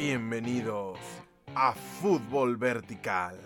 Bienvenidos 0.00 0.98
a 1.54 1.74
Fútbol 1.74 2.56
Vertical. 2.56 3.36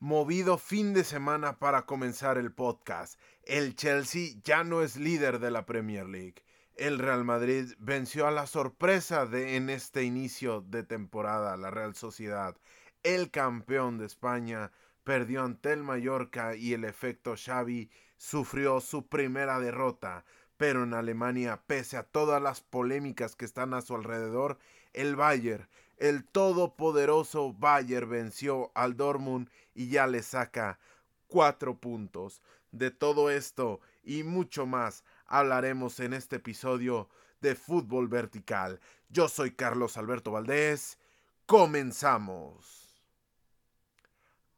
Movido 0.00 0.56
fin 0.56 0.94
de 0.94 1.04
semana 1.04 1.58
para 1.58 1.84
comenzar 1.84 2.38
el 2.38 2.50
podcast. 2.50 3.20
El 3.44 3.76
Chelsea 3.76 4.40
ya 4.42 4.64
no 4.64 4.80
es 4.80 4.96
líder 4.96 5.38
de 5.38 5.50
la 5.50 5.66
Premier 5.66 6.06
League. 6.06 6.42
El 6.76 6.98
Real 6.98 7.24
Madrid 7.24 7.74
venció 7.78 8.26
a 8.26 8.30
la 8.30 8.46
sorpresa 8.46 9.26
de 9.26 9.56
en 9.56 9.68
este 9.68 10.02
inicio 10.02 10.62
de 10.62 10.82
temporada 10.82 11.58
la 11.58 11.70
Real 11.70 11.94
Sociedad. 11.94 12.56
El 13.02 13.30
campeón 13.30 13.98
de 13.98 14.06
España 14.06 14.72
perdió 15.04 15.44
ante 15.44 15.74
el 15.74 15.82
Mallorca 15.82 16.56
y 16.56 16.72
el 16.72 16.84
efecto 16.84 17.34
Xavi 17.36 17.90
sufrió 18.16 18.80
su 18.80 19.08
primera 19.08 19.60
derrota. 19.60 20.24
Pero 20.56 20.84
en 20.84 20.94
Alemania, 20.94 21.60
pese 21.66 21.98
a 21.98 22.02
todas 22.02 22.40
las 22.40 22.62
polémicas 22.62 23.36
que 23.36 23.44
están 23.44 23.74
a 23.74 23.82
su 23.82 23.94
alrededor, 23.94 24.58
el 24.94 25.14
Bayern 25.14 25.68
el 25.98 26.24
todopoderoso 26.24 27.52
Bayern 27.52 28.08
venció 28.08 28.70
al 28.74 28.96
Dortmund 28.96 29.50
y 29.74 29.88
ya 29.88 30.06
le 30.06 30.22
saca 30.22 30.78
cuatro 31.26 31.76
puntos. 31.78 32.40
De 32.70 32.90
todo 32.90 33.30
esto 33.30 33.80
y 34.02 34.22
mucho 34.24 34.66
más 34.66 35.04
hablaremos 35.26 36.00
en 36.00 36.12
este 36.12 36.36
episodio 36.36 37.08
de 37.40 37.54
Fútbol 37.54 38.08
Vertical. 38.08 38.80
Yo 39.08 39.28
soy 39.28 39.52
Carlos 39.52 39.96
Alberto 39.96 40.32
Valdés. 40.32 40.98
Comenzamos. 41.46 43.02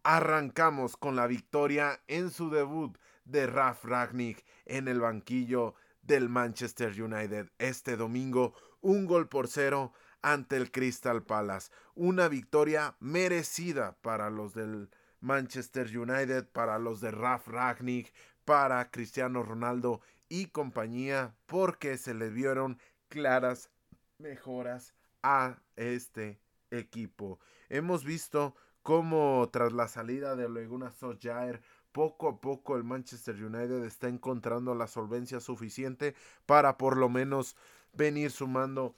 Arrancamos 0.02 0.96
con 0.96 1.14
la 1.14 1.26
victoria 1.26 2.00
en 2.08 2.30
su 2.30 2.50
debut 2.50 2.96
de 3.24 3.46
Raf 3.46 3.84
Ragnick 3.84 4.44
en 4.66 4.88
el 4.88 5.00
banquillo 5.00 5.74
del 6.02 6.28
Manchester 6.28 7.00
United 7.00 7.50
este 7.58 7.96
domingo. 7.96 8.54
Un 8.80 9.06
gol 9.06 9.28
por 9.28 9.46
cero 9.46 9.92
ante 10.22 10.56
el 10.56 10.70
Crystal 10.70 11.22
Palace. 11.22 11.70
Una 11.94 12.28
victoria 12.28 12.96
merecida 13.00 13.96
para 14.02 14.30
los 14.30 14.54
del 14.54 14.90
Manchester 15.20 15.86
United, 15.96 16.48
para 16.48 16.78
los 16.78 17.00
de 17.00 17.10
Raf 17.10 17.48
Ragnick, 17.48 18.12
para 18.44 18.90
Cristiano 18.90 19.42
Ronaldo 19.42 20.00
y 20.28 20.46
compañía, 20.46 21.34
porque 21.46 21.98
se 21.98 22.14
le 22.14 22.30
vieron 22.30 22.78
claras 23.08 23.70
mejoras 24.18 24.94
a 25.22 25.58
este 25.76 26.40
equipo. 26.70 27.38
Hemos 27.68 28.04
visto 28.04 28.54
cómo 28.82 29.48
tras 29.52 29.72
la 29.72 29.88
salida 29.88 30.36
de 30.36 30.48
Leguna 30.48 30.90
Solskjaer 30.90 31.60
poco 31.92 32.28
a 32.28 32.40
poco 32.40 32.76
el 32.76 32.84
Manchester 32.84 33.34
United 33.34 33.84
está 33.84 34.08
encontrando 34.08 34.74
la 34.74 34.86
solvencia 34.86 35.40
suficiente 35.40 36.14
para 36.46 36.78
por 36.78 36.96
lo 36.96 37.08
menos 37.08 37.56
venir 37.92 38.30
sumando 38.30 38.96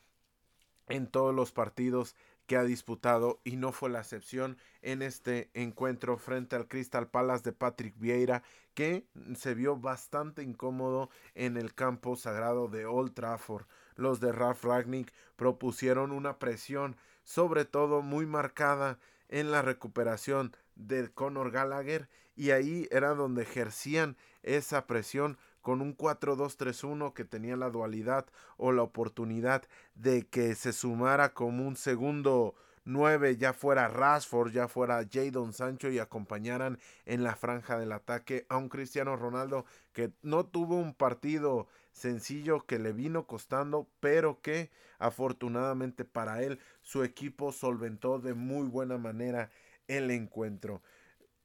en 0.88 1.06
todos 1.06 1.34
los 1.34 1.52
partidos 1.52 2.14
que 2.46 2.56
ha 2.56 2.64
disputado 2.64 3.40
y 3.44 3.56
no 3.56 3.72
fue 3.72 3.90
la 3.90 4.00
excepción 4.00 4.58
en 4.82 5.02
este 5.02 5.50
encuentro 5.54 6.18
frente 6.18 6.56
al 6.56 6.68
Crystal 6.68 7.08
Palace 7.08 7.44
de 7.44 7.52
Patrick 7.52 7.94
Vieira 7.98 8.42
que 8.74 9.06
se 9.36 9.54
vio 9.54 9.76
bastante 9.76 10.42
incómodo 10.42 11.08
en 11.34 11.56
el 11.56 11.74
campo 11.74 12.16
sagrado 12.16 12.68
de 12.68 12.84
Old 12.86 13.14
Trafford. 13.14 13.66
Los 13.94 14.20
de 14.20 14.32
Ralph 14.32 14.64
Ragnick 14.64 15.12
propusieron 15.36 16.10
una 16.12 16.38
presión 16.38 16.96
sobre 17.24 17.64
todo 17.64 18.02
muy 18.02 18.26
marcada 18.26 18.98
en 19.28 19.50
la 19.50 19.62
recuperación 19.62 20.56
de 20.74 21.10
Conor 21.10 21.52
Gallagher 21.52 22.08
y 22.34 22.50
ahí 22.50 22.88
era 22.90 23.14
donde 23.14 23.42
ejercían 23.42 24.16
esa 24.42 24.86
presión 24.86 25.38
con 25.62 25.80
un 25.80 25.96
4-2-3-1 25.96 27.14
que 27.14 27.24
tenía 27.24 27.56
la 27.56 27.70
dualidad 27.70 28.26
o 28.56 28.72
la 28.72 28.82
oportunidad 28.82 29.62
de 29.94 30.26
que 30.26 30.54
se 30.54 30.72
sumara 30.72 31.32
como 31.32 31.66
un 31.66 31.76
segundo 31.76 32.54
9 32.84 33.36
ya 33.36 33.52
fuera 33.52 33.88
Rashford, 33.88 34.52
ya 34.52 34.68
fuera 34.68 35.06
Jadon 35.10 35.52
Sancho 35.52 35.88
y 35.88 35.98
acompañaran 35.98 36.78
en 37.06 37.22
la 37.22 37.36
franja 37.36 37.78
del 37.78 37.92
ataque 37.92 38.44
a 38.48 38.56
un 38.56 38.68
Cristiano 38.68 39.16
Ronaldo 39.16 39.64
que 39.92 40.12
no 40.22 40.44
tuvo 40.44 40.76
un 40.76 40.94
partido 40.94 41.68
sencillo 41.92 42.66
que 42.66 42.78
le 42.78 42.92
vino 42.92 43.26
costando, 43.26 43.88
pero 44.00 44.40
que 44.40 44.70
afortunadamente 44.98 46.04
para 46.04 46.42
él 46.42 46.58
su 46.80 47.04
equipo 47.04 47.52
solventó 47.52 48.18
de 48.18 48.34
muy 48.34 48.66
buena 48.66 48.98
manera 48.98 49.50
el 49.86 50.10
encuentro. 50.10 50.82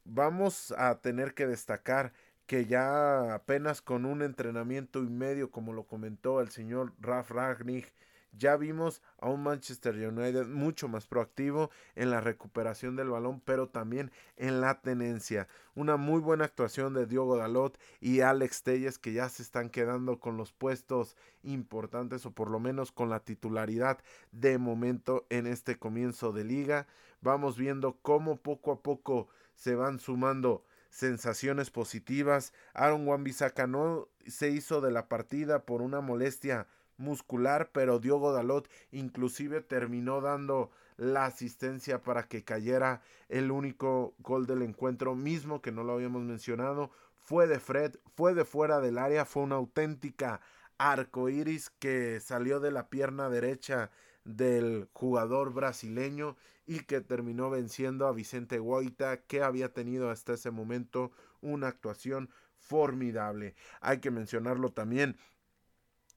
Vamos 0.06 0.74
a 0.78 0.96
tener 1.00 1.34
que 1.34 1.46
destacar 1.46 2.14
que 2.48 2.66
ya 2.66 3.36
apenas 3.36 3.82
con 3.82 4.06
un 4.06 4.22
entrenamiento 4.22 5.04
y 5.04 5.10
medio, 5.10 5.52
como 5.52 5.74
lo 5.74 5.84
comentó 5.84 6.42
el 6.42 6.50
señor 6.50 6.94
Raf 7.00 7.30
Ragnick, 7.32 7.94
ya 8.32 8.56
vimos 8.56 9.02
a 9.20 9.30
un 9.30 9.44
Manchester 9.44 9.96
United 9.96 10.46
mucho 10.48 10.88
más 10.88 11.08
proactivo 11.08 11.72
en 11.96 12.12
la 12.12 12.22
recuperación 12.22 12.96
del 12.96 13.10
balón, 13.10 13.42
pero 13.42 13.68
también 13.68 14.12
en 14.36 14.62
la 14.62 14.80
tenencia. 14.82 15.48
Una 15.76 15.98
muy 15.98 16.22
buena 16.22 16.46
actuación 16.46 16.94
de 16.94 17.06
Diogo 17.06 17.36
Dalot 17.36 17.80
y 18.00 18.22
Alex 18.22 18.64
Telles 18.64 19.00
que 19.00 19.14
ya 19.14 19.28
se 19.30 19.42
están 19.42 19.70
quedando 19.70 20.20
con 20.20 20.38
los 20.38 20.54
puestos 20.54 21.18
importantes 21.44 22.26
o 22.26 22.32
por 22.32 22.50
lo 22.50 22.60
menos 22.60 22.92
con 22.92 23.10
la 23.10 23.22
titularidad 23.22 24.00
de 24.32 24.58
momento 24.58 25.26
en 25.30 25.48
este 25.48 25.78
comienzo 25.78 26.32
de 26.32 26.44
liga. 26.44 26.88
Vamos 27.22 27.58
viendo 27.58 27.98
cómo 28.02 28.38
poco 28.38 28.72
a 28.72 28.84
poco 28.84 29.30
se 29.56 29.74
van 29.74 30.00
sumando 30.00 30.64
sensaciones 30.98 31.70
positivas. 31.70 32.54
Aaron 32.74 33.08
wan 33.08 33.24
no 33.68 34.08
se 34.26 34.50
hizo 34.50 34.82
de 34.82 34.90
la 34.90 35.08
partida 35.08 35.64
por 35.64 35.84
una 35.84 36.02
molestia 36.02 36.66
muscular, 36.98 37.70
pero 37.72 38.00
Diogo 38.00 38.34
Dalot 38.34 38.68
inclusive 38.92 39.62
terminó 39.62 40.22
dando 40.22 40.72
la 40.98 41.26
asistencia 41.26 42.02
para 42.02 42.24
que 42.24 42.44
cayera 42.44 43.04
el 43.30 43.52
único 43.52 44.16
gol 44.18 44.48
del 44.48 44.64
encuentro 44.64 45.14
mismo 45.14 45.62
que 45.62 45.72
no 45.72 45.84
lo 45.84 45.94
habíamos 45.94 46.24
mencionado. 46.24 46.90
Fue 47.22 47.46
de 47.46 47.60
Fred, 47.60 47.98
fue 48.16 48.34
de 48.34 48.44
fuera 48.44 48.80
del 48.80 48.98
área, 48.98 49.26
fue 49.26 49.44
una 49.44 49.58
auténtica 49.58 50.42
arco 50.80 51.30
iris 51.30 51.70
que 51.70 52.20
salió 52.20 52.60
de 52.60 52.72
la 52.72 52.90
pierna 52.90 53.30
derecha 53.30 53.92
del 54.28 54.90
jugador 54.94 55.54
brasileño 55.54 56.36
y 56.66 56.82
que 56.82 57.00
terminó 57.02 57.50
venciendo 57.50 58.08
a 58.08 58.12
Vicente 58.12 58.60
Guaita 58.60 59.22
que 59.22 59.42
había 59.42 59.74
tenido 59.74 60.10
hasta 60.10 60.34
ese 60.34 60.52
momento 60.52 61.12
una 61.42 61.70
actuación 61.70 62.30
formidable. 62.58 63.56
Hay 63.80 64.00
que 64.00 64.12
mencionarlo 64.12 64.72
también, 64.74 65.16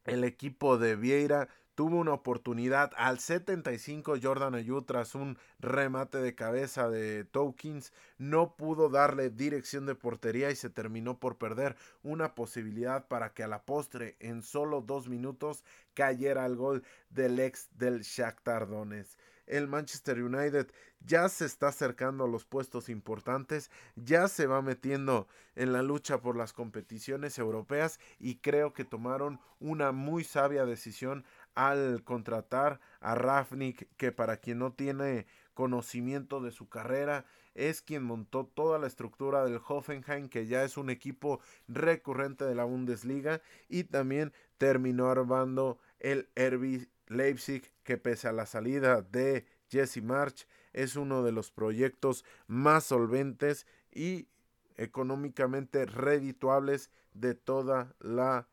el 0.04 0.24
equipo 0.24 0.76
de 0.76 0.96
Vieira 0.96 1.48
tuvo 1.74 1.96
una 1.96 2.12
oportunidad 2.12 2.92
al 2.96 3.18
75 3.18 4.16
Jordan 4.22 4.54
Ayú 4.54 4.82
tras 4.82 5.14
un 5.14 5.38
remate 5.58 6.18
de 6.18 6.34
cabeza 6.34 6.88
de 6.88 7.24
Tokins 7.24 7.92
no 8.18 8.56
pudo 8.56 8.88
darle 8.88 9.30
dirección 9.30 9.86
de 9.86 9.94
portería 9.94 10.50
y 10.50 10.56
se 10.56 10.70
terminó 10.70 11.18
por 11.18 11.38
perder 11.38 11.76
una 12.02 12.34
posibilidad 12.34 13.06
para 13.08 13.32
que 13.32 13.42
a 13.42 13.48
la 13.48 13.62
postre 13.62 14.16
en 14.20 14.42
solo 14.42 14.82
dos 14.82 15.08
minutos 15.08 15.64
cayera 15.94 16.46
el 16.46 16.56
gol 16.56 16.84
del 17.08 17.38
ex 17.40 17.68
del 17.76 18.02
Shakhtar 18.02 18.68
Donetsk. 18.68 19.18
El 19.46 19.66
Manchester 19.66 20.22
United 20.22 20.72
ya 21.00 21.28
se 21.28 21.44
está 21.44 21.68
acercando 21.68 22.24
a 22.24 22.28
los 22.28 22.44
puestos 22.44 22.88
importantes, 22.88 23.70
ya 23.96 24.28
se 24.28 24.46
va 24.46 24.62
metiendo 24.62 25.26
en 25.56 25.72
la 25.72 25.82
lucha 25.82 26.20
por 26.20 26.36
las 26.36 26.52
competiciones 26.52 27.36
europeas 27.36 27.98
y 28.20 28.36
creo 28.36 28.72
que 28.72 28.84
tomaron 28.84 29.40
una 29.58 29.90
muy 29.90 30.22
sabia 30.22 30.64
decisión 30.66 31.24
al 31.54 32.02
contratar 32.04 32.80
a 33.00 33.14
Rafnik, 33.14 33.88
que 33.96 34.12
para 34.12 34.38
quien 34.38 34.58
no 34.58 34.72
tiene 34.72 35.26
conocimiento 35.54 36.40
de 36.40 36.50
su 36.50 36.68
carrera, 36.68 37.24
es 37.54 37.82
quien 37.82 38.02
montó 38.02 38.46
toda 38.46 38.78
la 38.78 38.86
estructura 38.86 39.44
del 39.44 39.60
Hoffenheim, 39.66 40.28
que 40.28 40.46
ya 40.46 40.64
es 40.64 40.76
un 40.76 40.90
equipo 40.90 41.40
recurrente 41.68 42.44
de 42.44 42.54
la 42.54 42.64
Bundesliga, 42.64 43.42
y 43.68 43.84
también 43.84 44.32
terminó 44.58 45.10
armando 45.10 45.78
el 45.98 46.28
RB 46.36 46.88
Leipzig, 47.08 47.70
que 47.82 47.98
pese 47.98 48.28
a 48.28 48.32
la 48.32 48.46
salida 48.46 49.02
de 49.02 49.44
Jesse 49.68 50.02
March, 50.02 50.46
es 50.72 50.96
uno 50.96 51.22
de 51.22 51.32
los 51.32 51.50
proyectos 51.50 52.24
más 52.46 52.84
solventes 52.84 53.66
y 53.92 54.28
económicamente 54.76 55.84
redituables 55.84 56.90
de 57.12 57.34
toda 57.34 57.94
la 57.98 58.48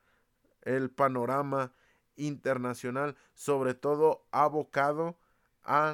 el 0.64 0.90
panorama 0.90 1.72
internacional, 2.18 3.16
sobre 3.34 3.74
todo 3.74 4.26
abocado 4.32 5.18
a 5.64 5.94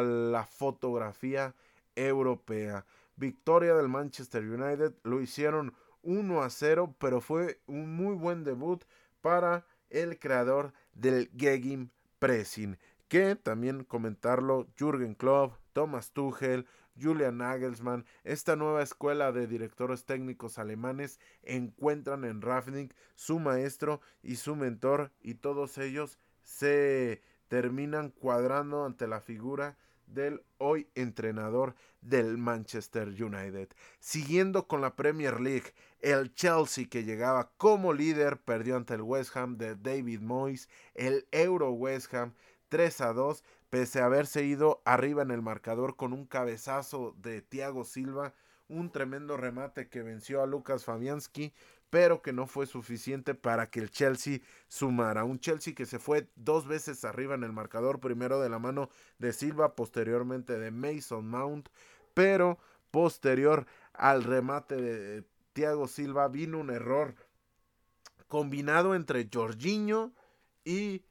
la 0.00 0.44
fotografía 0.44 1.54
europea. 1.94 2.84
Victoria 3.16 3.74
del 3.74 3.88
Manchester 3.88 4.44
United, 4.44 4.94
lo 5.02 5.20
hicieron 5.20 5.74
1 6.02 6.42
a 6.42 6.50
0, 6.50 6.94
pero 6.98 7.20
fue 7.20 7.60
un 7.66 7.96
muy 7.96 8.14
buen 8.14 8.44
debut 8.44 8.84
para 9.20 9.64
el 9.90 10.18
creador 10.18 10.72
del 10.94 11.30
Gegim 11.36 11.90
Pressing, 12.18 12.78
que 13.08 13.36
también 13.36 13.84
comentarlo 13.84 14.66
Jürgen 14.78 15.14
Klopp, 15.14 15.54
Thomas 15.72 16.12
Tuchel, 16.12 16.66
Julian 17.00 17.38
Nagelsmann, 17.38 18.04
esta 18.24 18.56
nueva 18.56 18.82
escuela 18.82 19.32
de 19.32 19.46
directores 19.46 20.04
técnicos 20.04 20.58
alemanes 20.58 21.20
encuentran 21.42 22.24
en 22.24 22.42
Rafnik 22.42 22.94
su 23.14 23.38
maestro 23.38 24.00
y 24.22 24.36
su 24.36 24.56
mentor 24.56 25.12
y 25.20 25.34
todos 25.34 25.78
ellos 25.78 26.18
se 26.42 27.22
terminan 27.48 28.10
cuadrando 28.10 28.84
ante 28.84 29.06
la 29.06 29.20
figura 29.20 29.76
del 30.06 30.42
hoy 30.58 30.88
entrenador 30.94 31.74
del 32.00 32.38
Manchester 32.38 33.08
United. 33.08 33.68
Siguiendo 33.98 34.68
con 34.68 34.80
la 34.80 34.94
Premier 34.94 35.40
League, 35.40 35.74
el 36.00 36.32
Chelsea 36.34 36.86
que 36.88 37.04
llegaba 37.04 37.50
como 37.56 37.92
líder 37.92 38.38
perdió 38.38 38.76
ante 38.76 38.94
el 38.94 39.02
West 39.02 39.36
Ham 39.36 39.58
de 39.58 39.74
David 39.74 40.20
Moyes, 40.20 40.68
el 40.94 41.26
Euro 41.32 41.72
West 41.72 42.14
Ham 42.14 42.34
3 42.68 43.00
a 43.00 43.12
2, 43.12 43.44
pese 43.70 44.00
a 44.00 44.06
haberse 44.06 44.44
ido 44.44 44.82
arriba 44.84 45.22
en 45.22 45.30
el 45.30 45.42
marcador 45.42 45.96
con 45.96 46.12
un 46.12 46.26
cabezazo 46.26 47.14
de 47.18 47.42
Thiago 47.42 47.84
Silva, 47.84 48.34
un 48.68 48.90
tremendo 48.90 49.36
remate 49.36 49.88
que 49.88 50.02
venció 50.02 50.42
a 50.42 50.46
Lucas 50.46 50.84
Fabianski, 50.84 51.52
pero 51.90 52.20
que 52.20 52.32
no 52.32 52.46
fue 52.46 52.66
suficiente 52.66 53.34
para 53.34 53.70
que 53.70 53.80
el 53.80 53.90
Chelsea 53.90 54.40
sumara. 54.68 55.24
Un 55.24 55.38
Chelsea 55.38 55.74
que 55.74 55.86
se 55.86 55.98
fue 55.98 56.28
dos 56.34 56.66
veces 56.66 57.04
arriba 57.04 57.34
en 57.34 57.44
el 57.44 57.52
marcador, 57.52 58.00
primero 58.00 58.40
de 58.40 58.48
la 58.48 58.58
mano 58.58 58.90
de 59.18 59.32
Silva, 59.32 59.76
posteriormente 59.76 60.58
de 60.58 60.70
Mason 60.70 61.28
Mount, 61.28 61.68
pero 62.12 62.58
posterior 62.90 63.66
al 63.92 64.24
remate 64.24 64.76
de 64.76 65.24
Thiago 65.52 65.86
Silva 65.86 66.28
vino 66.28 66.58
un 66.58 66.70
error 66.70 67.14
combinado 68.28 68.94
entre 68.94 69.28
Jorginho 69.32 70.12
y 70.64 71.04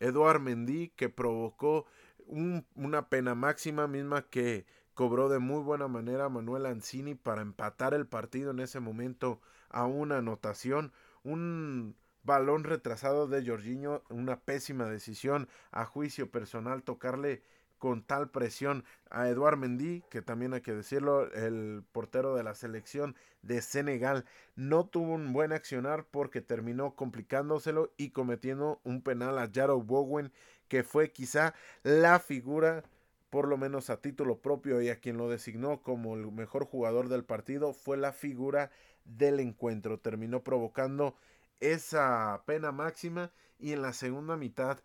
Eduard 0.00 0.40
Mendy 0.40 0.88
que 0.96 1.08
provocó 1.08 1.86
una 2.32 3.08
pena 3.08 3.34
máxima 3.34 3.86
misma 3.86 4.22
que 4.28 4.66
cobró 4.94 5.28
de 5.28 5.38
muy 5.38 5.62
buena 5.62 5.88
manera 5.88 6.28
Manuel 6.28 6.66
Ancini 6.66 7.14
para 7.14 7.42
empatar 7.42 7.94
el 7.94 8.06
partido 8.06 8.50
en 8.50 8.60
ese 8.60 8.80
momento 8.80 9.40
a 9.68 9.86
una 9.86 10.18
anotación, 10.18 10.92
un 11.24 11.96
balón 12.22 12.64
retrasado 12.64 13.26
de 13.26 13.46
Jorginho, 13.46 14.02
una 14.10 14.40
pésima 14.40 14.86
decisión 14.86 15.48
a 15.70 15.84
juicio 15.84 16.30
personal 16.30 16.82
tocarle 16.82 17.42
con 17.82 18.04
tal 18.04 18.30
presión 18.30 18.84
a 19.10 19.28
Eduard 19.28 19.56
Mendy, 19.56 20.04
que 20.08 20.22
también 20.22 20.54
hay 20.54 20.60
que 20.60 20.72
decirlo, 20.72 21.28
el 21.32 21.82
portero 21.90 22.36
de 22.36 22.44
la 22.44 22.54
selección 22.54 23.16
de 23.42 23.60
Senegal, 23.60 24.24
no 24.54 24.86
tuvo 24.86 25.14
un 25.14 25.32
buen 25.32 25.52
accionar 25.52 26.06
porque 26.08 26.40
terminó 26.40 26.94
complicándoselo 26.94 27.92
y 27.96 28.10
cometiendo 28.10 28.80
un 28.84 29.02
penal 29.02 29.36
a 29.36 29.50
Jarrow 29.52 29.82
Bowen, 29.82 30.32
que 30.72 30.84
fue 30.84 31.12
quizá 31.12 31.52
la 31.82 32.18
figura 32.18 32.82
por 33.28 33.46
lo 33.46 33.58
menos 33.58 33.90
a 33.90 34.00
título 34.00 34.38
propio 34.38 34.80
y 34.80 34.88
a 34.88 35.00
quien 35.00 35.18
lo 35.18 35.28
designó 35.28 35.82
como 35.82 36.14
el 36.14 36.32
mejor 36.32 36.64
jugador 36.64 37.10
del 37.10 37.24
partido, 37.24 37.74
fue 37.74 37.98
la 37.98 38.10
figura 38.10 38.70
del 39.04 39.38
encuentro. 39.40 39.98
Terminó 39.98 40.42
provocando 40.42 41.14
esa 41.60 42.42
pena 42.46 42.72
máxima 42.72 43.32
y 43.58 43.72
en 43.72 43.82
la 43.82 43.92
segunda 43.92 44.38
mitad, 44.38 44.78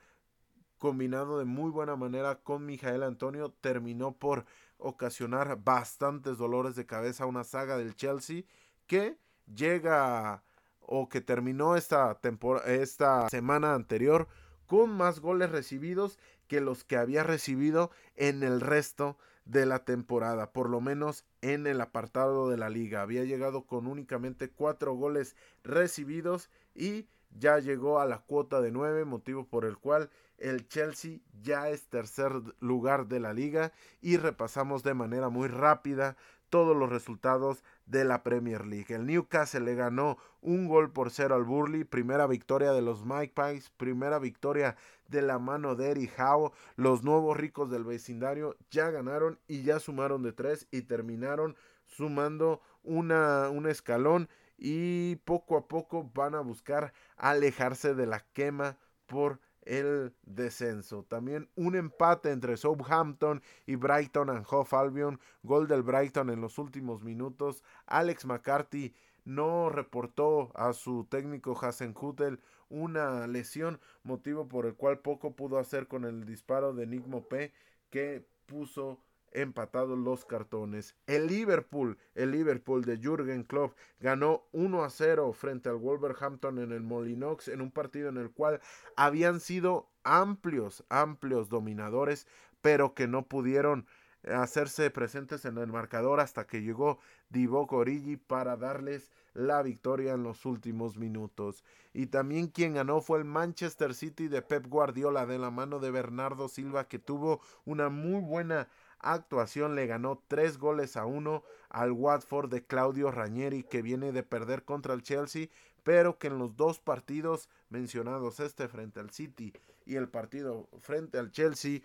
combinado 0.77 1.39
de 1.39 1.45
muy 1.45 1.71
buena 1.71 1.95
manera 1.95 2.35
con 2.35 2.65
Mijael 2.65 3.03
Antonio, 3.03 3.53
terminó 3.61 4.11
por 4.11 4.43
ocasionar 4.77 5.63
bastantes 5.63 6.37
dolores 6.37 6.75
de 6.75 6.85
cabeza 6.85 7.23
a 7.23 7.27
una 7.27 7.45
saga 7.45 7.77
del 7.77 7.95
Chelsea 7.95 8.43
que 8.87 9.17
llega 9.45 10.43
o 10.81 11.07
que 11.07 11.21
terminó 11.21 11.77
esta, 11.77 12.19
esta 12.65 13.29
semana 13.29 13.73
anterior 13.73 14.27
con 14.67 14.89
más 14.91 15.19
goles 15.19 15.49
recibidos 15.49 16.19
que 16.47 16.61
los 16.61 16.83
que 16.83 16.97
había 16.97 17.23
recibido 17.23 17.91
en 18.15 18.43
el 18.43 18.61
resto 18.61 19.17
de 19.45 19.65
la 19.65 19.85
temporada, 19.85 20.51
por 20.51 20.69
lo 20.69 20.81
menos 20.81 21.25
en 21.41 21.67
el 21.67 21.79
apartado 21.81 22.49
de 22.49 22.57
la 22.57 22.69
liga. 22.69 23.01
Había 23.01 23.23
llegado 23.23 23.63
con 23.65 23.87
únicamente 23.87 24.49
cuatro 24.49 24.93
goles 24.93 25.35
recibidos 25.63 26.49
y 26.75 27.07
ya 27.31 27.59
llegó 27.59 27.99
a 27.99 28.05
la 28.05 28.19
cuota 28.19 28.61
de 28.61 28.71
nueve, 28.71 29.05
motivo 29.05 29.47
por 29.47 29.65
el 29.65 29.77
cual 29.77 30.09
el 30.37 30.67
Chelsea 30.67 31.19
ya 31.41 31.69
es 31.69 31.87
tercer 31.87 32.31
lugar 32.59 33.07
de 33.07 33.19
la 33.19 33.33
liga 33.33 33.71
y 34.01 34.17
repasamos 34.17 34.83
de 34.83 34.93
manera 34.93 35.29
muy 35.29 35.47
rápida 35.47 36.15
todos 36.49 36.75
los 36.75 36.89
resultados 36.89 37.63
de 37.85 38.03
la 38.03 38.23
Premier 38.23 38.65
League. 38.65 38.93
El 38.93 39.05
Newcastle 39.05 39.61
le 39.61 39.75
ganó 39.75 40.17
un 40.41 40.67
gol 40.67 40.91
por 40.91 41.11
cero 41.11 41.35
al 41.35 41.43
Burley, 41.43 41.83
primera 41.83 42.27
victoria 42.27 42.71
de 42.71 42.81
los 42.81 43.05
Mike 43.05 43.33
Pikes, 43.35 43.69
primera 43.77 44.19
victoria 44.19 44.75
de 45.07 45.21
la 45.21 45.39
mano 45.39 45.75
de 45.75 45.91
Eric 45.91 46.19
Howe. 46.19 46.51
Los 46.75 47.03
nuevos 47.03 47.37
ricos 47.37 47.69
del 47.69 47.83
vecindario 47.83 48.55
ya 48.69 48.89
ganaron 48.91 49.39
y 49.47 49.63
ya 49.63 49.79
sumaron 49.79 50.23
de 50.23 50.33
tres 50.33 50.67
y 50.71 50.83
terminaron 50.83 51.55
sumando 51.85 52.61
una, 52.83 53.49
un 53.49 53.67
escalón 53.67 54.29
y 54.57 55.17
poco 55.17 55.57
a 55.57 55.67
poco 55.67 56.09
van 56.13 56.35
a 56.35 56.41
buscar 56.41 56.93
alejarse 57.15 57.93
de 57.93 58.07
la 58.07 58.21
quema 58.33 58.77
por 59.05 59.39
el 59.61 60.13
descenso. 60.37 61.03
También 61.03 61.49
un 61.55 61.75
empate 61.75 62.31
entre 62.31 62.55
Southampton 62.55 63.43
y 63.65 63.75
Brighton 63.75 64.29
and 64.29 64.45
Hove 64.49 64.69
Albion. 64.71 65.19
Gol 65.43 65.67
del 65.67 65.83
Brighton 65.83 66.29
en 66.29 66.39
los 66.39 66.57
últimos 66.57 67.03
minutos. 67.03 67.61
Alex 67.85 68.25
McCarthy 68.25 68.95
no 69.25 69.69
reportó 69.69 70.53
a 70.55 70.71
su 70.71 71.03
técnico 71.03 71.59
Hasen 71.61 71.93
Hutel 71.99 72.39
una 72.69 73.27
lesión, 73.27 73.81
motivo 74.03 74.47
por 74.47 74.65
el 74.65 74.75
cual 74.75 74.99
poco 74.99 75.35
pudo 75.35 75.59
hacer 75.59 75.87
con 75.87 76.05
el 76.05 76.25
disparo 76.25 76.73
de 76.73 76.87
Nick 76.87 77.03
P 77.27 77.51
que 77.89 78.25
puso 78.45 79.01
empatados 79.31 79.97
los 79.97 80.25
cartones. 80.25 80.95
El 81.05 81.27
Liverpool, 81.27 81.97
el 82.15 82.31
Liverpool 82.31 82.83
de 82.85 82.97
Jürgen 82.97 83.43
Klopp 83.43 83.75
ganó 83.99 84.47
1 84.51 84.83
a 84.83 84.89
0 84.89 85.33
frente 85.33 85.69
al 85.69 85.75
Wolverhampton 85.75 86.59
en 86.59 86.71
el 86.71 86.81
Molinox 86.81 87.47
en 87.49 87.61
un 87.61 87.71
partido 87.71 88.09
en 88.09 88.17
el 88.17 88.31
cual 88.31 88.61
habían 88.95 89.39
sido 89.39 89.89
amplios, 90.07 90.83
amplios 90.89 91.49
dominadores, 91.49 92.27
pero 92.61 92.93
que 92.93 93.07
no 93.07 93.27
pudieron 93.27 93.85
hacerse 94.23 94.89
presentes 94.89 95.45
en 95.45 95.57
el 95.57 95.67
marcador 95.67 96.19
hasta 96.19 96.47
que 96.47 96.61
llegó 96.61 96.99
Divock 97.29 97.71
Origi 97.73 98.17
para 98.17 98.57
darles 98.57 99.11
la 99.33 99.61
victoria 99.61 100.13
en 100.13 100.23
los 100.23 100.45
últimos 100.45 100.97
minutos. 100.97 101.63
Y 101.93 102.07
también 102.07 102.47
quien 102.47 102.73
ganó 102.73 103.01
fue 103.01 103.19
el 103.19 103.25
Manchester 103.25 103.93
City 103.93 104.27
de 104.27 104.41
Pep 104.41 104.67
Guardiola 104.67 105.25
de 105.25 105.37
la 105.37 105.51
mano 105.51 105.79
de 105.79 105.91
Bernardo 105.91 106.47
Silva 106.47 106.87
que 106.87 106.99
tuvo 106.99 107.41
una 107.65 107.89
muy 107.89 108.21
buena 108.21 108.67
actuación 108.99 109.75
le 109.75 109.85
ganó 109.85 110.23
tres 110.27 110.57
goles 110.57 110.97
a 110.97 111.05
uno 111.05 111.43
al 111.69 111.91
Watford 111.91 112.49
de 112.49 112.65
Claudio 112.65 113.11
Ranieri 113.11 113.63
que 113.63 113.83
viene 113.83 114.11
de 114.11 114.23
perder 114.23 114.63
contra 114.63 114.93
el 114.93 115.03
Chelsea, 115.03 115.49
pero 115.83 116.17
que 116.17 116.27
en 116.27 116.39
los 116.39 116.55
dos 116.57 116.79
partidos 116.79 117.49
mencionados, 117.69 118.39
este 118.39 118.67
frente 118.67 118.99
al 118.99 119.11
City 119.11 119.53
y 119.87 119.95
el 119.95 120.09
partido 120.09 120.69
frente 120.79 121.17
al 121.17 121.31
Chelsea, 121.31 121.81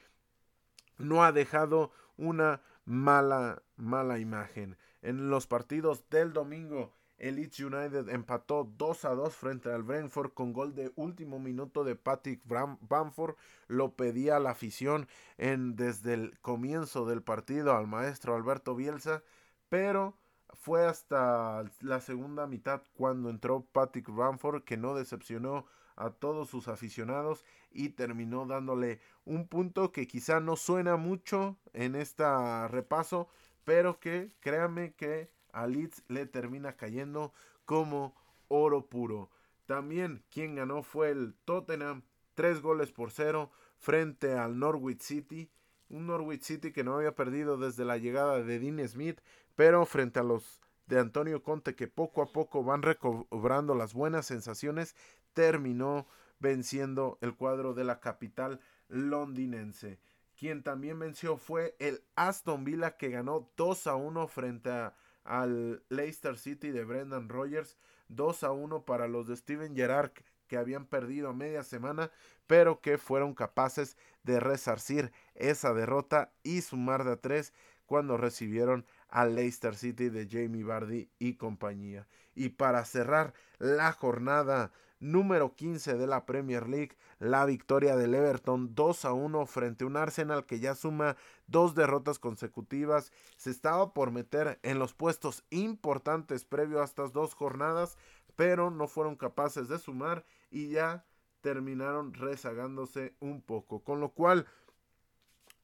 no 0.99 1.25
ha 1.25 1.33
dejado 1.33 1.93
una 2.17 2.61
mala, 2.85 3.63
mala 3.77 4.19
imagen. 4.19 4.77
En 5.01 5.31
los 5.31 5.47
partidos 5.47 6.09
del 6.11 6.33
domingo 6.33 6.93
el 7.23 7.37
Leeds 7.37 7.61
United 7.61 8.09
empató 8.09 8.69
2 8.77 9.05
a 9.05 9.15
2 9.15 9.35
frente 9.37 9.71
al 9.71 9.85
Brentford 9.85 10.33
con 10.33 10.53
gol 10.53 10.75
de 10.75 10.93
último 10.97 11.39
minuto 11.39 11.85
de 11.85 11.95
Patrick 11.95 12.43
Bamford. 12.45 13.37
Lo 13.69 13.95
pedía 13.95 14.41
la 14.41 14.51
afición 14.51 15.07
en, 15.39 15.77
desde 15.77 16.15
el 16.15 16.39
comienzo 16.41 17.07
del 17.07 17.23
partido 17.23 17.77
al 17.77 17.87
maestro 17.87 18.35
Alberto 18.35 18.75
Bielsa, 18.75 19.23
pero 19.69 20.19
fue 20.55 20.85
hasta 20.85 21.65
la 21.81 22.01
segunda 22.01 22.49
mitad 22.49 22.83
cuando 22.95 23.31
entró 23.31 23.65
Patrick 23.73 24.13
Bamford 24.13 24.65
que 24.65 24.77
no 24.77 24.97
decepcionó 24.97 25.67
a 26.03 26.11
todos 26.11 26.49
sus 26.49 26.69
aficionados 26.69 27.45
y 27.71 27.91
terminó 27.91 28.45
dándole 28.45 29.01
un 29.25 29.47
punto 29.47 29.93
que 29.93 30.07
quizá 30.07 30.41
no 30.41 30.57
suena 30.57 30.97
mucho 30.97 31.57
en 31.73 31.95
este 31.95 32.25
repaso, 32.69 33.29
pero 33.65 34.01
que 34.01 34.33
créanme 34.41 34.95
que 34.95 35.31
a 35.53 35.67
Leeds 35.67 36.03
le 36.09 36.27
termina 36.27 36.77
cayendo 36.77 37.33
como 37.65 38.15
oro 38.49 38.87
puro. 38.87 39.31
También 39.67 40.25
quien 40.31 40.57
ganó 40.57 40.83
fue 40.83 41.11
el 41.11 41.35
Tottenham, 41.45 42.03
tres 42.35 42.61
goles 42.61 42.91
por 42.91 43.13
cero 43.13 43.51
frente 43.79 44.35
al 44.35 44.59
Norwich 44.59 45.03
City. 45.03 45.51
Un 45.89 46.07
Norwich 46.07 46.43
City 46.43 46.73
que 46.73 46.85
no 46.85 46.97
había 46.97 47.15
perdido 47.15 47.59
desde 47.59 47.85
la 47.85 47.99
llegada 47.99 48.43
de 48.43 48.59
Dean 48.59 48.89
Smith, 48.89 49.21
pero 49.55 49.87
frente 49.87 50.19
a 50.19 50.25
los 50.25 50.61
de 50.87 50.99
Antonio 50.99 51.43
Conte 51.43 51.75
que 51.75 51.89
poco 51.89 52.23
a 52.23 52.33
poco 52.33 52.65
van 52.65 52.83
recobrando 52.83 53.75
las 53.75 53.95
buenas 53.95 54.27
sensaciones, 54.27 54.97
terminó 55.33 56.07
venciendo 56.39 57.19
el 57.21 57.35
cuadro 57.35 57.75
de 57.75 57.85
la 57.85 58.01
capital 58.01 58.61
londinense. 58.89 59.99
Quien 60.39 60.63
también 60.63 60.99
venció 60.99 61.37
fue 61.37 61.77
el 61.79 62.03
Aston 62.17 62.65
Villa 62.65 62.97
que 62.97 63.11
ganó 63.11 63.51
2 63.57 63.87
a 63.87 63.95
1 63.95 64.27
frente 64.29 64.71
a 64.71 64.97
al 65.25 65.83
Leicester 65.89 66.37
City 66.37 66.71
de 66.71 66.85
Brendan 66.85 67.29
Rogers 67.29 67.77
2 68.09 68.45
a 68.45 68.53
1 68.53 68.85
para 68.85 69.09
los 69.09 69.29
de 69.29 69.37
Steven 69.37 69.75
Gerrard 69.75 70.13
que 70.49 70.57
habían 70.57 70.85
perdido 70.85 71.33
media 71.33 71.63
semana 71.63 72.11
pero 72.47 72.81
que 72.81 72.99
fueron 72.99 73.35
capaces 73.35 73.97
de 74.25 74.41
resarcir 74.41 75.13
esa 75.35 75.73
derrota 75.73 76.33
y 76.43 76.61
sumar 76.63 77.05
de 77.05 77.13
a 77.13 77.17
3 77.17 77.53
cuando 77.87 78.17
recibieron 78.17 78.85
al 79.13 79.35
Leicester 79.35 79.77
City 79.77 80.09
de 80.09 80.27
Jamie 80.27 80.65
Vardy 80.65 81.11
y 81.19 81.35
compañía. 81.35 82.09
Y 82.35 82.49
para 82.49 82.85
cerrar 82.87 83.35
la 83.59 83.93
jornada 83.93 84.73
número 85.01 85.55
15 85.55 85.95
de 85.95 86.07
la 86.07 86.25
Premier 86.25 86.67
League, 86.67 86.97
la 87.19 87.45
victoria 87.45 87.95
del 87.95 88.15
Everton 88.15 88.75
2 88.75 89.05
a 89.05 89.13
1 89.13 89.47
frente 89.47 89.85
a 89.85 89.87
un 89.87 89.99
Arsenal 89.99 90.47
que 90.47 90.61
ya 90.61 90.75
suma 90.75 91.17
dos 91.47 91.75
derrotas 91.75 92.19
consecutivas, 92.19 93.13
se 93.37 93.51
estaba 93.51 93.93
por 93.93 94.13
meter 94.13 94.59
en 94.63 94.79
los 94.79 94.95
puestos 94.95 95.45
importantes 95.51 96.47
previo 96.47 96.81
a 96.81 96.85
estas 96.85 97.13
dos 97.13 97.35
jornadas, 97.35 97.99
pero 98.35 98.71
no 98.71 98.89
fueron 98.89 99.17
capaces 99.17 99.69
de 99.69 99.79
sumar 99.79 100.25
y 100.51 100.71
ya 100.71 101.05
terminaron 101.43 102.15
rezagándose 102.15 103.15
un 103.21 103.43
poco, 103.43 103.85
con 103.85 104.01
lo 104.01 104.11
cual 104.11 104.47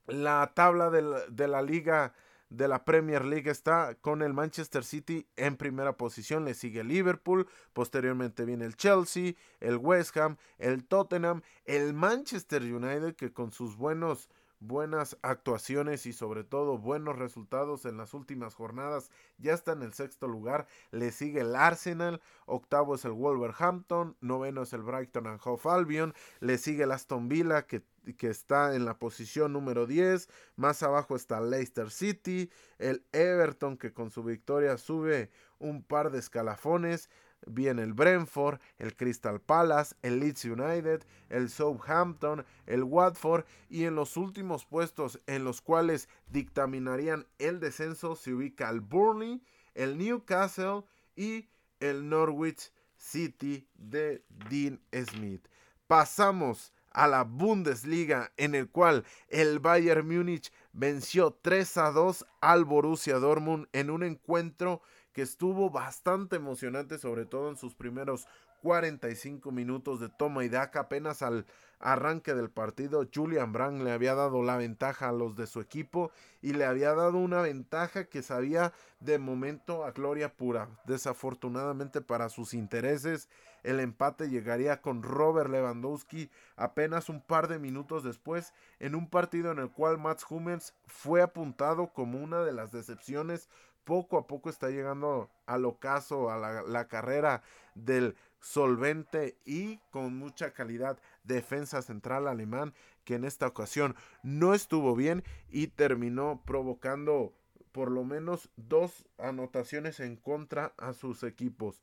la 0.06 0.52
tabla 0.54 0.90
de 0.90 1.02
la, 1.02 1.20
de 1.28 1.48
la 1.48 1.62
liga 1.62 2.12
de 2.50 2.68
la 2.68 2.84
Premier 2.84 3.24
League 3.24 3.50
está 3.50 3.94
con 4.00 4.22
el 4.22 4.32
Manchester 4.32 4.84
City 4.84 5.26
en 5.36 5.56
primera 5.56 5.96
posición, 5.96 6.44
le 6.44 6.54
sigue 6.54 6.84
Liverpool, 6.84 7.46
posteriormente 7.72 8.44
viene 8.44 8.64
el 8.64 8.76
Chelsea, 8.76 9.34
el 9.60 9.76
West 9.76 10.16
Ham, 10.16 10.36
el 10.58 10.84
Tottenham, 10.84 11.42
el 11.64 11.94
Manchester 11.94 12.62
United 12.62 13.14
que 13.16 13.32
con 13.32 13.52
sus 13.52 13.76
buenos 13.76 14.28
buenas 14.60 15.16
actuaciones 15.22 16.06
y 16.06 16.12
sobre 16.12 16.44
todo 16.44 16.78
buenos 16.78 17.16
resultados 17.16 17.84
en 17.84 17.96
las 17.96 18.14
últimas 18.14 18.54
jornadas. 18.54 19.10
Ya 19.38 19.52
está 19.52 19.72
en 19.72 19.82
el 19.82 19.92
sexto 19.92 20.26
lugar. 20.26 20.66
Le 20.90 21.12
sigue 21.12 21.40
el 21.40 21.54
Arsenal. 21.54 22.20
Octavo 22.46 22.94
es 22.94 23.04
el 23.04 23.12
Wolverhampton. 23.12 24.16
Noveno 24.20 24.62
es 24.62 24.72
el 24.72 24.82
Brighton 24.82 25.26
and 25.26 25.40
Hove 25.44 25.70
Albion. 25.70 26.14
Le 26.40 26.58
sigue 26.58 26.84
el 26.84 26.92
Aston 26.92 27.28
Villa 27.28 27.66
que, 27.66 27.82
que 28.14 28.28
está 28.28 28.74
en 28.74 28.84
la 28.84 28.98
posición 28.98 29.52
número 29.52 29.86
10. 29.86 30.28
Más 30.56 30.82
abajo 30.82 31.16
está 31.16 31.40
Leicester 31.40 31.90
City. 31.90 32.50
El 32.78 33.04
Everton 33.12 33.76
que 33.76 33.92
con 33.92 34.10
su 34.10 34.22
victoria 34.22 34.78
sube 34.78 35.30
un 35.58 35.82
par 35.82 36.10
de 36.10 36.18
escalafones 36.18 37.10
viene 37.46 37.82
el 37.82 37.92
Brentford, 37.92 38.60
el 38.78 38.96
Crystal 38.96 39.40
Palace, 39.40 39.94
el 40.02 40.20
Leeds 40.20 40.44
United, 40.44 41.04
el 41.28 41.48
Southampton, 41.50 42.44
el 42.66 42.84
Watford 42.84 43.44
y 43.68 43.84
en 43.84 43.94
los 43.94 44.16
últimos 44.16 44.64
puestos 44.64 45.20
en 45.26 45.44
los 45.44 45.60
cuales 45.60 46.08
dictaminarían 46.28 47.26
el 47.38 47.60
descenso 47.60 48.16
se 48.16 48.34
ubica 48.34 48.68
el 48.70 48.80
Burnley, 48.80 49.42
el 49.74 49.98
Newcastle 49.98 50.84
y 51.14 51.48
el 51.80 52.08
Norwich 52.08 52.72
City 52.96 53.68
de 53.74 54.24
Dean 54.50 54.80
Smith. 54.92 55.46
Pasamos 55.86 56.72
a 56.98 57.06
la 57.06 57.22
Bundesliga 57.22 58.32
en 58.36 58.56
el 58.56 58.68
cual 58.68 59.04
el 59.28 59.60
Bayern 59.60 60.04
Múnich 60.04 60.52
venció 60.72 61.30
3 61.42 61.76
a 61.76 61.92
2 61.92 62.26
al 62.40 62.64
Borussia 62.64 63.20
Dortmund 63.20 63.68
en 63.72 63.90
un 63.90 64.02
encuentro 64.02 64.82
que 65.12 65.22
estuvo 65.22 65.70
bastante 65.70 66.34
emocionante, 66.34 66.98
sobre 66.98 67.24
todo 67.24 67.50
en 67.50 67.56
sus 67.56 67.76
primeros 67.76 68.26
45 68.62 69.52
minutos 69.52 70.00
de 70.00 70.08
toma 70.08 70.44
y 70.44 70.48
daca. 70.48 70.80
Apenas 70.80 71.22
al 71.22 71.46
arranque 71.78 72.34
del 72.34 72.50
partido, 72.50 73.06
Julian 73.14 73.52
Brand 73.52 73.82
le 73.82 73.92
había 73.92 74.16
dado 74.16 74.42
la 74.42 74.56
ventaja 74.56 75.08
a 75.08 75.12
los 75.12 75.36
de 75.36 75.46
su 75.46 75.60
equipo 75.60 76.10
y 76.42 76.52
le 76.52 76.64
había 76.64 76.94
dado 76.94 77.18
una 77.18 77.40
ventaja 77.42 78.06
que 78.06 78.22
sabía 78.22 78.72
de 78.98 79.18
momento 79.18 79.84
a 79.84 79.92
gloria 79.92 80.34
pura. 80.34 80.68
Desafortunadamente 80.84 82.00
para 82.00 82.28
sus 82.28 82.54
intereses, 82.54 83.28
el 83.68 83.80
empate 83.80 84.30
llegaría 84.30 84.80
con 84.80 85.02
Robert 85.02 85.50
Lewandowski 85.50 86.30
apenas 86.56 87.10
un 87.10 87.20
par 87.20 87.48
de 87.48 87.58
minutos 87.58 88.02
después 88.02 88.54
en 88.78 88.94
un 88.94 89.10
partido 89.10 89.52
en 89.52 89.58
el 89.58 89.70
cual 89.70 89.98
Mats 89.98 90.24
Hummels 90.28 90.74
fue 90.86 91.20
apuntado 91.20 91.92
como 91.92 92.18
una 92.18 92.40
de 92.40 92.52
las 92.52 92.72
decepciones 92.72 93.50
poco 93.84 94.16
a 94.16 94.26
poco 94.26 94.48
está 94.48 94.70
llegando 94.70 95.30
al 95.46 95.66
ocaso, 95.66 96.30
a 96.30 96.62
la, 96.62 96.88
carrera 96.88 97.42
del 97.74 98.16
solvente 98.40 99.38
y 99.44 99.78
con 99.90 100.16
mucha 100.16 100.52
calidad 100.52 100.98
defensa 101.24 101.82
central 101.82 102.26
alemán 102.26 102.72
que 103.04 103.16
en 103.16 103.24
esta 103.24 103.46
ocasión 103.46 103.96
no 104.22 104.54
estuvo 104.54 104.94
bien 104.94 105.24
y 105.50 105.68
terminó 105.68 106.42
provocando 106.46 107.34
por 107.72 107.90
lo 107.90 108.04
menos 108.04 108.50
dos 108.56 109.06
anotaciones 109.18 110.00
en 110.00 110.16
contra 110.16 110.72
a 110.78 110.94
sus 110.94 111.22
equipos. 111.22 111.82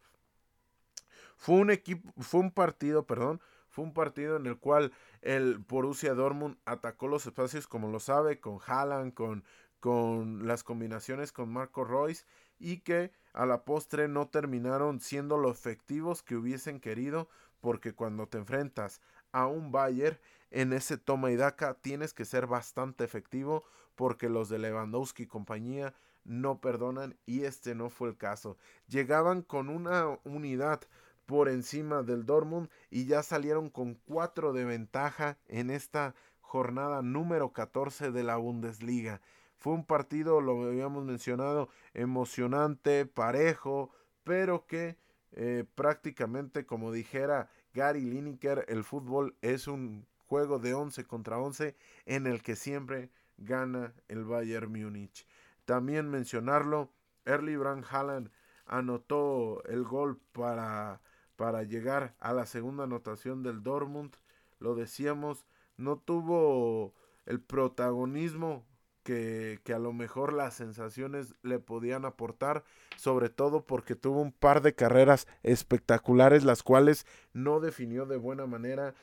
Fue 1.36 1.56
un 1.56 1.72
equipo, 1.72 2.12
fue 2.22 2.39
un 2.42 2.51
partido, 2.51 3.06
perdón, 3.06 3.42
fue 3.70 3.84
un 3.84 3.94
partido 3.94 4.38
en 4.38 4.46
el 4.46 4.58
cual 4.58 4.94
el 5.22 5.58
Borussia 5.60 6.13
Dortmund 6.13 6.58
atacó 6.65 7.08
los 7.08 7.25
espacios 7.25 7.68
como 7.68 7.89
lo 7.89 8.00
sabe, 8.00 8.39
con 8.39 8.60
Haaland, 8.65 9.13
con 9.13 9.44
con 9.86 10.48
las 10.48 10.63
combinaciones 10.63 11.32
con 11.32 11.54
Marco 11.54 11.84
Royce 11.84 12.25
y 12.58 12.77
que 12.77 13.12
a 13.34 13.46
la 13.46 13.65
postre 13.65 14.08
no 14.08 14.30
terminaron 14.30 15.00
siendo 15.00 15.38
lo 15.38 15.51
efectivos 15.51 16.24
que 16.24 16.36
hubiesen 16.36 16.80
querido 16.80 17.30
porque 17.62 17.94
cuando 17.94 18.27
te 18.27 18.39
enfrentas 18.39 19.00
a 19.32 19.46
un 19.46 19.72
Bayer 19.72 20.20
en 20.50 20.74
ese 20.74 20.98
toma 20.98 21.30
y 21.30 21.36
daca 21.36 21.75
tienes 21.75 22.15
que 22.15 22.25
ser 22.25 22.48
bastante 22.48 23.04
efectivo 23.04 23.63
porque 23.94 24.27
los 24.27 24.50
de 24.50 24.58
Lewandowski 24.58 25.24
y 25.24 25.27
compañía 25.27 25.94
no 26.24 26.60
perdonan 26.62 27.15
y 27.27 27.44
este 27.44 27.75
no 27.75 27.92
fue 27.92 28.10
el 28.10 28.18
caso. 28.18 28.58
Llegaban 28.88 29.44
con 29.44 29.70
una 29.70 30.18
unidad 30.24 30.82
por 31.25 31.50
encima 31.50 32.03
del 32.03 32.25
Dortmund 32.25 32.70
y 32.89 33.05
ya 33.05 33.24
salieron 33.24 33.70
con 33.70 33.96
cuatro 33.96 34.53
de 34.53 34.65
ventaja 34.65 35.38
en 35.48 35.70
esta 35.70 36.15
jornada 36.41 37.01
número 37.01 37.51
14 37.51 38.12
de 38.12 38.24
la 38.24 38.38
Bundesliga. 38.38 39.22
Fue 39.58 39.74
un 39.74 39.86
partido, 39.86 40.41
lo 40.41 40.63
habíamos 40.63 41.05
mencionado, 41.05 41.70
emocionante, 41.94 43.05
parejo, 43.05 43.91
pero 44.24 44.67
que 44.67 44.98
eh, 45.32 45.65
prácticamente, 45.75 46.65
como 46.65 46.91
dijera 46.91 47.50
Gary 47.74 48.01
Lineker, 48.01 48.65
el 48.67 48.84
fútbol 48.84 49.36
es 49.41 49.67
un 49.67 50.05
juego 50.27 50.60
de 50.60 50.74
11 50.74 51.05
contra 51.05 51.39
11 51.39 51.75
en 52.05 52.27
el 52.27 52.41
que 52.41 52.55
siempre 52.55 53.10
gana 53.38 53.94
el 54.08 54.24
Bayern 54.24 54.72
Múnich. 54.72 55.27
También 55.65 56.10
mencionarlo, 56.10 56.91
Erly 57.25 57.55
Brand 57.58 57.86
Haaland 57.89 58.29
anotó 58.65 59.63
el 59.65 59.84
gol 59.84 60.20
para, 60.32 61.01
para 61.36 61.63
llegar 61.63 62.15
a 62.20 62.34
la 62.34 62.46
segunda 62.46 62.86
anotación 62.86 63.44
del 63.44 63.63
Dortmund. 63.63 64.15
Lo 64.60 64.75
decíamos, 64.75 65.46
no 65.77 65.98
tuvo 65.98 66.94
el 67.25 67.42
protagonismo 67.42 68.65
que, 69.06 69.62
a 69.74 69.80
lo 69.80 69.94
mejor 69.94 70.34
las 70.34 70.56
sensaciones 70.56 71.36
le 71.44 71.60
podían 71.60 72.06
aportar, 72.06 72.63
sobre 72.98 73.30
todo 73.30 73.65
porque 73.65 73.96
tuvo 73.96 74.20
un 74.20 74.32
par 74.32 74.62
de 74.62 74.74
carreras 74.74 75.27
espectaculares, 75.44 76.44
las 76.44 76.63
cuales 76.63 77.06
no 77.32 77.60
definió 77.60 78.08
de 78.08 78.18
buena 78.18 78.48
manera 78.48 78.96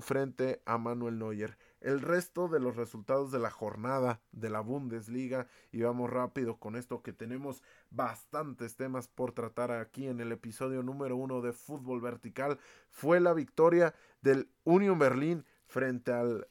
frente 0.00 0.60
a 0.66 0.76
Manuel 0.76 1.18
Neuer. 1.18 1.56
El 1.86 2.00
resto 2.00 2.48
de 2.48 2.58
los 2.58 2.74
resultados 2.74 3.30
de 3.30 3.38
la 3.38 3.48
jornada 3.48 4.20
de 4.32 4.50
la 4.50 4.58
Bundesliga, 4.58 5.46
y 5.70 5.82
vamos 5.82 6.10
rápido 6.10 6.56
con 6.56 6.74
esto 6.74 7.00
que 7.00 7.12
tenemos 7.12 7.62
bastantes 7.90 8.74
temas 8.74 9.06
por 9.06 9.30
tratar 9.30 9.70
aquí 9.70 10.08
en 10.08 10.18
el 10.18 10.32
episodio 10.32 10.82
número 10.82 11.14
uno 11.16 11.42
de 11.42 11.52
Fútbol 11.52 12.00
Vertical, 12.00 12.58
fue 12.90 13.20
la 13.20 13.34
victoria 13.34 13.94
del 14.20 14.50
Union 14.64 14.98
Berlin 14.98 15.44
frente 15.68 16.10
al, 16.10 16.48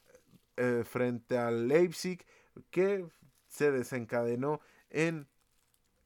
eh, 0.55 0.85
frente 0.85 1.37
al 1.37 1.67
Leipzig 1.67 2.25
que 2.69 3.05
se 3.49 3.71
desencadenó 3.71 4.61
en 4.89 5.27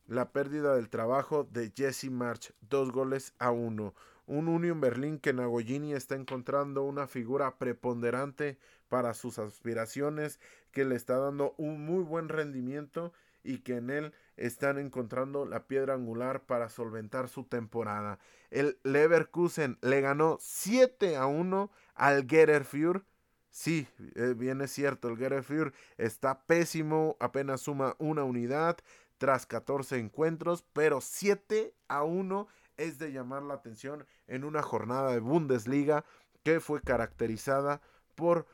la 0.08 0.32
pérdida 0.32 0.74
del 0.74 0.90
trabajo 0.90 1.44
de 1.44 1.72
Jesse 1.78 2.10
March, 2.10 2.52
dos 2.62 2.92
goles 2.92 3.36
a 3.38 3.52
uno. 3.52 3.94
Un 4.30 4.48
Union 4.48 4.80
Berlín 4.80 5.18
que 5.18 5.34
Nagolini 5.34 5.94
está 5.94 6.14
encontrando 6.14 6.84
una 6.84 7.08
figura 7.08 7.58
preponderante 7.58 8.60
para 8.88 9.16
sus 9.16 9.40
aspiraciones, 9.40 10.40
que 10.72 10.86
le 10.86 10.96
está 10.96 11.18
dando 11.18 11.56
un 11.58 11.84
muy 11.84 12.04
buen 12.04 12.30
rendimiento 12.30 13.12
y 13.44 13.60
que 13.60 13.78
en 13.78 13.90
él 13.90 14.14
están 14.38 14.78
encontrando 14.78 15.46
la 15.46 15.66
piedra 15.66 15.96
angular 15.96 16.44
para 16.44 16.70
solventar 16.70 17.28
su 17.28 17.46
temporada. 17.46 18.20
El 18.52 18.78
Leverkusen 18.84 19.80
le 19.82 20.00
ganó 20.02 20.38
7 20.40 21.18
a 21.18 21.26
1 21.26 21.72
al 21.96 22.28
Führer 22.28 23.04
Sí, 23.50 23.88
eh, 24.16 24.36
bien 24.38 24.62
es 24.62 24.72
cierto, 24.72 25.10
el 25.10 25.18
Gerefür 25.18 25.74
está 25.98 26.44
pésimo, 26.46 27.18
apenas 27.20 27.62
suma 27.62 27.96
una 27.98 28.24
unidad 28.24 28.78
tras 29.18 29.48
14 29.48 29.98
encuentros, 29.98 30.64
pero 30.72 31.02
7 31.02 31.74
a 31.88 32.04
1 32.04 32.48
es 32.80 32.98
de 32.98 33.12
llamar 33.12 33.44
la 33.44 33.54
atención 33.54 34.06
en 34.28 34.44
una 34.44 34.62
jornada 34.64 35.12
de 35.12 35.20
Bundesliga 35.20 36.06
que 36.44 36.60
fue 36.60 36.82
caracterizada 36.82 37.82
por 38.16 38.48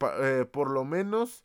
eh, 0.00 0.46
por 0.50 0.70
lo 0.70 0.84
menos 0.84 1.44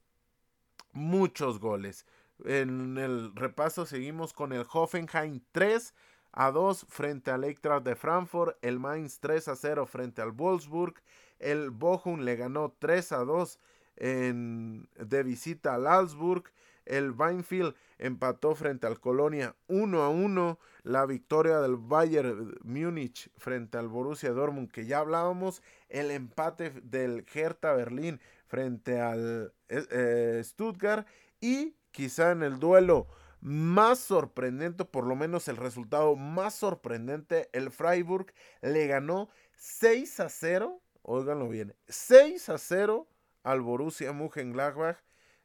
muchos 0.93 1.59
goles. 1.59 2.05
En 2.45 2.97
el 2.97 3.35
repaso 3.35 3.85
seguimos 3.85 4.33
con 4.33 4.53
el 4.53 4.65
Hoffenheim 4.71 5.41
3 5.51 5.93
a 6.31 6.51
2 6.51 6.85
frente 6.87 7.31
al 7.31 7.43
Eintracht 7.43 7.85
de 7.85 7.95
Frankfurt, 7.95 8.57
el 8.61 8.79
Mainz 8.79 9.19
3 9.19 9.49
a 9.49 9.55
0 9.55 9.85
frente 9.85 10.21
al 10.21 10.31
Wolfsburg, 10.31 10.95
el 11.39 11.69
Bochum 11.69 12.21
le 12.21 12.35
ganó 12.35 12.75
3 12.79 13.11
a 13.11 13.17
2 13.19 13.59
en, 13.97 14.87
de 14.95 15.23
visita 15.23 15.75
al 15.75 15.87
Augsburg, 15.87 16.43
El 16.89 17.11
Weinfield 17.11 17.75
empató 17.99 18.55
frente 18.55 18.87
al 18.87 18.99
Colonia 18.99 19.55
1 19.67 20.01
a 20.01 20.09
1. 20.09 20.59
La 20.83 21.05
victoria 21.05 21.59
del 21.59 21.77
Bayern 21.77 22.57
Múnich 22.63 23.29
frente 23.37 23.77
al 23.77 23.87
Borussia 23.87 24.31
Dortmund, 24.31 24.71
que 24.71 24.85
ya 24.85 24.99
hablábamos. 24.99 25.61
El 25.87 26.09
empate 26.09 26.71
del 26.81 27.25
Hertha 27.31 27.73
Berlín 27.73 28.19
frente 28.47 28.99
al 28.99 29.53
eh, 29.69 29.85
eh, 29.91 30.41
Stuttgart. 30.43 31.07
Y 31.39 31.75
quizá 31.91 32.31
en 32.31 32.41
el 32.41 32.59
duelo 32.59 33.07
más 33.39 33.99
sorprendente, 33.99 34.83
por 34.83 35.05
lo 35.05 35.15
menos 35.15 35.47
el 35.47 35.57
resultado 35.57 36.15
más 36.15 36.55
sorprendente, 36.55 37.49
el 37.53 37.71
Freiburg 37.71 38.33
le 38.61 38.87
ganó 38.87 39.29
6 39.55 40.19
a 40.19 40.29
0, 40.29 40.81
óiganlo 41.03 41.47
bien, 41.47 41.75
6 41.87 42.49
a 42.49 42.57
0 42.57 43.07
al 43.43 43.61
Borussia 43.61 44.11
Mönchengladbach 44.11 44.97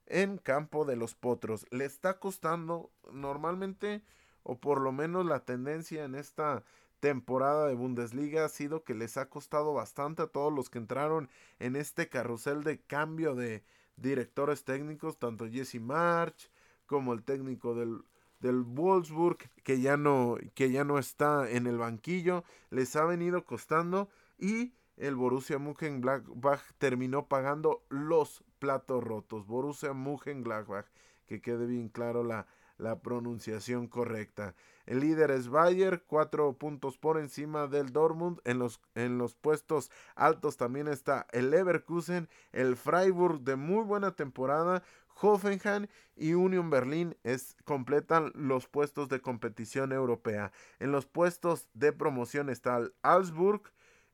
en 0.06 0.38
campo 0.38 0.84
de 0.84 0.96
los 0.96 1.14
Potros. 1.14 1.66
Le 1.70 1.84
está 1.84 2.18
costando 2.18 2.90
normalmente, 3.12 4.02
o 4.42 4.58
por 4.58 4.80
lo 4.80 4.92
menos 4.92 5.26
la 5.26 5.44
tendencia 5.44 6.04
en 6.04 6.14
esta 6.14 6.64
temporada 7.00 7.66
de 7.68 7.74
Bundesliga 7.74 8.44
ha 8.44 8.48
sido 8.48 8.84
que 8.84 8.94
les 8.94 9.16
ha 9.16 9.28
costado 9.28 9.74
bastante 9.74 10.22
a 10.22 10.26
todos 10.26 10.52
los 10.52 10.70
que 10.70 10.78
entraron 10.78 11.28
en 11.58 11.76
este 11.76 12.08
carrusel 12.08 12.64
de 12.64 12.80
cambio 12.80 13.34
de 13.34 13.62
directores 13.96 14.64
técnicos, 14.64 15.18
tanto 15.18 15.48
Jesse 15.48 15.80
March, 15.80 16.50
como 16.86 17.12
el 17.12 17.22
técnico 17.22 17.74
del, 17.74 18.04
del 18.40 18.62
Wolfsburg, 18.62 19.38
que 19.62 19.80
ya, 19.80 19.96
no, 19.96 20.36
que 20.54 20.70
ya 20.70 20.84
no 20.84 20.98
está 20.98 21.50
en 21.50 21.66
el 21.66 21.78
banquillo, 21.78 22.44
les 22.70 22.94
ha 22.96 23.04
venido 23.04 23.44
costando 23.44 24.08
y 24.38 24.74
el 24.96 25.16
Borussia 25.16 25.58
Mönchengladbach 25.58 26.62
terminó 26.78 27.26
pagando 27.26 27.84
los 27.88 28.43
platos 28.58 29.02
rotos. 29.02 29.46
Borussia 29.46 29.92
Mönchengladbach, 29.92 30.86
que 31.26 31.40
quede 31.40 31.66
bien 31.66 31.88
claro 31.88 32.24
la, 32.24 32.46
la 32.78 33.00
pronunciación 33.00 33.86
correcta. 33.86 34.54
El 34.86 35.00
líder 35.00 35.30
es 35.30 35.48
Bayer, 35.48 36.04
cuatro 36.06 36.52
puntos 36.58 36.98
por 36.98 37.18
encima 37.18 37.66
del 37.66 37.92
Dortmund. 37.92 38.40
En 38.44 38.58
los, 38.58 38.80
en 38.94 39.18
los 39.18 39.34
puestos 39.34 39.90
altos 40.14 40.56
también 40.56 40.88
está 40.88 41.26
el 41.32 41.50
Leverkusen, 41.50 42.28
el 42.52 42.76
Freiburg 42.76 43.40
de 43.40 43.56
muy 43.56 43.82
buena 43.84 44.14
temporada, 44.14 44.82
Hoffenheim 45.20 45.86
y 46.16 46.34
Union 46.34 46.70
Berlin 46.70 47.16
es, 47.22 47.56
completan 47.64 48.32
los 48.34 48.66
puestos 48.66 49.08
de 49.08 49.20
competición 49.20 49.92
europea. 49.92 50.52
En 50.80 50.92
los 50.92 51.06
puestos 51.06 51.68
de 51.72 51.92
promoción 51.92 52.50
está 52.50 52.76
el 52.76 52.94
Augsburg 53.02 53.62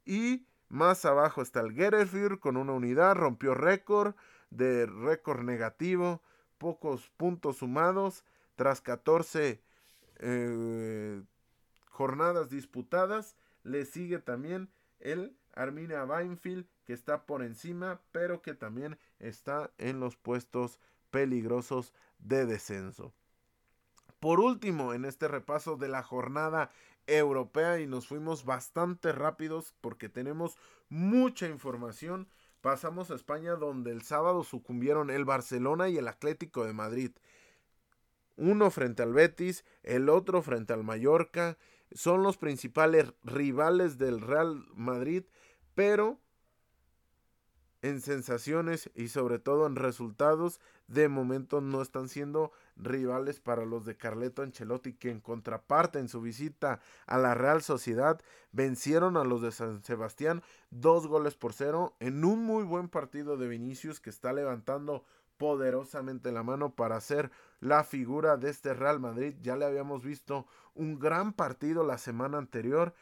y 0.05 0.47
más 0.71 1.05
abajo 1.05 1.43
está 1.43 1.61
el 1.61 1.73
Gerefür 1.73 2.39
con 2.39 2.57
una 2.57 2.73
unidad, 2.73 3.17
rompió 3.17 3.55
récord 3.55 4.15
de 4.51 4.87
récord 4.87 5.43
negativo, 5.43 6.23
pocos 6.59 7.11
puntos 7.17 7.57
sumados 7.57 8.25
tras 8.55 8.81
14 8.81 9.61
eh, 10.21 11.23
jornadas 11.91 12.51
disputadas. 12.51 13.37
Le 13.65 13.85
sigue 13.85 14.21
también 14.21 14.71
el 15.01 15.37
Arminia 15.55 16.05
Weinfield 16.05 16.67
que 16.85 16.93
está 16.93 17.27
por 17.27 17.43
encima, 17.43 18.01
pero 18.13 18.41
que 18.41 18.55
también 18.55 18.97
está 19.19 19.73
en 19.77 19.99
los 19.99 20.17
puestos 20.17 20.79
peligrosos 21.11 21.93
de 22.21 22.47
descenso. 22.47 23.13
Por 24.21 24.39
último, 24.39 24.95
en 24.95 25.05
este 25.05 25.27
repaso 25.27 25.77
de 25.77 25.89
la 25.89 26.05
jornada 26.05 26.71
europea 27.17 27.81
y 27.81 27.87
nos 27.87 28.07
fuimos 28.07 28.45
bastante 28.45 29.13
rápidos 29.13 29.75
porque 29.81 30.09
tenemos 30.09 30.57
mucha 30.89 31.49
información. 31.49 32.29
Pasamos 32.61 33.11
a 33.11 33.15
España 33.15 33.55
donde 33.55 33.91
el 33.91 34.03
sábado 34.03 34.45
sucumbieron 34.45 35.11
el 35.11 35.25
Barcelona 35.25 35.89
y 35.89 35.99
el 35.99 36.09
Atlético 36.09 36.65
de 36.65 36.73
Madrid. 36.73 37.11
Uno 38.37 38.71
frente 38.71 39.03
al 39.03 39.13
Betis, 39.13 39.65
el 39.83 40.09
otro 40.09 40.43
frente 40.43 40.73
al 40.73 40.85
Mallorca. 40.85 41.59
Son 41.93 42.23
los 42.23 42.37
principales 42.37 43.13
rivales 43.23 43.99
del 43.99 44.21
Real 44.21 44.65
Madrid, 44.75 45.25
pero 45.75 46.21
en 47.83 48.01
sensaciones 48.01 48.91
y 48.95 49.09
sobre 49.09 49.39
todo 49.39 49.67
en 49.67 49.77
resultados, 49.77 50.61
de 50.87 51.09
momento 51.09 51.61
no 51.61 51.83
están 51.83 52.09
siendo 52.09 52.53
rivales 52.77 53.41
para 53.41 53.65
los 53.65 53.85
de 53.85 53.97
Carleto 53.97 54.43
Ancelotti, 54.43 54.95
que 54.95 55.11
en 55.11 55.21
contraparte 55.21 55.99
en 55.99 56.09
su 56.09 56.21
visita 56.21 56.81
a 57.07 57.19
la 57.19 57.35
Real 57.35 57.63
Sociedad 57.63 58.21
vencieron 58.53 59.17
a 59.17 59.25
los 59.25 59.43
de 59.43 59.53
San 59.53 59.83
Sebastián 59.83 60.43
dos 60.71 61.07
goles 61.07 61.35
por 61.37 61.53
cero 61.53 61.95
en 62.01 62.25
un 62.25 62.45
muy 62.45 62.65
buen 62.65 62.89
partido 62.89 63.37
de 63.37 63.49
Vinicius 63.49 64.01
que 64.01 64.11
está 64.11 64.33
levantando 64.33 65.05
poderosamente 65.41 66.33
la 66.33 66.43
mano 66.43 66.75
para 66.75 67.01
ser 67.01 67.31
la 67.61 67.83
figura 67.83 68.37
de 68.37 68.51
este 68.51 68.75
Real 68.75 69.01
Madrid. 69.01 69.35
Ya 69.41 69.57
le 69.57 69.65
habíamos 69.65 70.05
visto 70.05 70.47
un 70.75 70.99
gran 70.99 71.33
partido 71.33 71.83
la 71.83 71.97
semana 71.97 72.37
anterior. 72.37 72.93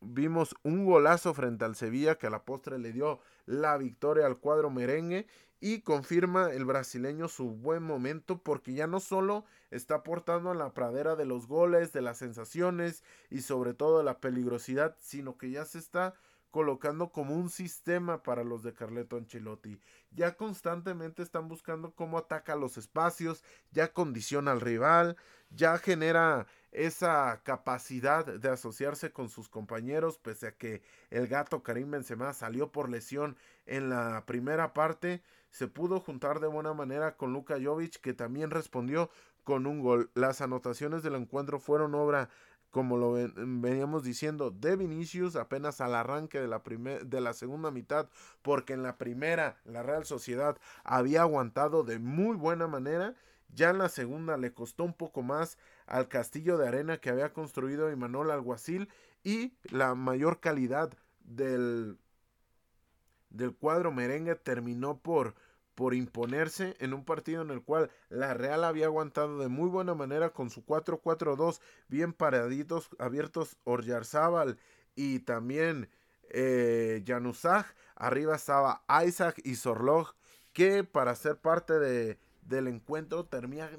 Vimos 0.00 0.56
un 0.62 0.84
golazo 0.84 1.32
frente 1.32 1.64
al 1.64 1.76
Sevilla 1.76 2.16
que 2.16 2.26
a 2.26 2.30
la 2.30 2.44
postre 2.44 2.78
le 2.78 2.92
dio 2.92 3.20
la 3.46 3.76
victoria 3.76 4.26
al 4.26 4.38
cuadro 4.38 4.70
merengue 4.70 5.26
y 5.60 5.82
confirma 5.82 6.50
el 6.52 6.64
brasileño 6.64 7.28
su 7.28 7.50
buen 7.50 7.82
momento 7.82 8.42
porque 8.42 8.72
ya 8.72 8.86
no 8.86 8.98
solo 8.98 9.44
está 9.70 9.96
aportando 9.96 10.50
a 10.50 10.54
la 10.54 10.72
pradera 10.72 11.16
de 11.16 11.26
los 11.26 11.46
goles, 11.46 11.92
de 11.92 12.00
las 12.00 12.18
sensaciones 12.18 13.04
y 13.28 13.42
sobre 13.42 13.74
todo 13.74 13.98
de 13.98 14.04
la 14.04 14.18
peligrosidad, 14.20 14.96
sino 14.98 15.36
que 15.36 15.50
ya 15.50 15.64
se 15.64 15.78
está 15.78 16.14
colocando 16.50 17.12
como 17.12 17.36
un 17.36 17.48
sistema 17.48 18.22
para 18.22 18.42
los 18.42 18.62
de 18.62 18.72
Carleto 18.72 19.16
Ancelotti. 19.16 19.78
Ya 20.10 20.36
constantemente 20.36 21.22
están 21.22 21.46
buscando 21.48 21.94
cómo 21.94 22.18
ataca 22.18 22.56
los 22.56 22.76
espacios, 22.76 23.44
ya 23.70 23.92
condiciona 23.92 24.50
al 24.52 24.60
rival, 24.60 25.16
ya 25.50 25.78
genera 25.78 26.46
esa 26.72 27.40
capacidad 27.42 28.24
de 28.24 28.48
asociarse 28.48 29.12
con 29.12 29.28
sus 29.28 29.48
compañeros, 29.48 30.18
pese 30.18 30.48
a 30.48 30.52
que 30.52 30.82
el 31.10 31.26
gato 31.26 31.62
Karim 31.62 31.90
Benzema 31.90 32.32
salió 32.32 32.70
por 32.70 32.88
lesión 32.88 33.36
en 33.66 33.90
la 33.90 34.24
primera 34.26 34.72
parte, 34.72 35.22
se 35.50 35.66
pudo 35.66 36.00
juntar 36.00 36.40
de 36.40 36.46
buena 36.46 36.72
manera 36.74 37.16
con 37.16 37.32
Luka 37.32 37.56
Jovic, 37.62 38.00
que 38.00 38.14
también 38.14 38.50
respondió 38.50 39.10
con 39.42 39.66
un 39.66 39.80
gol. 39.80 40.10
Las 40.14 40.40
anotaciones 40.40 41.02
del 41.02 41.16
encuentro 41.16 41.58
fueron 41.58 41.94
obra 41.94 42.28
como 42.70 42.96
lo 42.96 43.12
veníamos 43.12 44.04
diciendo, 44.04 44.50
de 44.50 44.76
Vinicius 44.76 45.36
apenas 45.36 45.80
al 45.80 45.94
arranque 45.94 46.40
de 46.40 46.48
la, 46.48 46.62
de 47.04 47.20
la 47.20 47.32
segunda 47.32 47.70
mitad, 47.70 48.08
porque 48.42 48.72
en 48.74 48.82
la 48.82 48.96
primera 48.96 49.58
la 49.64 49.82
Real 49.82 50.04
Sociedad 50.04 50.56
había 50.84 51.22
aguantado 51.22 51.82
de 51.82 51.98
muy 51.98 52.36
buena 52.36 52.68
manera, 52.68 53.14
ya 53.52 53.70
en 53.70 53.78
la 53.78 53.88
segunda 53.88 54.36
le 54.36 54.52
costó 54.54 54.84
un 54.84 54.94
poco 54.94 55.22
más 55.22 55.58
al 55.90 56.08
castillo 56.08 56.56
de 56.56 56.68
arena 56.68 56.98
que 56.98 57.10
había 57.10 57.32
construido 57.32 57.90
Imanol 57.90 58.30
Alguacil 58.30 58.88
y 59.22 59.52
la 59.64 59.94
mayor 59.94 60.40
calidad 60.40 60.92
del, 61.20 61.98
del 63.28 63.54
cuadro 63.54 63.92
merengue 63.92 64.36
terminó 64.36 64.98
por 64.98 65.34
por 65.80 65.94
imponerse 65.94 66.76
en 66.78 66.92
un 66.92 67.06
partido 67.06 67.40
en 67.40 67.48
el 67.48 67.62
cual 67.62 67.90
la 68.10 68.34
Real 68.34 68.64
había 68.64 68.84
aguantado 68.84 69.38
de 69.38 69.48
muy 69.48 69.66
buena 69.70 69.94
manera 69.94 70.28
con 70.28 70.50
su 70.50 70.62
4-4-2 70.66 71.58
bien 71.88 72.12
paraditos, 72.12 72.90
abiertos 72.98 73.56
Orjarzábal 73.64 74.58
y 74.94 75.20
también 75.20 75.88
eh, 76.28 77.02
Arriba 77.96 78.36
estaba 78.36 78.84
Isaac 79.06 79.40
y 79.42 79.54
Sorlog 79.54 80.14
que 80.52 80.84
para 80.84 81.14
ser 81.14 81.38
parte 81.38 81.78
de, 81.78 82.18
del 82.42 82.66
encuentro 82.66 83.24
termina 83.24 83.70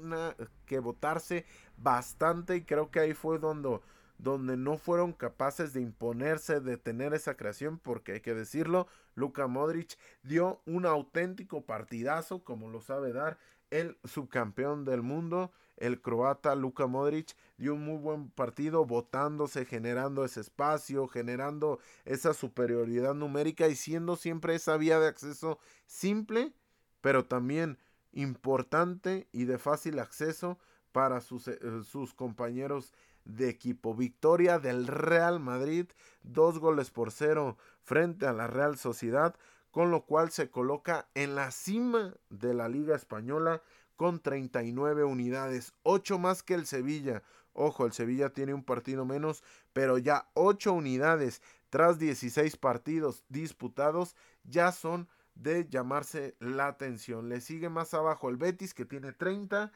que 0.66 0.80
votarse 0.80 1.44
bastante 1.82 2.56
y 2.56 2.62
creo 2.62 2.90
que 2.90 3.00
ahí 3.00 3.14
fue 3.14 3.38
donde 3.38 3.80
donde 4.22 4.56
no 4.56 4.76
fueron 4.78 5.12
capaces 5.12 5.72
de 5.72 5.80
imponerse, 5.80 6.60
de 6.60 6.76
tener 6.76 7.12
esa 7.12 7.36
creación, 7.36 7.78
porque 7.78 8.12
hay 8.12 8.20
que 8.20 8.34
decirlo, 8.34 8.86
Luka 9.16 9.48
Modric 9.48 9.98
dio 10.22 10.62
un 10.64 10.86
auténtico 10.86 11.66
partidazo, 11.66 12.44
como 12.44 12.70
lo 12.70 12.80
sabe 12.80 13.12
dar 13.12 13.36
el 13.70 13.98
subcampeón 14.04 14.84
del 14.84 15.02
mundo, 15.02 15.50
el 15.76 16.00
croata 16.00 16.54
Luka 16.54 16.86
Modric, 16.86 17.34
dio 17.56 17.74
un 17.74 17.84
muy 17.84 17.96
buen 17.98 18.30
partido, 18.30 18.84
botándose, 18.84 19.64
generando 19.64 20.24
ese 20.24 20.40
espacio, 20.40 21.08
generando 21.08 21.80
esa 22.04 22.32
superioridad 22.32 23.14
numérica 23.14 23.66
y 23.66 23.74
siendo 23.74 24.14
siempre 24.14 24.54
esa 24.54 24.76
vía 24.76 25.00
de 25.00 25.08
acceso 25.08 25.58
simple, 25.86 26.52
pero 27.00 27.24
también 27.24 27.76
importante 28.12 29.26
y 29.32 29.46
de 29.46 29.58
fácil 29.58 29.98
acceso 29.98 30.58
para 30.92 31.20
sus, 31.20 31.48
eh, 31.48 31.58
sus 31.84 32.14
compañeros 32.14 32.92
de 33.24 33.48
equipo. 33.48 33.94
Victoria 33.94 34.58
del 34.58 34.86
Real 34.86 35.40
Madrid, 35.40 35.86
dos 36.22 36.58
goles 36.58 36.90
por 36.90 37.10
cero 37.10 37.56
frente 37.82 38.26
a 38.26 38.32
la 38.32 38.46
Real 38.46 38.76
Sociedad, 38.76 39.34
con 39.70 39.90
lo 39.90 40.04
cual 40.04 40.30
se 40.30 40.50
coloca 40.50 41.08
en 41.14 41.34
la 41.34 41.50
cima 41.50 42.14
de 42.30 42.54
la 42.54 42.68
Liga 42.68 42.94
Española 42.94 43.62
con 43.96 44.20
39 44.20 45.04
unidades, 45.04 45.74
8 45.82 46.18
más 46.18 46.42
que 46.42 46.54
el 46.54 46.66
Sevilla. 46.66 47.22
Ojo, 47.52 47.86
el 47.86 47.92
Sevilla 47.92 48.30
tiene 48.30 48.54
un 48.54 48.64
partido 48.64 49.04
menos, 49.04 49.42
pero 49.72 49.98
ya 49.98 50.28
8 50.34 50.72
unidades 50.72 51.42
tras 51.70 51.98
16 51.98 52.56
partidos 52.56 53.24
disputados 53.28 54.16
ya 54.44 54.72
son 54.72 55.08
de 55.34 55.66
llamarse 55.68 56.36
la 56.38 56.66
atención. 56.66 57.28
Le 57.28 57.40
sigue 57.40 57.68
más 57.68 57.94
abajo 57.94 58.28
el 58.28 58.36
Betis 58.36 58.74
que 58.74 58.84
tiene 58.84 59.12
30 59.12 59.72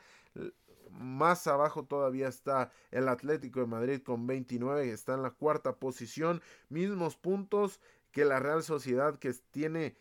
Más 0.98 1.46
abajo 1.46 1.84
todavía 1.84 2.28
está 2.28 2.70
el 2.90 3.08
Atlético 3.08 3.60
de 3.60 3.66
Madrid 3.66 4.02
con 4.02 4.26
29, 4.26 4.90
está 4.90 5.14
en 5.14 5.22
la 5.22 5.30
cuarta 5.30 5.76
posición, 5.76 6.42
mismos 6.68 7.16
puntos 7.16 7.80
que 8.12 8.24
la 8.24 8.40
Real 8.40 8.62
Sociedad 8.62 9.18
que 9.18 9.32
tiene 9.50 9.96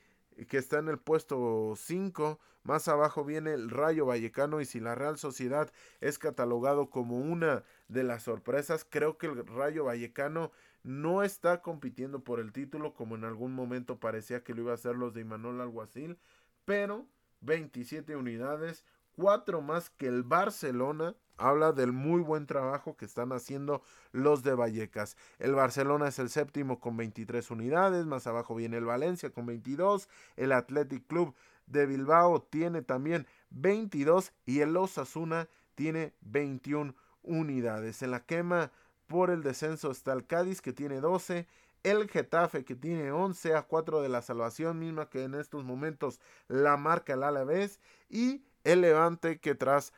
que 0.47 0.57
está 0.57 0.79
en 0.79 0.89
el 0.89 0.97
puesto 0.97 1.73
5. 1.77 2.39
Más 2.63 2.87
abajo 2.87 3.23
viene 3.23 3.53
el 3.53 3.69
Rayo 3.69 4.05
Vallecano 4.05 4.59
y 4.59 4.65
si 4.65 4.79
la 4.79 4.95
Real 4.95 5.17
Sociedad 5.17 5.71
es 6.01 6.19
catalogado 6.19 6.89
como 6.89 7.19
una 7.19 7.63
de 7.87 8.03
las 8.03 8.23
sorpresas, 8.23 8.85
creo 8.89 9.17
que 9.17 9.27
el 9.27 9.45
Rayo 9.45 9.85
Vallecano 9.85 10.51
no 10.83 11.23
está 11.23 11.61
compitiendo 11.61 12.23
por 12.23 12.39
el 12.39 12.51
título 12.51 12.93
como 12.93 13.15
en 13.15 13.23
algún 13.23 13.53
momento 13.53 13.99
parecía 13.99 14.43
que 14.43 14.53
lo 14.53 14.61
iba 14.61 14.71
a 14.71 14.75
hacer 14.75 14.95
los 14.95 15.13
de 15.13 15.21
Imanol 15.21 15.61
Alguacil, 15.61 16.17
pero 16.65 17.07
27 17.41 18.15
unidades, 18.15 18.85
4 19.15 19.61
más 19.61 19.89
que 19.89 20.07
el 20.07 20.23
Barcelona, 20.23 21.15
habla 21.37 21.71
del 21.71 21.91
muy 21.91 22.21
buen 22.21 22.45
trabajo 22.45 22.95
que 22.95 23.05
están 23.05 23.31
haciendo 23.31 23.81
los 24.11 24.43
de 24.43 24.53
Vallecas. 24.53 25.17
El 25.39 25.53
Barcelona 25.55 26.07
es 26.07 26.19
el 26.19 26.29
séptimo 26.29 26.79
con 26.79 26.97
23 26.97 27.51
unidades, 27.51 28.05
más 28.05 28.27
abajo 28.27 28.55
viene 28.55 28.77
el 28.77 28.85
Valencia 28.85 29.31
con 29.31 29.45
22, 29.45 30.09
el 30.35 30.51
Athletic 30.51 31.05
Club 31.07 31.35
de 31.67 31.85
Bilbao 31.85 32.41
tiene 32.41 32.81
también 32.81 33.27
22 33.49 34.33
y 34.45 34.59
el 34.59 34.75
Osasuna 34.77 35.49
tiene 35.75 36.13
21 36.21 36.95
unidades. 37.23 38.01
En 38.01 38.11
la 38.11 38.25
quema 38.25 38.71
por 39.07 39.29
el 39.29 39.43
descenso 39.43 39.91
está 39.91 40.13
el 40.13 40.25
Cádiz 40.25 40.61
que 40.61 40.73
tiene 40.73 41.01
12, 41.01 41.47
el 41.83 42.09
Getafe 42.09 42.65
que 42.65 42.75
tiene 42.75 43.11
11 43.11 43.55
a 43.55 43.63
4 43.63 44.01
de 44.01 44.09
la 44.09 44.21
salvación 44.21 44.79
misma 44.79 45.09
que 45.09 45.23
en 45.23 45.35
estos 45.35 45.63
momentos 45.63 46.19
la 46.47 46.77
marca 46.77 47.13
el 47.13 47.23
Alavés 47.23 47.79
y 48.09 48.43
el 48.65 48.81
Levante 48.81 49.39
que 49.39 49.55
tras 49.55 49.93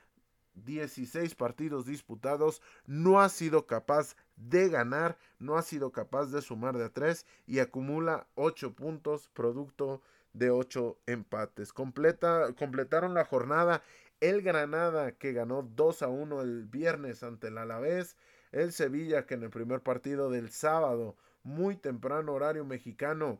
16 0.53 1.35
partidos 1.35 1.85
disputados 1.85 2.61
no 2.85 3.21
ha 3.21 3.29
sido 3.29 3.65
capaz 3.65 4.15
de 4.35 4.69
ganar, 4.69 5.17
no 5.39 5.57
ha 5.57 5.61
sido 5.61 5.91
capaz 5.91 6.27
de 6.27 6.41
sumar 6.41 6.77
de 6.77 6.85
a 6.85 6.89
3 6.89 7.25
y 7.47 7.59
acumula 7.59 8.27
8 8.35 8.73
puntos 8.73 9.29
producto 9.29 10.01
de 10.33 10.51
8 10.51 10.97
empates. 11.07 11.73
Completa, 11.73 12.53
completaron 12.53 13.13
la 13.13 13.25
jornada 13.25 13.81
el 14.19 14.41
Granada 14.41 15.11
que 15.11 15.33
ganó 15.33 15.63
2 15.63 16.01
a 16.01 16.07
1 16.07 16.41
el 16.41 16.65
viernes 16.65 17.23
ante 17.23 17.47
el 17.47 17.57
Alavés, 17.57 18.17
el 18.51 18.71
Sevilla 18.71 19.25
que 19.25 19.35
en 19.35 19.43
el 19.43 19.49
primer 19.49 19.81
partido 19.81 20.29
del 20.29 20.49
sábado, 20.49 21.15
muy 21.43 21.75
temprano 21.75 22.33
horario 22.33 22.65
mexicano, 22.65 23.39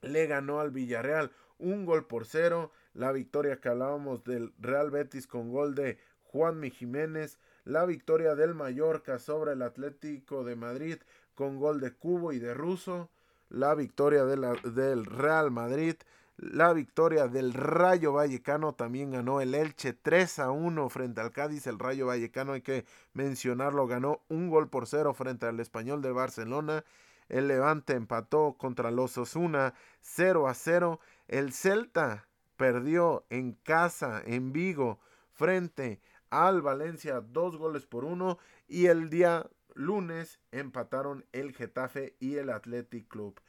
le 0.00 0.26
ganó 0.26 0.60
al 0.60 0.70
Villarreal 0.70 1.32
un 1.58 1.84
gol 1.84 2.06
por 2.06 2.26
cero. 2.26 2.72
La 2.94 3.12
victoria 3.12 3.60
que 3.60 3.68
hablábamos 3.68 4.24
del 4.24 4.52
Real 4.58 4.90
Betis 4.90 5.26
con 5.26 5.50
gol 5.50 5.74
de 5.74 5.98
Juanmi 6.24 6.70
Jiménez. 6.70 7.38
La 7.64 7.84
victoria 7.84 8.34
del 8.34 8.54
Mallorca 8.54 9.18
sobre 9.18 9.52
el 9.52 9.62
Atlético 9.62 10.44
de 10.44 10.56
Madrid 10.56 10.98
con 11.34 11.58
gol 11.58 11.80
de 11.80 11.92
Cubo 11.92 12.32
y 12.32 12.38
de 12.38 12.54
Russo. 12.54 13.10
La 13.48 13.74
victoria 13.74 14.24
del 14.24 15.04
Real 15.06 15.50
Madrid. 15.50 15.96
La 16.36 16.72
victoria 16.72 17.28
del 17.28 17.52
Rayo 17.52 18.14
Vallecano 18.14 18.74
también 18.74 19.12
ganó 19.12 19.40
el 19.40 19.54
Elche 19.54 19.92
3 19.92 20.38
a 20.40 20.50
1 20.50 20.88
frente 20.88 21.20
al 21.20 21.30
Cádiz. 21.30 21.66
El 21.66 21.78
Rayo 21.78 22.06
Vallecano, 22.06 22.52
hay 22.52 22.62
que 22.62 22.84
mencionarlo, 23.12 23.86
ganó 23.86 24.22
un 24.28 24.48
gol 24.48 24.68
por 24.68 24.86
cero 24.86 25.14
frente 25.14 25.46
al 25.46 25.60
Español 25.60 26.02
de 26.02 26.10
Barcelona. 26.10 26.84
El 27.28 27.48
Levante 27.48 27.92
empató 27.92 28.56
contra 28.58 28.90
los 28.90 29.16
Osuna 29.18 29.74
0 30.00 30.48
a 30.48 30.54
0. 30.54 31.00
El 31.28 31.52
Celta 31.52 32.26
perdió 32.62 33.26
en 33.28 33.54
casa, 33.54 34.22
en 34.24 34.52
Vigo, 34.52 35.00
frente 35.32 36.00
al 36.30 36.62
Valencia 36.62 37.20
dos 37.20 37.56
goles 37.56 37.86
por 37.86 38.04
uno. 38.04 38.38
Y 38.68 38.86
el 38.86 39.10
día 39.10 39.50
lunes 39.74 40.38
empataron 40.52 41.26
el 41.32 41.56
Getafe 41.56 42.14
y 42.20 42.36
el 42.36 42.50
Athletic 42.50 43.08
Club. 43.08 43.40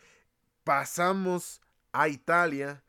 Pasamos 0.63 1.61
a 1.91 2.07
Italia, 2.07 2.81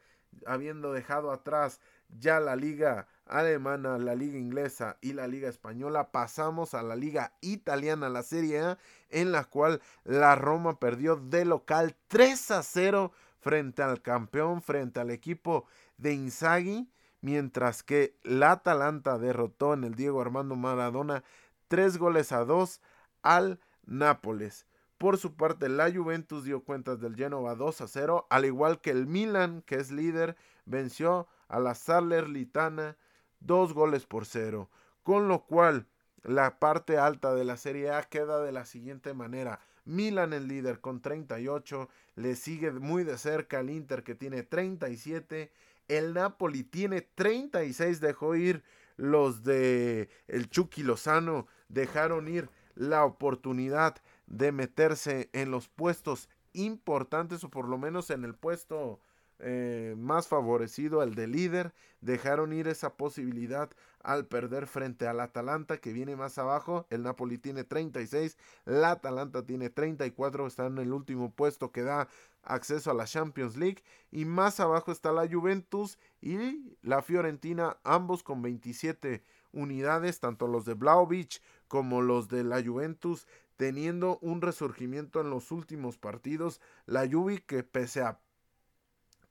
habiendo 0.47 0.95
dejado 0.95 1.31
atrás 1.31 1.79
ya 2.09 2.41
la 2.41 2.57
liga 2.57 3.07
alemana, 3.27 3.99
la 3.99 4.15
liga 4.15 4.39
inglesa 4.39 4.97
y 5.03 5.13
la 5.13 5.29
liga 5.29 5.51
española, 5.51 6.11
pasamos 6.11 6.73
a 6.73 6.83
la 6.83 6.97
liga 6.97 7.35
italiana, 7.43 8.09
la 8.09 8.23
Serie 8.23 8.61
A, 8.61 8.79
en 9.11 9.31
la 9.31 9.45
cual 9.45 9.83
la 10.05 10.37
Roma 10.37 10.81
perdió 10.81 11.17
de 11.17 11.45
local 11.45 11.95
3 12.09 12.51
a 12.53 12.63
0 12.63 13.13
frente 13.41 13.83
al 13.83 14.01
campeón, 14.01 14.63
frente 14.63 15.01
al 15.01 15.11
equipo 15.11 15.67
de 15.97 16.13
Inzaghi, 16.13 16.91
mientras 17.21 17.83
que 17.83 18.19
la 18.23 18.53
Atalanta 18.53 19.19
derrotó 19.19 19.75
en 19.75 19.85
el 19.85 19.95
Diego 19.95 20.21
Armando 20.21 20.57
Maradona 20.57 21.25
3 21.69 21.99
goles 21.99 22.33
a 22.33 22.45
2 22.45 22.81
al 23.23 23.61
Nápoles. 23.87 24.67
Por 24.99 25.19
su 25.19 25.35
parte, 25.35 25.69
la 25.69 25.93
Juventus 25.93 26.45
dio 26.45 26.65
cuentas 26.65 27.01
del 27.01 27.17
Genova 27.17 27.55
2 27.55 27.81
a 27.81 27.89
0, 27.89 28.27
al 28.31 28.45
igual 28.45 28.81
que 28.81 28.91
el 28.91 29.07
Milan, 29.07 29.63
que 29.63 29.77
es 29.77 29.91
líder, 29.91 30.37
venció 30.65 31.29
a 31.49 31.59
la 31.59 31.75
Salernitana 31.75 32.97
dos 33.41 33.75
goles 33.75 34.07
por 34.07 34.27
cero, 34.27 34.71
con 35.03 35.29
lo 35.29 35.45
cual 35.45 35.87
la 36.23 36.59
parte 36.59 36.99
alta 36.99 37.35
de 37.35 37.45
la 37.45 37.57
Serie 37.57 37.91
A 37.91 38.03
queda 38.03 38.41
de 38.41 38.53
la 38.53 38.65
siguiente 38.65 39.13
manera. 39.15 39.61
Milan 39.85 40.33
el 40.33 40.49
líder 40.49 40.81
con 40.81 41.01
38, 41.01 41.89
le 42.17 42.37
sigue 42.37 42.73
muy 42.73 43.05
de 43.05 43.19
cerca 43.19 43.61
el 43.61 43.71
Inter 43.71 44.03
que 44.03 44.15
tiene 44.15 44.43
37, 44.43 45.53
el 45.89 46.15
Napoli 46.15 46.63
tiene 46.63 47.03
36, 47.03 48.01
dejó 48.01 48.35
ir 48.35 48.63
los 48.97 49.45
de 49.45 50.09
el 50.29 50.49
Chucky 50.49 50.83
Lozano, 50.83 51.47
dejaron 51.69 52.29
ir 52.29 52.49
la 52.75 53.05
oportunidad 53.05 53.97
de 54.27 54.53
meterse 54.53 55.29
en 55.33 55.51
los 55.51 55.69
puestos 55.69 56.29
importantes 56.53 57.45
o 57.45 57.51
por 57.51 57.69
lo 57.69 57.79
menos 57.79 58.11
en 58.11 58.25
el 58.25 58.35
puesto 58.35 59.01
eh, 59.47 59.95
más 59.99 60.27
favorecido, 60.27 61.03
el 61.03 61.15
de 61.15 61.27
líder. 61.27 61.75
Dejaron 62.01 62.55
ir 62.55 62.67
esa 62.67 62.97
posibilidad 62.97 63.69
al 64.01 64.27
perder 64.27 64.67
frente 64.67 65.07
al 65.07 65.21
Atalanta 65.21 65.77
que 65.77 65.93
viene 65.93 66.17
más 66.17 66.39
abajo. 66.39 66.87
El 66.89 67.03
Napoli 67.03 67.37
tiene 67.37 67.63
36, 67.63 68.39
la 68.65 68.93
Atalanta 68.93 69.45
tiene 69.45 69.69
34, 69.69 70.47
está 70.47 70.67
en 70.67 70.79
el 70.79 70.95
último 70.95 71.31
puesto 71.31 71.73
que 71.73 71.83
da 71.83 72.09
acceso 72.43 72.91
a 72.91 72.95
la 72.95 73.05
Champions 73.05 73.59
League. 73.59 73.83
Y 74.11 74.25
más 74.25 74.61
abajo 74.61 74.91
está 74.91 75.13
la 75.13 75.29
Juventus 75.29 75.99
y 76.23 76.75
la 76.81 77.03
Fiorentina, 77.03 77.77
ambos 77.85 78.23
con 78.23 78.41
27 78.41 79.23
unidades, 79.53 80.21
tanto 80.21 80.47
los 80.47 80.65
de 80.65 80.75
Beach 80.75 81.43
como 81.69 82.01
los 82.01 82.29
de 82.29 82.45
la 82.45 82.65
Juventus, 82.65 83.27
teniendo 83.57 84.19
un 84.23 84.41
resurgimiento 84.41 85.21
en 85.21 85.29
los 85.29 85.53
últimos 85.53 85.99
partidos. 85.99 86.63
La 86.87 87.07
Juve 87.07 87.43
que 87.45 87.63
pese 87.63 88.01
a 88.01 88.21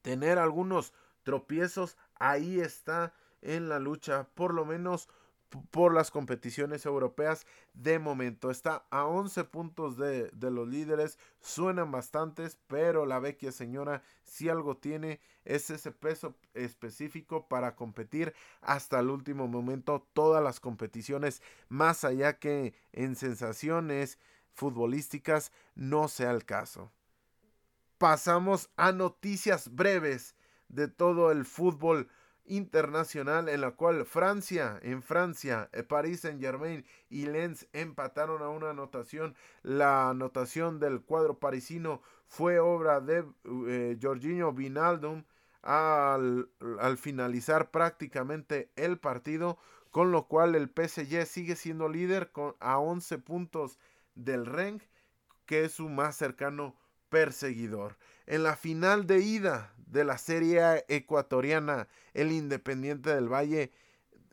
tener 0.03 0.37
algunos 0.37 0.93
tropiezos, 1.23 1.97
ahí 2.15 2.59
está 2.59 3.13
en 3.41 3.69
la 3.69 3.79
lucha, 3.79 4.27
por 4.35 4.53
lo 4.53 4.65
menos 4.65 5.09
por 5.71 5.93
las 5.93 6.09
competiciones 6.11 6.85
europeas 6.85 7.45
de 7.73 7.99
momento. 7.99 8.49
Está 8.51 8.85
a 8.89 9.05
11 9.05 9.43
puntos 9.45 9.97
de, 9.97 10.29
de, 10.31 10.51
los 10.51 10.67
líderes, 10.67 11.17
suenan 11.41 11.91
bastantes, 11.91 12.57
pero 12.67 13.05
la 13.05 13.19
vecchia 13.19 13.51
señora 13.51 14.01
si 14.23 14.49
algo 14.49 14.77
tiene 14.77 15.19
es 15.45 15.69
ese 15.69 15.91
peso 15.91 16.35
específico 16.53 17.47
para 17.47 17.75
competir 17.75 18.33
hasta 18.61 18.99
el 18.99 19.09
último 19.09 19.47
momento 19.47 20.07
todas 20.13 20.43
las 20.43 20.59
competiciones, 20.59 21.41
más 21.69 22.03
allá 22.03 22.39
que 22.39 22.73
en 22.91 23.15
sensaciones 23.15 24.17
futbolísticas 24.53 25.51
no 25.75 26.07
sea 26.07 26.31
el 26.31 26.45
caso 26.45 26.91
pasamos 28.03 28.69
a 28.75 28.91
noticias 28.91 29.73
breves 29.73 30.35
de 30.67 30.89
todo 30.89 31.31
el 31.31 31.45
fútbol 31.45 32.09
internacional 32.43 33.47
en 33.47 33.61
la 33.61 33.71
cual 33.71 34.05
Francia, 34.05 34.77
en 34.81 35.01
Francia, 35.01 35.69
eh, 35.71 35.83
París 35.83 36.19
Saint 36.19 36.41
Germain 36.41 36.85
y 37.07 37.27
Lens 37.27 37.65
empataron 37.71 38.41
a 38.41 38.49
una 38.49 38.71
anotación. 38.71 39.37
La 39.61 40.09
anotación 40.09 40.81
del 40.81 40.99
cuadro 40.99 41.39
parisino 41.39 42.01
fue 42.27 42.59
obra 42.59 42.99
de 42.99 43.23
eh, 43.69 43.97
Jorginho 44.01 44.51
Vinaldum 44.51 45.23
al, 45.61 46.49
al, 46.81 46.97
finalizar 46.97 47.71
prácticamente 47.71 48.69
el 48.75 48.99
partido, 48.99 49.57
con 49.91 50.11
lo 50.11 50.27
cual 50.27 50.55
el 50.55 50.67
PSG 50.67 51.25
sigue 51.25 51.55
siendo 51.55 51.87
líder 51.87 52.33
con, 52.33 52.57
a 52.59 52.79
11 52.79 53.19
puntos 53.19 53.79
del 54.13 54.45
Rennes, 54.45 54.89
que 55.45 55.63
es 55.63 55.71
su 55.71 55.87
más 55.87 56.17
cercano 56.17 56.75
perseguidor. 57.13 57.95
En 58.25 58.41
la 58.41 58.55
final 58.55 59.05
de 59.05 59.19
ida 59.19 59.71
de 59.85 60.03
la 60.03 60.17
Serie 60.17 60.83
ecuatoriana, 60.87 61.87
el 62.15 62.31
Independiente 62.31 63.13
del 63.13 63.31
Valle 63.31 63.71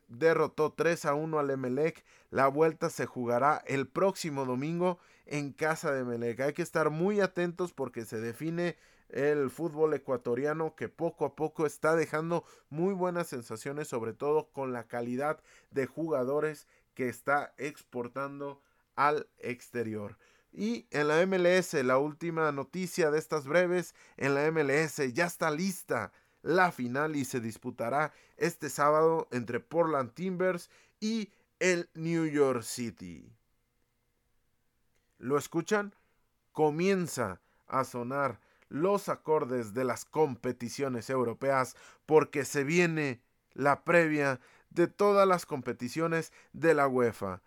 derrotó 0.07 0.73
3 0.73 1.05
a 1.05 1.13
1 1.13 1.37
al 1.37 1.51
Emelec. 1.51 2.03
La 2.31 2.47
vuelta 2.47 2.89
se 2.89 3.05
jugará 3.05 3.61
el 3.67 3.87
próximo 3.87 4.45
domingo 4.45 4.97
en 5.27 5.53
casa 5.53 5.91
de 5.91 5.99
Emelec. 5.99 6.39
Hay 6.39 6.53
que 6.53 6.63
estar 6.63 6.89
muy 6.89 7.21
atentos 7.21 7.71
porque 7.71 8.03
se 8.03 8.19
define 8.19 8.77
el 9.09 9.51
fútbol 9.51 9.93
ecuatoriano 9.93 10.75
que 10.75 10.89
poco 10.89 11.25
a 11.25 11.35
poco 11.35 11.67
está 11.67 11.95
dejando 11.95 12.45
muy 12.71 12.95
buenas 12.95 13.27
sensaciones, 13.27 13.89
sobre 13.89 14.13
todo 14.13 14.49
con 14.49 14.73
la 14.73 14.87
calidad 14.87 15.39
de 15.69 15.85
jugadores 15.85 16.67
que 16.95 17.09
está 17.09 17.53
exportando 17.59 18.59
al 18.95 19.27
exterior. 19.37 20.17
Y 20.51 20.87
en 20.91 21.07
la 21.07 21.25
MLS, 21.25 21.73
la 21.83 21.97
última 21.97 22.51
noticia 22.51 23.09
de 23.09 23.19
estas 23.19 23.47
breves, 23.47 23.95
en 24.17 24.35
la 24.35 24.51
MLS 24.51 25.13
ya 25.13 25.25
está 25.25 25.49
lista 25.49 26.11
la 26.41 26.71
final 26.71 27.15
y 27.15 27.25
se 27.25 27.39
disputará 27.39 28.13
este 28.37 28.69
sábado 28.69 29.27
entre 29.31 29.59
Portland 29.59 30.13
Timbers 30.13 30.69
y 30.99 31.31
el 31.59 31.89
New 31.93 32.25
York 32.25 32.63
City. 32.63 33.31
¿Lo 35.19 35.37
escuchan? 35.37 35.93
Comienza 36.51 37.39
a 37.67 37.83
sonar 37.83 38.39
los 38.67 39.09
acordes 39.09 39.73
de 39.73 39.83
las 39.83 40.03
competiciones 40.05 41.09
europeas 41.09 41.75
porque 42.05 42.43
se 42.43 42.63
viene 42.63 43.21
la 43.53 43.83
previa 43.83 44.39
de 44.69 44.87
todas 44.87 45.27
las 45.27 45.45
competiciones 45.45 46.33
de 46.53 46.73
la 46.73 46.87
UEFA. 46.87 47.41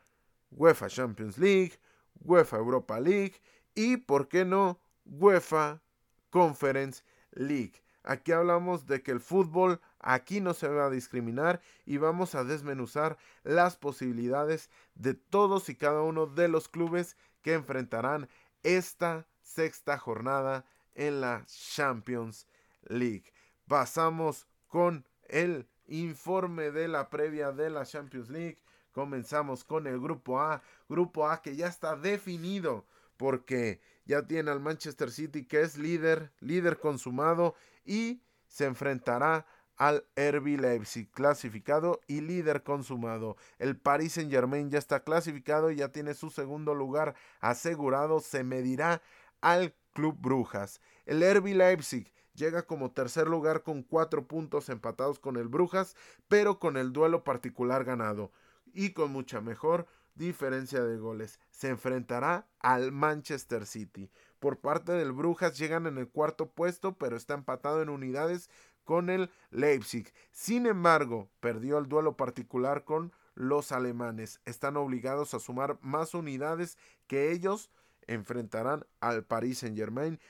UEFA 0.53 0.89
Champions 0.89 1.39
League, 1.39 1.81
UEFA 2.21 2.59
Europa 2.59 3.01
League 3.01 3.35
y, 3.75 3.97
¿por 3.97 4.29
qué 4.29 4.45
no?, 4.45 4.81
UEFA 5.05 5.83
Conference 6.31 7.03
League. 7.33 7.83
Aquí 8.03 8.33
hablamos 8.33 8.87
de 8.87 9.03
que 9.03 9.13
el 9.13 9.21
fútbol 9.21 9.81
aquí 9.99 10.41
no 10.41 10.53
se 10.53 10.69
va 10.69 10.87
a 10.87 10.91
discriminar 10.91 11.63
y 11.87 11.97
vamos 11.97 12.35
a 12.35 12.45
desmenuzar 12.45 13.17
las 13.45 13.77
posibilidades 13.77 14.69
de 14.95 15.15
todos 15.15 15.71
y 15.71 15.75
cada 15.75 16.03
uno 16.03 16.27
de 16.27 16.49
los 16.49 16.69
clubes 16.69 17.17
que 17.41 17.55
enfrentarán 17.55 18.29
esta 18.63 19.27
sexta 19.43 19.99
jornada 19.99 20.67
en 20.95 21.23
la 21.23 21.45
Champions 21.47 22.47
League. 22.83 23.33
Pasamos 23.67 24.47
con 24.67 25.07
el 25.29 25.67
informe 25.87 26.71
de 26.71 26.89
la 26.89 27.09
previa 27.09 27.53
de 27.53 27.71
la 27.71 27.87
Champions 27.87 28.29
League. 28.29 28.59
Comenzamos 28.95 29.65
con 29.65 29.89
el 29.89 29.99
grupo 30.01 30.41
A, 30.41 30.63
grupo 30.89 31.29
A 31.29 31.43
que 31.43 31.57
ya 31.57 31.67
está 31.67 31.97
definido 31.97 32.87
porque 33.17 33.81
ya 34.07 34.23
tiene 34.23 34.53
al 34.53 34.61
Manchester 34.61 35.11
City 35.11 35.45
que 35.45 35.63
es 35.63 35.77
líder, 35.77 36.31
líder 36.39 36.79
consumado 36.79 37.57
y 37.85 38.23
se 38.47 38.67
enfrentará 38.67 39.47
al 39.77 40.05
RB 40.15 40.61
Leipzig 40.61 41.11
clasificado 41.11 42.01
y 42.07 42.21
líder 42.21 42.63
consumado. 42.63 43.37
El 43.59 43.77
Paris 43.77 44.13
Saint 44.13 44.31
Germain 44.31 44.71
ya 44.71 44.79
está 44.79 45.01
clasificado 45.01 45.73
y 45.73 45.77
ya 45.77 45.89
tiene 45.89 46.15
su 46.15 46.31
segundo 46.31 46.73
lugar 46.73 47.17
asegurado. 47.41 48.21
Se 48.21 48.45
medirá 48.45 49.03
al 49.41 49.75
Club 49.93 50.17
Brujas. 50.21 50.81
El 51.05 51.21
RB 51.21 51.57
Leipzig 51.57 52.13
llega 52.35 52.63
como 52.63 52.93
tercer 52.93 53.27
lugar 53.27 53.65
con 53.65 53.83
cuatro 53.83 54.29
puntos 54.29 54.69
empatados 54.69 55.19
con 55.19 55.37
el 55.37 55.49
Brujas, 55.49 55.97
pero 56.29 56.61
con 56.61 56.77
el 56.77 56.93
duelo 56.93 57.25
particular 57.25 57.83
ganado 57.83 58.31
y 58.75 58.91
con 58.91 59.13
mucha 59.13 59.41
mejor 59.41 59.87
diferencia 60.15 60.83
de 60.83 60.99
goles. 60.99 61.41
Se 61.51 61.69
enfrentará 61.69 62.47
al 62.61 62.93
Manchester 62.93 63.67
City. 63.67 64.11
Por 64.39 64.59
parte 64.59 64.93
del 64.93 65.13
Brujas 65.13 65.59
llegan 65.59 65.87
en 65.87 65.99
el 65.99 66.09
cuarto 66.09 66.51
puesto, 66.51 66.97
pero 66.99 67.17
está 67.17 67.35
empatado 67.35 67.81
en 67.83 67.89
unidades 67.89 68.51
con 68.85 69.09
el 69.09 69.31
Leipzig. 69.51 70.13
Sin 70.31 70.67
embargo, 70.67 71.31
perdió 71.41 71.79
el 71.79 71.89
duelo 71.89 72.17
particular 72.17 72.85
con 72.85 73.13
los 73.35 73.73
alemanes. 73.73 74.41
Están 74.45 74.77
obligados 74.77 75.35
a 75.35 75.41
sumar 75.41 75.79
más 75.81 76.15
unidades 76.15 76.79
que 77.07 77.33
ellos 77.33 77.71
enfrentarán 78.07 78.87
al 79.01 79.25
Paris 79.25 79.59
Saint 79.59 79.77
Germain. 79.77 80.21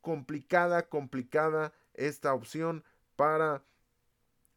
Complicada, 0.00 0.88
complicada 0.88 1.72
esta 1.94 2.34
opción 2.34 2.84
para 3.16 3.62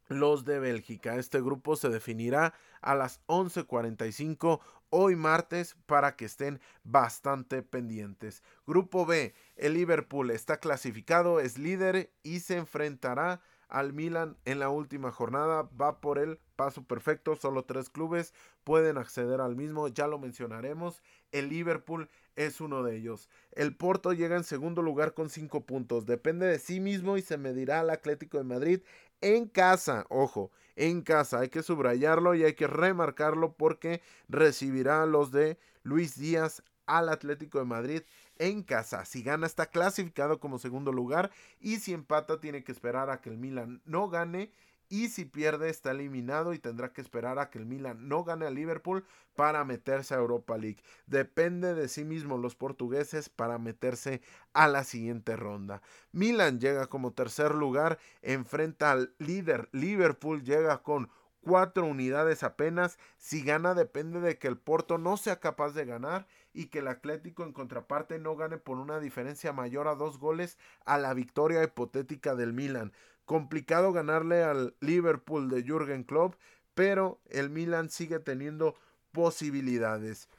los 0.08 0.46
de 0.46 0.60
Bélgica. 0.60 1.16
Este 1.16 1.42
grupo 1.42 1.76
se 1.76 1.90
definirá 1.90 2.54
a 2.82 2.96
las 2.96 3.22
11:45 3.28 4.60
hoy 4.90 5.16
martes 5.16 5.76
para 5.86 6.16
que 6.16 6.26
estén 6.26 6.60
bastante 6.84 7.62
pendientes. 7.64 8.44
Grupo 8.66 9.06
B, 9.06 9.34
el 9.56 9.74
Liverpool 9.74 10.32
está 10.32 10.58
clasificado, 10.58 11.40
es 11.40 11.58
líder 11.58 12.12
y 12.24 12.40
se 12.40 12.58
enfrentará 12.58 13.42
al 13.68 13.94
Milan 13.94 14.38
en 14.46 14.60
la 14.60 14.70
última 14.70 15.12
jornada. 15.12 15.70
Va 15.80 16.00
por 16.00 16.20
el 16.20 16.40
paso 16.56 16.84
perfecto, 16.84 17.36
solo 17.36 17.66
tres 17.66 17.90
clubes 17.90 18.34
pueden 18.64 18.98
acceder 18.98 19.42
al 19.42 19.56
mismo, 19.56 19.88
ya 19.88 20.08
lo 20.08 20.18
mencionaremos. 20.20 21.02
El 21.32 21.50
Liverpool 21.50 22.10
es 22.36 22.60
uno 22.60 22.84
de 22.84 22.98
ellos. 22.98 23.30
El 23.52 23.76
Porto 23.76 24.12
llega 24.12 24.36
en 24.36 24.44
segundo 24.44 24.82
lugar 24.82 25.14
con 25.14 25.30
cinco 25.30 25.66
puntos, 25.66 26.06
depende 26.06 26.48
de 26.48 26.60
sí 26.60 26.80
mismo 26.80 27.18
y 27.18 27.22
se 27.22 27.38
medirá 27.38 27.80
al 27.80 27.90
Atlético 27.90 28.38
de 28.38 28.44
Madrid 28.44 28.82
en 29.22 29.48
casa, 29.48 30.06
ojo, 30.10 30.52
en 30.76 31.02
casa. 31.02 31.40
Hay 31.40 31.50
que 31.50 31.64
subrayarlo 31.64 32.36
y 32.36 32.44
hay 32.44 32.54
que 32.54 32.68
remarcarlo 32.68 33.54
porque 33.54 34.02
recibirá 34.28 35.04
a 35.04 35.06
los 35.06 35.32
de 35.32 35.58
Luis 35.84 36.18
Díaz 36.18 36.64
al 36.86 37.10
Atlético 37.10 37.60
de 37.60 37.66
Madrid 37.66 38.02
en 38.38 38.64
casa. 38.64 39.06
Si 39.06 39.24
gana 39.24 39.48
está 39.48 39.68
clasificado 39.68 40.40
como 40.40 40.60
segundo 40.60 40.92
lugar 40.92 41.32
y 41.60 41.78
si 41.78 41.94
empata 41.94 42.40
tiene 42.40 42.64
que 42.64 42.72
esperar 42.72 43.10
a 43.10 43.22
que 43.22 43.30
el 43.30 43.38
Milan 43.38 43.82
no 43.86 44.10
gane 44.10 44.52
y 44.90 45.10
si 45.10 45.26
pierde 45.26 45.70
está 45.70 45.92
eliminado 45.92 46.54
y 46.54 46.60
tendrá 46.60 46.94
que 46.94 47.02
esperar 47.02 47.40
a 47.40 47.50
que 47.50 47.60
el 47.60 47.66
Milan 47.66 48.08
no 48.08 48.24
gane 48.24 48.46
a 48.46 48.52
Liverpool 48.52 49.06
para 49.36 49.64
meterse 49.66 50.14
a 50.14 50.20
Europa 50.20 50.58
League. 50.58 50.82
Depende 51.06 51.74
de 51.74 51.88
sí 51.88 52.04
mismo 52.04 52.38
los 52.38 52.56
portugueses 52.56 53.30
para 53.30 53.58
meterse 53.58 54.22
a 54.54 54.68
la 54.68 54.84
siguiente 54.84 55.36
ronda. 55.36 55.82
Milan 56.12 56.60
llega 56.60 56.88
como 56.88 57.14
tercer 57.14 57.54
lugar, 57.54 58.00
enfrenta 58.22 58.92
al 58.92 59.14
líder 59.20 59.70
Liverpool, 59.72 60.44
llega 60.44 60.82
con 60.84 61.10
cuatro 61.46 61.86
unidades 61.86 62.44
apenas. 62.44 62.98
Si 63.18 63.44
gana 63.44 63.74
depende 63.74 64.20
de 64.20 64.38
que 64.38 64.48
el 64.48 64.58
Porto 64.58 64.98
no 64.98 65.16
sea 65.16 65.40
capaz 65.40 65.74
de 65.74 65.86
ganar 65.86 66.28
y 66.54 66.68
que 66.68 66.80
el 66.80 66.88
Atlético 66.88 67.44
en 67.44 67.54
contraparte 67.54 68.18
no 68.18 68.36
gane 68.36 68.58
por 68.58 68.78
una 68.80 69.00
diferencia 69.00 69.54
mayor 69.54 69.88
a 69.88 69.96
dos 69.96 70.18
goles 70.18 70.58
a 70.86 70.98
la 70.98 71.14
victoria 71.14 71.64
hipotética 71.64 72.36
del 72.36 72.54
Milan. 72.54 72.94
Complicado 73.26 73.92
ganarle 73.92 74.44
al 74.44 74.76
Liverpool 74.80 75.50
de 75.50 75.64
Jürgen 75.64 76.04
Klopp, 76.04 76.36
pero 76.74 77.20
el 77.30 77.50
Milan 77.50 77.90
sigue 77.90 78.20
teniendo 78.20 78.76
posibilidades. 79.12 80.30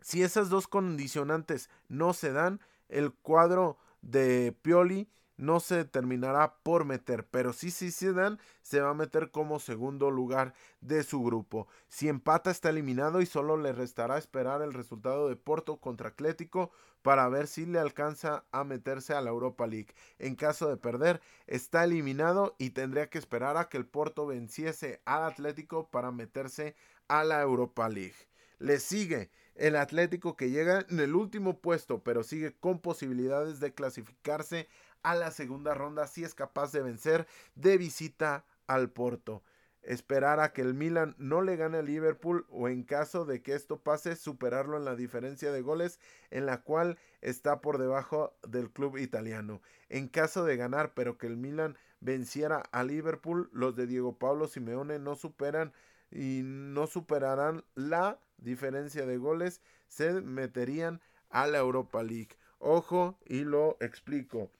Si 0.00 0.22
esas 0.22 0.48
dos 0.48 0.66
condicionantes 0.66 1.70
no 1.88 2.12
se 2.12 2.32
dan, 2.32 2.60
el 2.88 3.12
cuadro 3.12 3.78
de 4.00 4.54
Pioli 4.62 5.08
no 5.36 5.60
se 5.60 5.84
terminará 5.84 6.56
por 6.62 6.84
meter, 6.84 7.26
pero 7.26 7.52
si 7.52 7.70
sí 7.70 7.90
se 7.90 8.12
dan, 8.12 8.38
se 8.62 8.80
va 8.80 8.90
a 8.90 8.94
meter 8.94 9.30
como 9.30 9.58
segundo 9.58 10.10
lugar 10.10 10.54
de 10.80 11.02
su 11.02 11.22
grupo. 11.22 11.66
Si 11.88 12.08
empata 12.08 12.50
está 12.50 12.70
eliminado 12.70 13.20
y 13.20 13.26
solo 13.26 13.56
le 13.56 13.72
restará 13.72 14.18
esperar 14.18 14.62
el 14.62 14.72
resultado 14.72 15.28
de 15.28 15.36
Porto 15.36 15.78
contra 15.78 16.10
Atlético 16.10 16.70
para 17.02 17.28
ver 17.28 17.46
si 17.48 17.66
le 17.66 17.78
alcanza 17.78 18.44
a 18.52 18.64
meterse 18.64 19.12
a 19.12 19.20
la 19.20 19.30
Europa 19.30 19.66
League. 19.66 19.94
En 20.18 20.36
caso 20.36 20.68
de 20.68 20.76
perder, 20.76 21.20
está 21.46 21.84
eliminado 21.84 22.54
y 22.58 22.70
tendría 22.70 23.10
que 23.10 23.18
esperar 23.18 23.56
a 23.56 23.68
que 23.68 23.76
el 23.76 23.86
Porto 23.86 24.26
venciese 24.26 25.02
al 25.04 25.24
Atlético 25.24 25.88
para 25.90 26.12
meterse 26.12 26.76
a 27.08 27.24
la 27.24 27.42
Europa 27.42 27.88
League. 27.88 28.14
Le 28.58 28.78
sigue 28.78 29.30
el 29.56 29.76
Atlético 29.76 30.36
que 30.36 30.50
llega 30.50 30.86
en 30.88 31.00
el 31.00 31.14
último 31.14 31.60
puesto, 31.60 32.02
pero 32.02 32.22
sigue 32.22 32.54
con 32.54 32.80
posibilidades 32.80 33.60
de 33.60 33.74
clasificarse 33.74 34.68
a 35.02 35.14
la 35.14 35.30
segunda 35.30 35.74
ronda 35.74 36.06
si 36.06 36.24
es 36.24 36.34
capaz 36.34 36.72
de 36.72 36.82
vencer 36.82 37.26
de 37.54 37.78
visita 37.78 38.44
al 38.66 38.90
Porto. 38.90 39.42
Esperar 39.82 40.38
a 40.38 40.52
que 40.52 40.62
el 40.62 40.74
Milan 40.74 41.16
no 41.18 41.42
le 41.42 41.56
gane 41.56 41.78
al 41.78 41.86
Liverpool 41.86 42.46
o 42.50 42.68
en 42.68 42.84
caso 42.84 43.24
de 43.24 43.42
que 43.42 43.54
esto 43.54 43.80
pase 43.80 44.14
superarlo 44.14 44.76
en 44.76 44.84
la 44.84 44.94
diferencia 44.94 45.50
de 45.50 45.60
goles 45.60 45.98
en 46.30 46.46
la 46.46 46.62
cual 46.62 46.98
está 47.20 47.60
por 47.60 47.78
debajo 47.78 48.32
del 48.46 48.70
club 48.70 48.96
italiano. 48.96 49.60
En 49.88 50.06
caso 50.06 50.44
de 50.44 50.56
ganar 50.56 50.94
pero 50.94 51.18
que 51.18 51.26
el 51.26 51.36
Milan 51.36 51.76
venciera 51.98 52.62
al 52.70 52.88
Liverpool, 52.88 53.50
los 53.52 53.74
de 53.74 53.88
Diego 53.88 54.18
Pablo 54.18 54.46
Simeone 54.46 55.00
no 55.00 55.16
superan 55.16 55.72
y 56.12 56.42
no 56.44 56.86
superarán 56.86 57.64
la 57.74 58.20
diferencia 58.38 59.04
de 59.04 59.16
goles, 59.16 59.62
se 59.88 60.12
meterían 60.20 61.00
a 61.30 61.48
la 61.48 61.58
Europa 61.58 62.04
League. 62.04 62.36
Ojo 62.58 63.18
y 63.24 63.40
lo 63.40 63.76
explico 63.80 64.50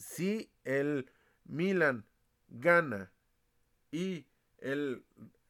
si 0.00 0.50
el 0.64 1.10
Milan 1.44 2.04
gana 2.48 3.12
y 3.92 4.26
el 4.58 5.04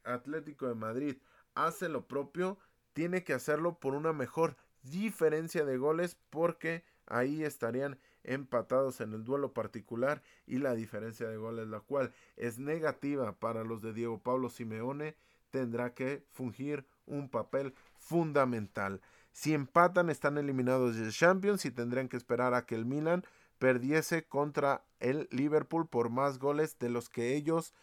Atlético 0.04 0.66
de 0.66 0.74
Madrid 0.74 1.16
hace 1.54 1.88
lo 1.88 2.06
propio, 2.06 2.58
tiene 2.92 3.22
que 3.22 3.32
hacerlo 3.32 3.78
por 3.78 3.94
una 3.94 4.12
mejor 4.12 4.56
diferencia 4.82 5.64
de 5.64 5.76
goles 5.76 6.16
porque 6.30 6.84
ahí 7.06 7.44
estarían 7.44 7.98
empatados 8.24 9.00
en 9.00 9.12
el 9.12 9.24
duelo 9.24 9.52
particular 9.52 10.22
y 10.46 10.58
la 10.58 10.74
diferencia 10.74 11.28
de 11.28 11.36
goles, 11.36 11.68
la 11.68 11.80
cual 11.80 12.12
es 12.36 12.58
negativa 12.58 13.32
para 13.38 13.64
los 13.64 13.82
de 13.82 13.92
Diego 13.92 14.18
Pablo 14.18 14.50
Simeone, 14.50 15.16
tendrá 15.50 15.94
que 15.94 16.24
fungir 16.30 16.84
un 17.06 17.28
papel 17.28 17.74
fundamental. 17.96 19.00
Si 19.32 19.54
empatan 19.54 20.10
están 20.10 20.38
eliminados 20.38 20.96
de 20.96 21.10
Champions 21.10 21.64
y 21.64 21.70
tendrán 21.70 22.08
que 22.08 22.16
esperar 22.16 22.54
a 22.54 22.66
que 22.66 22.74
el 22.74 22.84
Milan 22.84 23.24
perdiese 23.60 24.24
contra 24.24 24.82
el 25.00 25.28
Liverpool 25.30 25.86
por 25.86 26.08
más 26.08 26.38
goles 26.38 26.78
de 26.78 26.88
los 26.88 27.10
que 27.10 27.36
ellos 27.36 27.74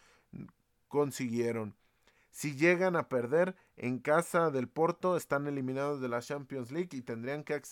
consiguieron. 0.88 1.76
Si 2.32 2.56
llegan 2.56 2.96
a 2.96 3.08
perder 3.08 3.54
en 3.76 4.00
casa 4.00 4.50
del 4.50 4.68
Porto, 4.68 5.16
están 5.16 5.46
eliminados 5.46 6.00
de 6.00 6.08
la 6.08 6.20
Champions 6.20 6.72
League 6.72 6.90
y 6.92 7.02
tendrían 7.02 7.44
que 7.44 7.62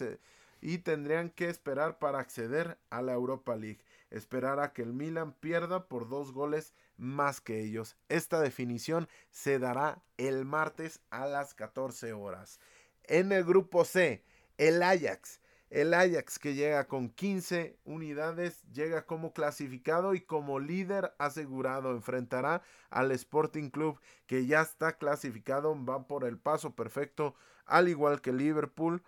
y 0.60 0.78
tendrían 0.78 1.30
que 1.30 1.48
esperar 1.48 1.98
para 1.98 2.20
acceder 2.20 2.78
a 2.90 3.02
la 3.02 3.12
Europa 3.12 3.56
League. 3.56 3.80
Esperar 4.10 4.60
a 4.60 4.72
que 4.72 4.82
el 4.82 4.92
Milan 4.92 5.32
pierda 5.32 5.88
por 5.88 6.08
dos 6.08 6.32
goles 6.32 6.74
más 6.96 7.40
que 7.40 7.60
ellos. 7.60 7.96
Esta 8.08 8.40
definición 8.40 9.08
se 9.30 9.58
dará 9.58 10.00
el 10.16 10.44
martes 10.44 11.00
a 11.10 11.26
las 11.26 11.54
14 11.54 12.12
horas. 12.12 12.60
En 13.02 13.32
el 13.32 13.44
grupo 13.44 13.84
C, 13.84 14.24
el 14.58 14.82
Ajax 14.82 15.40
el 15.70 15.94
Ajax 15.94 16.38
que 16.38 16.54
llega 16.54 16.86
con 16.86 17.08
15 17.10 17.78
unidades 17.84 18.62
llega 18.72 19.04
como 19.04 19.32
clasificado 19.32 20.14
y 20.14 20.20
como 20.20 20.60
líder 20.60 21.12
asegurado. 21.18 21.90
Enfrentará 21.90 22.62
al 22.88 23.10
Sporting 23.10 23.70
Club 23.70 24.00
que 24.26 24.46
ya 24.46 24.60
está 24.62 24.96
clasificado, 24.96 25.76
va 25.84 26.06
por 26.06 26.24
el 26.24 26.38
paso 26.38 26.76
perfecto, 26.76 27.34
al 27.64 27.88
igual 27.88 28.20
que 28.20 28.32
Liverpool. 28.32 29.02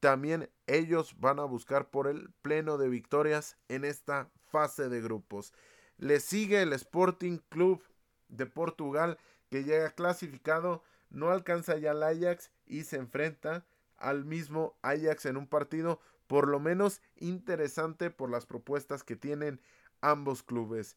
También 0.00 0.50
ellos 0.66 1.14
van 1.20 1.38
a 1.38 1.44
buscar 1.44 1.90
por 1.90 2.08
el 2.08 2.30
pleno 2.42 2.78
de 2.78 2.88
victorias 2.88 3.56
en 3.68 3.84
esta 3.84 4.30
fase 4.50 4.88
de 4.88 5.00
grupos. 5.00 5.52
Le 5.96 6.18
sigue 6.18 6.62
el 6.62 6.72
Sporting 6.72 7.38
Club 7.50 7.84
de 8.28 8.46
Portugal 8.46 9.18
que 9.50 9.62
llega 9.62 9.90
clasificado, 9.90 10.82
no 11.10 11.30
alcanza 11.30 11.76
ya 11.76 11.90
al 11.90 12.02
Ajax 12.02 12.50
y 12.66 12.84
se 12.84 12.96
enfrenta 12.96 13.66
al 14.00 14.24
mismo 14.24 14.76
Ajax 14.82 15.26
en 15.26 15.36
un 15.36 15.46
partido 15.46 16.00
por 16.26 16.48
lo 16.48 16.60
menos 16.60 17.02
interesante 17.16 18.10
por 18.10 18.30
las 18.30 18.46
propuestas 18.46 19.02
que 19.02 19.16
tienen 19.16 19.60
ambos 20.00 20.42
clubes. 20.42 20.96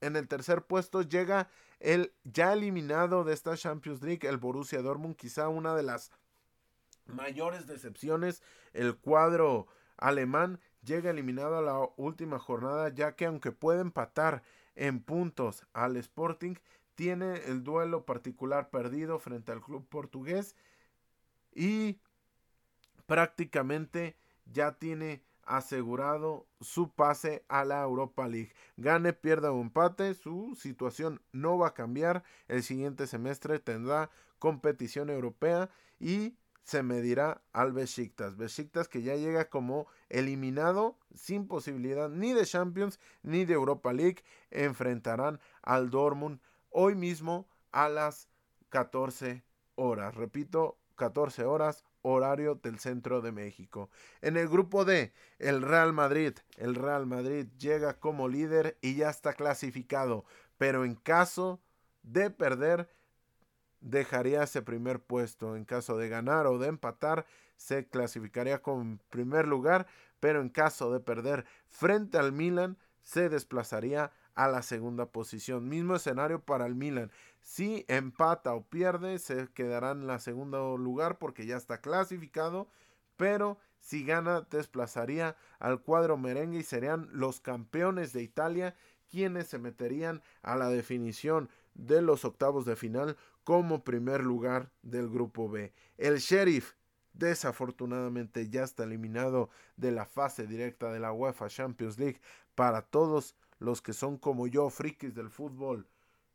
En 0.00 0.16
el 0.16 0.28
tercer 0.28 0.62
puesto 0.62 1.02
llega 1.02 1.48
el 1.80 2.12
ya 2.24 2.52
eliminado 2.52 3.24
de 3.24 3.34
esta 3.34 3.56
Champions 3.56 4.02
League, 4.02 4.28
el 4.28 4.36
Borussia 4.36 4.82
Dortmund, 4.82 5.16
quizá 5.16 5.48
una 5.48 5.74
de 5.74 5.82
las 5.82 6.12
mayores 7.06 7.66
decepciones, 7.66 8.42
el 8.72 8.96
cuadro 8.96 9.66
alemán 9.96 10.60
llega 10.84 11.10
eliminado 11.10 11.58
a 11.58 11.62
la 11.62 11.80
última 11.96 12.38
jornada, 12.38 12.88
ya 12.90 13.16
que 13.16 13.26
aunque 13.26 13.52
puede 13.52 13.80
empatar 13.80 14.42
en 14.76 15.00
puntos 15.00 15.66
al 15.72 15.96
Sporting, 15.96 16.54
tiene 16.94 17.38
el 17.46 17.64
duelo 17.64 18.04
particular 18.04 18.70
perdido 18.70 19.18
frente 19.18 19.52
al 19.52 19.60
club 19.60 19.88
portugués 19.88 20.56
y 21.52 22.00
prácticamente 23.08 24.16
ya 24.44 24.72
tiene 24.72 25.22
asegurado 25.44 26.46
su 26.60 26.92
pase 26.92 27.42
a 27.48 27.64
la 27.64 27.82
Europa 27.82 28.28
League. 28.28 28.52
Gane, 28.76 29.14
pierda 29.14 29.50
o 29.50 29.62
empate, 29.62 30.12
su 30.12 30.54
situación 30.60 31.22
no 31.32 31.56
va 31.56 31.68
a 31.68 31.74
cambiar. 31.74 32.22
El 32.48 32.62
siguiente 32.62 33.06
semestre 33.06 33.58
tendrá 33.58 34.10
competición 34.38 35.08
europea 35.08 35.70
y 35.98 36.36
se 36.64 36.82
medirá 36.82 37.40
al 37.54 37.72
Besiktas. 37.72 38.36
Besiktas 38.36 38.88
que 38.88 39.00
ya 39.00 39.16
llega 39.16 39.48
como 39.48 39.86
eliminado 40.10 40.98
sin 41.14 41.48
posibilidad 41.48 42.10
ni 42.10 42.34
de 42.34 42.44
Champions 42.44 43.00
ni 43.22 43.46
de 43.46 43.54
Europa 43.54 43.94
League. 43.94 44.22
Enfrentarán 44.50 45.40
al 45.62 45.88
Dortmund 45.88 46.40
hoy 46.68 46.94
mismo 46.94 47.48
a 47.72 47.88
las 47.88 48.28
14 48.68 49.42
horas. 49.76 50.14
Repito, 50.14 50.76
14 50.96 51.44
horas 51.44 51.86
horario 52.08 52.56
del 52.56 52.78
centro 52.78 53.20
de 53.20 53.32
México. 53.32 53.90
En 54.20 54.36
el 54.36 54.48
grupo 54.48 54.84
D, 54.84 55.12
el 55.38 55.62
Real 55.62 55.92
Madrid. 55.92 56.34
El 56.56 56.74
Real 56.74 57.06
Madrid 57.06 57.46
llega 57.58 57.98
como 57.98 58.28
líder 58.28 58.76
y 58.80 58.96
ya 58.96 59.10
está 59.10 59.32
clasificado, 59.32 60.24
pero 60.56 60.84
en 60.84 60.94
caso 60.94 61.60
de 62.02 62.30
perder, 62.30 62.88
dejaría 63.80 64.42
ese 64.42 64.62
primer 64.62 65.00
puesto. 65.00 65.56
En 65.56 65.64
caso 65.64 65.96
de 65.96 66.08
ganar 66.08 66.46
o 66.46 66.58
de 66.58 66.68
empatar, 66.68 67.26
se 67.56 67.86
clasificaría 67.86 68.62
como 68.62 68.98
primer 69.10 69.46
lugar, 69.46 69.86
pero 70.20 70.40
en 70.40 70.48
caso 70.48 70.92
de 70.92 71.00
perder 71.00 71.44
frente 71.68 72.18
al 72.18 72.32
Milan, 72.32 72.78
se 73.02 73.28
desplazaría 73.28 74.12
a 74.34 74.48
la 74.48 74.62
segunda 74.62 75.06
posición. 75.06 75.68
Mismo 75.68 75.96
escenario 75.96 76.40
para 76.40 76.66
el 76.66 76.74
Milan. 76.74 77.10
Si 77.40 77.84
empata 77.88 78.54
o 78.54 78.64
pierde, 78.64 79.18
se 79.18 79.48
quedará 79.48 79.92
en 79.92 80.06
la 80.06 80.18
segundo 80.18 80.76
lugar 80.76 81.18
porque 81.18 81.46
ya 81.46 81.56
está 81.56 81.80
clasificado. 81.80 82.68
Pero 83.16 83.58
si 83.80 84.04
gana, 84.04 84.42
desplazaría 84.50 85.36
al 85.58 85.80
cuadro 85.82 86.16
merengue 86.16 86.58
y 86.58 86.62
serían 86.62 87.08
los 87.12 87.40
campeones 87.40 88.12
de 88.12 88.22
Italia 88.22 88.74
quienes 89.10 89.48
se 89.48 89.58
meterían 89.58 90.22
a 90.42 90.56
la 90.56 90.68
definición 90.68 91.48
de 91.74 92.02
los 92.02 92.24
octavos 92.24 92.64
de 92.64 92.76
final 92.76 93.16
como 93.44 93.82
primer 93.82 94.22
lugar 94.22 94.70
del 94.82 95.08
grupo 95.08 95.48
B. 95.48 95.72
El 95.96 96.18
Sheriff 96.18 96.74
desafortunadamente 97.14 98.48
ya 98.48 98.62
está 98.62 98.84
eliminado 98.84 99.50
de 99.76 99.90
la 99.90 100.06
fase 100.06 100.46
directa 100.46 100.92
de 100.92 101.00
la 101.00 101.12
UEFA 101.12 101.48
Champions 101.48 101.98
League 101.98 102.20
para 102.54 102.82
todos 102.82 103.34
los 103.58 103.82
que 103.82 103.92
son 103.92 104.18
como 104.18 104.46
yo, 104.46 104.70
frikis 104.70 105.14
del 105.14 105.30
fútbol. 105.30 105.86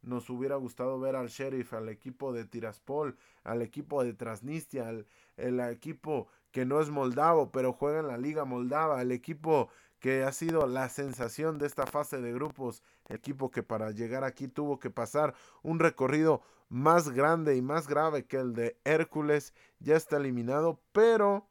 Nos 0.04 0.30
hubiera 0.30 0.56
gustado 0.58 1.00
ver 1.00 1.16
al 1.16 1.28
Sheriff, 1.28 1.74
al 1.74 1.90
equipo 1.90 2.32
de 2.32 2.46
Tiraspol, 2.46 3.18
al 3.44 3.62
equipo 3.62 4.04
de 4.04 4.14
Transnistria, 4.14 4.88
al 4.90 5.08
el 5.38 5.60
equipo 5.60 6.28
que 6.52 6.66
no 6.66 6.80
es 6.80 6.90
moldavo, 6.90 7.52
pero 7.52 7.74
juega 7.74 8.00
en 8.00 8.08
la 8.08 8.18
Liga 8.18 8.46
Moldava, 8.46 9.02
el 9.02 9.12
equipo 9.12 9.70
que 10.00 10.24
ha 10.24 10.32
sido 10.32 10.68
la 10.68 10.90
sensación 10.90 11.58
de 11.58 11.66
esta 11.66 11.86
fase 11.86 12.22
de 12.22 12.34
grupos, 12.34 12.84
equipo 13.10 13.52
que 13.52 13.64
para 13.64 13.92
llegar 13.92 14.24
aquí 14.24 14.48
tuvo 14.48 14.80
que 14.80 14.90
pasar 14.90 15.34
un 15.64 15.80
recorrido 15.80 16.42
más 16.70 17.10
grande 17.10 17.56
y 17.56 17.62
más 17.62 17.88
grave 17.88 18.26
que 18.26 18.38
el 18.38 18.54
de 18.54 18.78
Hércules, 18.84 19.54
ya 19.80 19.96
está 19.96 20.18
eliminado, 20.18 20.80
pero 20.92 21.48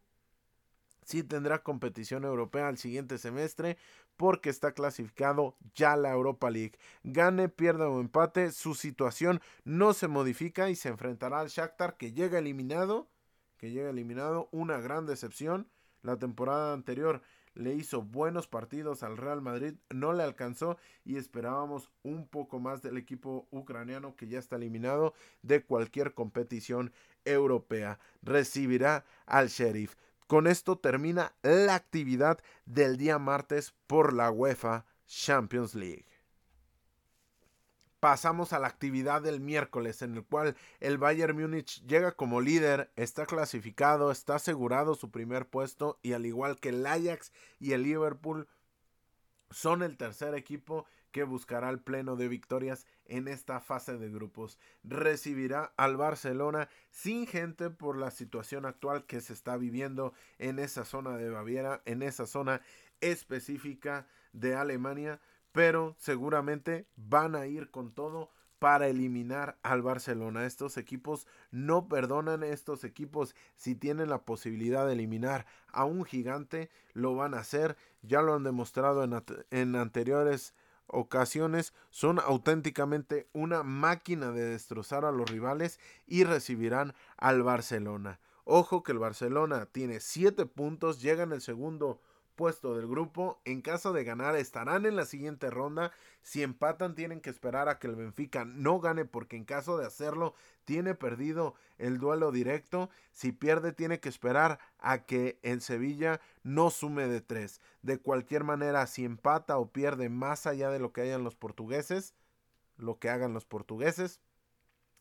sí 1.04 1.22
tendrá 1.22 1.62
competición 1.62 2.24
europea 2.24 2.68
al 2.68 2.78
siguiente 2.78 3.18
semestre 3.18 3.78
porque 4.22 4.50
está 4.50 4.70
clasificado 4.70 5.56
ya 5.74 5.96
la 5.96 6.12
Europa 6.12 6.48
League. 6.48 6.78
Gane, 7.02 7.48
pierda 7.48 7.88
o 7.88 8.00
empate, 8.00 8.52
su 8.52 8.76
situación 8.76 9.40
no 9.64 9.94
se 9.94 10.06
modifica 10.06 10.70
y 10.70 10.76
se 10.76 10.90
enfrentará 10.90 11.40
al 11.40 11.48
Shakhtar 11.48 11.96
que 11.96 12.12
llega 12.12 12.38
eliminado, 12.38 13.08
que 13.58 13.72
llega 13.72 13.90
eliminado, 13.90 14.48
una 14.52 14.78
gran 14.78 15.06
decepción. 15.06 15.66
La 16.02 16.20
temporada 16.20 16.72
anterior 16.72 17.20
le 17.54 17.74
hizo 17.74 18.00
buenos 18.00 18.46
partidos 18.46 19.02
al 19.02 19.16
Real 19.16 19.42
Madrid, 19.42 19.74
no 19.90 20.12
le 20.12 20.22
alcanzó 20.22 20.78
y 21.04 21.16
esperábamos 21.16 21.90
un 22.04 22.28
poco 22.28 22.60
más 22.60 22.80
del 22.80 22.98
equipo 22.98 23.48
ucraniano 23.50 24.14
que 24.14 24.28
ya 24.28 24.38
está 24.38 24.54
eliminado 24.54 25.14
de 25.42 25.64
cualquier 25.64 26.14
competición 26.14 26.92
europea. 27.24 27.98
Recibirá 28.22 29.04
al 29.26 29.48
Sheriff. 29.48 29.96
Con 30.26 30.46
esto 30.46 30.78
termina 30.78 31.34
la 31.42 31.74
actividad 31.74 32.38
del 32.64 32.96
día 32.96 33.18
martes 33.18 33.74
por 33.86 34.12
la 34.12 34.30
UEFA 34.30 34.86
Champions 35.06 35.74
League. 35.74 36.06
Pasamos 38.00 38.52
a 38.52 38.58
la 38.58 38.66
actividad 38.66 39.22
del 39.22 39.40
miércoles 39.40 40.02
en 40.02 40.16
el 40.16 40.24
cual 40.24 40.56
el 40.80 40.98
Bayern 40.98 41.40
Múnich 41.40 41.84
llega 41.86 42.12
como 42.12 42.40
líder, 42.40 42.90
está 42.96 43.26
clasificado, 43.26 44.10
está 44.10 44.34
asegurado 44.36 44.96
su 44.96 45.12
primer 45.12 45.46
puesto 45.46 46.00
y 46.02 46.14
al 46.14 46.26
igual 46.26 46.58
que 46.58 46.70
el 46.70 46.84
Ajax 46.84 47.32
y 47.60 47.74
el 47.74 47.84
Liverpool 47.84 48.48
son 49.50 49.82
el 49.82 49.96
tercer 49.96 50.34
equipo 50.34 50.86
que 51.12 51.24
buscará 51.24 51.70
el 51.70 51.78
pleno 51.78 52.16
de 52.16 52.28
victorias 52.28 52.86
en 53.06 53.28
esta 53.28 53.60
fase 53.60 53.98
de 53.98 54.10
grupos. 54.10 54.58
Recibirá 54.82 55.72
al 55.76 55.96
Barcelona 55.96 56.68
sin 56.90 57.26
gente 57.26 57.70
por 57.70 57.96
la 57.96 58.10
situación 58.10 58.66
actual 58.66 59.04
que 59.04 59.20
se 59.20 59.32
está 59.32 59.56
viviendo 59.56 60.12
en 60.38 60.58
esa 60.58 60.84
zona 60.84 61.16
de 61.16 61.30
Baviera, 61.30 61.82
en 61.84 62.02
esa 62.02 62.26
zona 62.26 62.62
específica 63.00 64.06
de 64.32 64.56
Alemania, 64.56 65.20
pero 65.52 65.94
seguramente 65.98 66.86
van 66.96 67.36
a 67.36 67.46
ir 67.46 67.70
con 67.70 67.92
todo 67.92 68.30
para 68.62 68.86
eliminar 68.86 69.58
al 69.64 69.82
Barcelona. 69.82 70.46
Estos 70.46 70.76
equipos 70.76 71.26
no 71.50 71.88
perdonan, 71.88 72.44
estos 72.44 72.84
equipos 72.84 73.34
si 73.56 73.74
tienen 73.74 74.08
la 74.08 74.22
posibilidad 74.22 74.86
de 74.86 74.92
eliminar 74.92 75.46
a 75.66 75.84
un 75.84 76.04
gigante, 76.04 76.70
lo 76.92 77.16
van 77.16 77.34
a 77.34 77.40
hacer, 77.40 77.76
ya 78.02 78.22
lo 78.22 78.34
han 78.34 78.44
demostrado 78.44 79.02
en, 79.02 79.20
en 79.50 79.74
anteriores 79.74 80.54
ocasiones 80.92 81.74
son 81.90 82.20
auténticamente 82.20 83.28
una 83.32 83.62
máquina 83.64 84.30
de 84.30 84.44
destrozar 84.44 85.04
a 85.04 85.10
los 85.10 85.28
rivales 85.28 85.80
y 86.06 86.24
recibirán 86.24 86.94
al 87.16 87.42
Barcelona. 87.42 88.20
Ojo 88.44 88.82
que 88.82 88.92
el 88.92 88.98
Barcelona 88.98 89.66
tiene 89.66 90.00
7 90.00 90.46
puntos, 90.46 91.00
llega 91.00 91.24
en 91.24 91.32
el 91.32 91.40
segundo 91.40 92.00
puesto 92.42 92.74
del 92.74 92.88
grupo. 92.88 93.40
En 93.44 93.62
caso 93.62 93.92
de 93.92 94.02
ganar, 94.02 94.34
estarán 94.34 94.84
en 94.84 94.96
la 94.96 95.04
siguiente 95.04 95.48
ronda. 95.48 95.92
Si 96.22 96.42
empatan, 96.42 96.96
tienen 96.96 97.20
que 97.20 97.30
esperar 97.30 97.68
a 97.68 97.78
que 97.78 97.86
el 97.86 97.94
Benfica 97.94 98.44
no 98.44 98.80
gane, 98.80 99.04
porque 99.04 99.36
en 99.36 99.44
caso 99.44 99.78
de 99.78 99.86
hacerlo, 99.86 100.34
tiene 100.64 100.96
perdido 100.96 101.54
el 101.78 101.98
duelo 101.98 102.32
directo. 102.32 102.90
Si 103.12 103.30
pierde, 103.30 103.70
tiene 103.70 104.00
que 104.00 104.08
esperar 104.08 104.58
a 104.80 105.04
que 105.04 105.38
el 105.44 105.60
Sevilla 105.60 106.20
no 106.42 106.70
sume 106.70 107.06
de 107.06 107.20
tres. 107.20 107.60
De 107.82 107.98
cualquier 107.98 108.42
manera, 108.42 108.88
si 108.88 109.04
empata 109.04 109.56
o 109.58 109.70
pierde 109.70 110.08
más 110.08 110.48
allá 110.48 110.70
de 110.70 110.80
lo 110.80 110.92
que 110.92 111.02
hayan 111.02 111.22
los 111.22 111.36
portugueses, 111.36 112.12
lo 112.76 112.98
que 112.98 113.08
hagan 113.08 113.34
los 113.34 113.44
portugueses, 113.44 114.20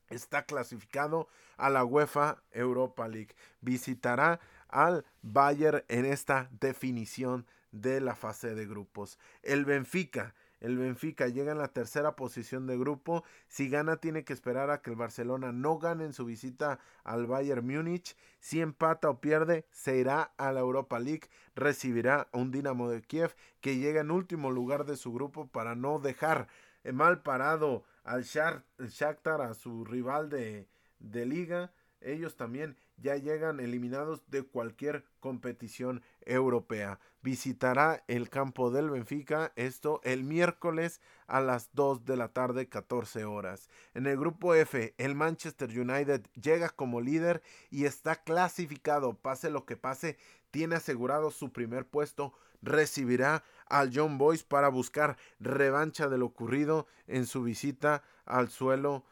está 0.09 0.45
clasificado 0.45 1.27
a 1.57 1.71
la 1.71 1.83
UEFA 1.85 2.43
Europa 2.51 3.07
League. 3.07 3.33
Visitará 3.61 4.39
al 4.71 5.05
Bayern 5.21 5.83
en 5.87 6.05
esta 6.05 6.49
definición 6.59 7.45
de 7.71 8.01
la 8.01 8.15
fase 8.15 8.55
de 8.55 8.65
grupos. 8.65 9.17
El 9.43 9.65
Benfica. 9.65 10.33
El 10.59 10.77
Benfica 10.77 11.27
llega 11.27 11.53
en 11.53 11.57
la 11.57 11.69
tercera 11.69 12.15
posición 12.15 12.67
de 12.67 12.77
grupo. 12.77 13.23
Si 13.47 13.67
gana, 13.67 13.97
tiene 13.97 14.23
que 14.23 14.33
esperar 14.33 14.69
a 14.69 14.81
que 14.81 14.91
el 14.91 14.95
Barcelona 14.95 15.51
no 15.51 15.79
gane 15.79 16.05
en 16.05 16.13
su 16.13 16.25
visita 16.25 16.79
al 17.03 17.25
Bayern 17.25 17.65
Múnich. 17.65 18.15
Si 18.39 18.61
empata 18.61 19.09
o 19.09 19.19
pierde, 19.19 19.65
se 19.71 19.97
irá 19.97 20.33
a 20.37 20.51
la 20.51 20.59
Europa 20.59 20.99
League. 20.99 21.29
Recibirá 21.55 22.27
a 22.31 22.37
un 22.37 22.51
Dinamo 22.51 22.89
de 22.89 23.01
Kiev 23.01 23.35
que 23.59 23.77
llega 23.77 24.01
en 24.01 24.11
último 24.11 24.51
lugar 24.51 24.85
de 24.85 24.97
su 24.97 25.11
grupo 25.11 25.47
para 25.47 25.73
no 25.73 25.99
dejar 25.99 26.47
mal 26.93 27.23
parado 27.23 27.83
al 28.03 28.23
Shakhtar, 28.23 29.41
a 29.41 29.55
su 29.55 29.83
rival 29.83 30.29
de, 30.29 30.67
de 30.99 31.25
liga. 31.25 31.71
Ellos 32.01 32.35
también 32.35 32.77
ya 33.01 33.15
llegan 33.17 33.59
eliminados 33.59 34.23
de 34.29 34.43
cualquier 34.43 35.03
competición 35.19 36.01
europea. 36.21 36.99
Visitará 37.21 38.03
el 38.07 38.29
campo 38.29 38.71
del 38.71 38.89
Benfica, 38.89 39.51
esto 39.55 40.01
el 40.03 40.23
miércoles 40.23 41.01
a 41.27 41.41
las 41.41 41.73
2 41.73 42.05
de 42.05 42.17
la 42.17 42.29
tarde, 42.29 42.69
14 42.69 43.25
horas. 43.25 43.69
En 43.93 44.07
el 44.07 44.17
grupo 44.17 44.55
F, 44.55 44.93
el 44.97 45.15
Manchester 45.15 45.69
United 45.69 46.25
llega 46.41 46.69
como 46.69 47.01
líder 47.01 47.41
y 47.69 47.85
está 47.85 48.15
clasificado, 48.15 49.13
pase 49.13 49.49
lo 49.49 49.65
que 49.65 49.77
pase, 49.77 50.17
tiene 50.51 50.75
asegurado 50.75 51.31
su 51.31 51.51
primer 51.51 51.87
puesto 51.87 52.33
recibirá 52.61 53.43
al 53.67 53.91
John 53.93 54.17
Boyce 54.17 54.45
para 54.47 54.69
buscar 54.69 55.17
revancha 55.39 56.07
de 56.07 56.17
lo 56.17 56.27
ocurrido 56.27 56.87
en 57.07 57.25
su 57.25 57.43
visita 57.43 58.03
al 58.25 58.49
suelo 58.49 59.03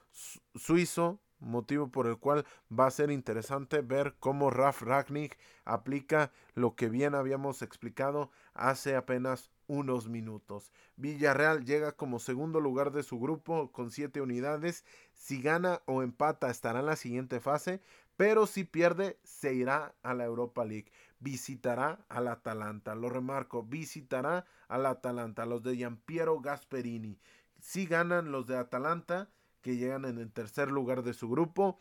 suizo, 0.55 1.19
motivo 1.39 1.89
por 1.89 2.07
el 2.07 2.17
cual 2.17 2.45
va 2.71 2.87
a 2.87 2.91
ser 2.91 3.11
interesante 3.11 3.81
ver 3.81 4.15
cómo 4.19 4.49
Raf 4.49 4.81
Ragnick 4.81 5.37
aplica 5.65 6.31
lo 6.53 6.75
que 6.75 6.89
bien 6.89 7.15
habíamos 7.15 7.61
explicado 7.61 8.31
hace 8.53 8.95
apenas 8.95 9.51
unos 9.67 10.07
minutos. 10.07 10.71
Villarreal 10.95 11.65
llega 11.65 11.91
como 11.91 12.19
segundo 12.19 12.59
lugar 12.59 12.91
de 12.91 13.03
su 13.03 13.19
grupo 13.19 13.71
con 13.71 13.91
siete 13.91 14.21
unidades. 14.21 14.83
Si 15.13 15.41
gana 15.41 15.81
o 15.85 16.01
empata 16.01 16.49
estará 16.49 16.79
en 16.79 16.87
la 16.87 16.95
siguiente 16.95 17.39
fase, 17.39 17.81
pero 18.17 18.47
si 18.47 18.63
pierde 18.63 19.19
se 19.23 19.53
irá 19.53 19.95
a 20.03 20.13
la 20.13 20.25
Europa 20.25 20.65
League 20.65 20.91
visitará 21.19 22.05
al 22.09 22.27
Atalanta. 22.27 22.95
Lo 22.95 23.09
remarco, 23.09 23.63
visitará 23.63 24.45
al 24.67 24.85
Atalanta, 24.85 25.45
los 25.45 25.63
de 25.63 25.75
Giampiero 25.75 26.39
Gasperini. 26.39 27.19
Si 27.59 27.85
ganan 27.85 28.31
los 28.31 28.47
de 28.47 28.57
Atalanta, 28.57 29.29
que 29.61 29.77
llegan 29.77 30.05
en 30.05 30.17
el 30.17 30.31
tercer 30.31 30.69
lugar 30.69 31.03
de 31.03 31.13
su 31.13 31.29
grupo, 31.29 31.79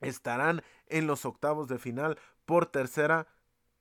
estarán 0.00 0.62
en 0.88 1.06
los 1.06 1.24
octavos 1.24 1.68
de 1.68 1.78
final 1.78 2.18
por 2.44 2.66
tercera 2.66 3.26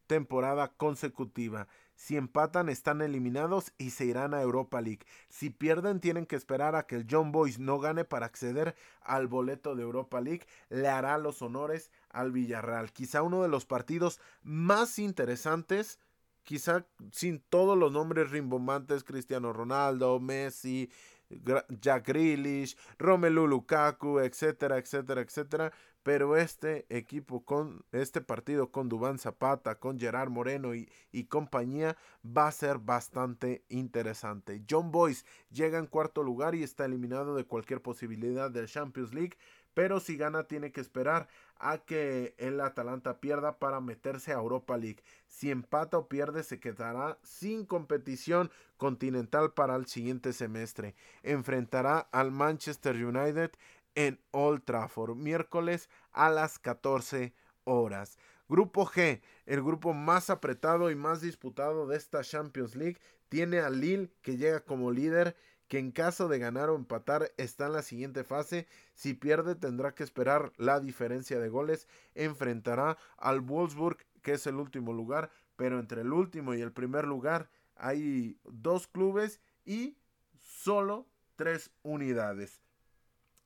temporada 0.08 0.70
consecutiva. 0.76 1.68
Si 1.96 2.18
empatan 2.18 2.68
están 2.68 3.02
eliminados 3.02 3.74
y 3.78 3.92
se 3.92 4.06
irán 4.06 4.34
a 4.34 4.42
Europa 4.42 4.82
League. 4.82 5.06
Si 5.30 5.50
pierden 5.50 6.00
tienen 6.00 6.26
que 6.26 6.36
esperar 6.36 6.76
a 6.76 6.88
que 6.88 6.96
el 6.96 7.08
John 7.10 7.32
Boys 7.32 7.60
no 7.60 7.80
gane 7.80 8.06
para 8.06 8.26
acceder 8.26 8.76
al 9.02 9.28
boleto 9.28 9.76
de 9.76 9.84
Europa 9.84 10.20
League. 10.20 10.46
Le 10.70 10.88
hará 10.88 11.18
los 11.18 11.42
honores 11.42 11.92
al 12.10 12.32
Villarreal. 12.32 12.92
Quizá 12.92 13.22
uno 13.22 13.44
de 13.44 13.50
los 13.50 13.66
partidos 13.66 14.20
más 14.44 15.00
interesantes 15.00 16.00
quizá 16.44 16.86
sin 17.12 17.40
todos 17.40 17.78
los 17.78 17.92
nombres 17.92 18.32
rimbombantes, 18.32 19.04
Cristiano 19.04 19.54
Ronaldo, 19.54 20.20
Messi, 20.20 20.90
Jack 21.80 22.08
Grealish, 22.08 22.76
Romelu 22.98 23.48
Lukaku, 23.48 24.20
etcétera, 24.20 24.78
etcétera, 24.78 25.22
etcétera. 25.22 25.72
Pero 26.04 26.36
este 26.36 26.88
equipo 26.90 27.46
con 27.46 27.86
este 27.92 28.22
partido 28.22 28.72
con 28.72 28.90
Dubán 28.90 29.20
Zapata, 29.20 29.76
con 29.76 30.00
Gerard 30.00 30.32
Moreno 30.32 30.74
y, 30.74 30.92
y 31.12 31.26
compañía 31.26 31.96
va 32.26 32.48
a 32.48 32.52
ser 32.52 32.80
bastante 32.80 33.64
interesante. 33.70 34.64
John 34.68 34.92
Boyce 34.92 35.24
llega 35.52 35.78
en 35.78 35.86
cuarto 35.86 36.24
lugar 36.24 36.56
y 36.56 36.64
está 36.64 36.86
eliminado 36.86 37.36
de 37.36 37.46
cualquier 37.46 37.84
posibilidad 37.84 38.50
del 38.50 38.68
Champions 38.68 39.14
League 39.14 39.38
pero 39.74 40.00
si 40.00 40.18
gana 40.18 40.48
tiene 40.48 40.72
que 40.72 40.82
esperar 40.82 41.28
a 41.58 41.78
que 41.80 42.34
el 42.38 42.60
Atalanta 42.60 43.20
pierda 43.20 43.60
para 43.60 43.80
meterse 43.80 44.32
a 44.32 44.40
Europa 44.40 44.78
League. 44.78 45.04
Si 45.28 45.52
empata 45.52 45.98
o 45.98 46.08
pierde 46.08 46.44
se 46.44 46.60
quedará 46.60 47.20
sin 47.24 47.66
competición 47.66 48.52
continental 48.78 49.54
para 49.54 49.76
el 49.76 49.86
siguiente 49.86 50.34
semestre. 50.34 50.96
Enfrentará 51.22 52.00
al 52.00 52.32
Manchester 52.32 52.96
United 52.96 53.52
en 53.96 54.20
Old 54.32 54.64
Trafford 54.64 55.16
miércoles 55.16 55.90
a 56.12 56.30
las 56.30 56.58
14 56.60 57.34
horas. 57.64 58.18
Grupo 58.50 58.86
G, 58.86 59.22
el 59.46 59.64
grupo 59.64 59.94
más 59.94 60.30
apretado 60.30 60.92
y 60.92 60.96
más 60.96 61.22
disputado 61.22 61.88
de 61.88 61.96
esta 61.96 62.22
Champions 62.22 62.76
League, 62.76 62.98
tiene 63.30 63.60
a 63.60 63.70
Lille 63.70 64.12
que 64.22 64.36
llega 64.36 64.60
como 64.60 64.92
líder 64.92 65.38
que 65.72 65.80
en 65.80 65.92
caso 65.92 66.28
de 66.28 66.38
ganar 66.38 66.70
o 66.70 66.76
empatar 66.76 67.32
está 67.38 67.68
en 67.68 67.72
la 67.72 67.82
siguiente 67.82 68.26
fase. 68.26 68.68
Si 68.94 69.14
pierde 69.14 69.56
tendrá 69.56 69.96
que 69.96 70.04
esperar 70.04 70.52
la 70.58 70.82
diferencia 70.82 71.40
de 71.40 71.48
goles. 71.48 71.88
Enfrentará 72.14 72.98
al 73.16 73.40
Wolfsburg, 73.40 74.06
que 74.22 74.34
es 74.34 74.46
el 74.48 74.56
último 74.56 74.92
lugar, 74.92 75.32
pero 75.56 75.80
entre 75.80 76.02
el 76.02 76.12
último 76.12 76.54
y 76.54 76.60
el 76.60 76.74
primer 76.74 77.06
lugar 77.06 77.50
hay 77.78 78.38
dos 78.44 78.88
clubes 78.88 79.40
y 79.64 79.96
solo 80.42 81.08
tres 81.38 81.72
unidades. 81.84 82.62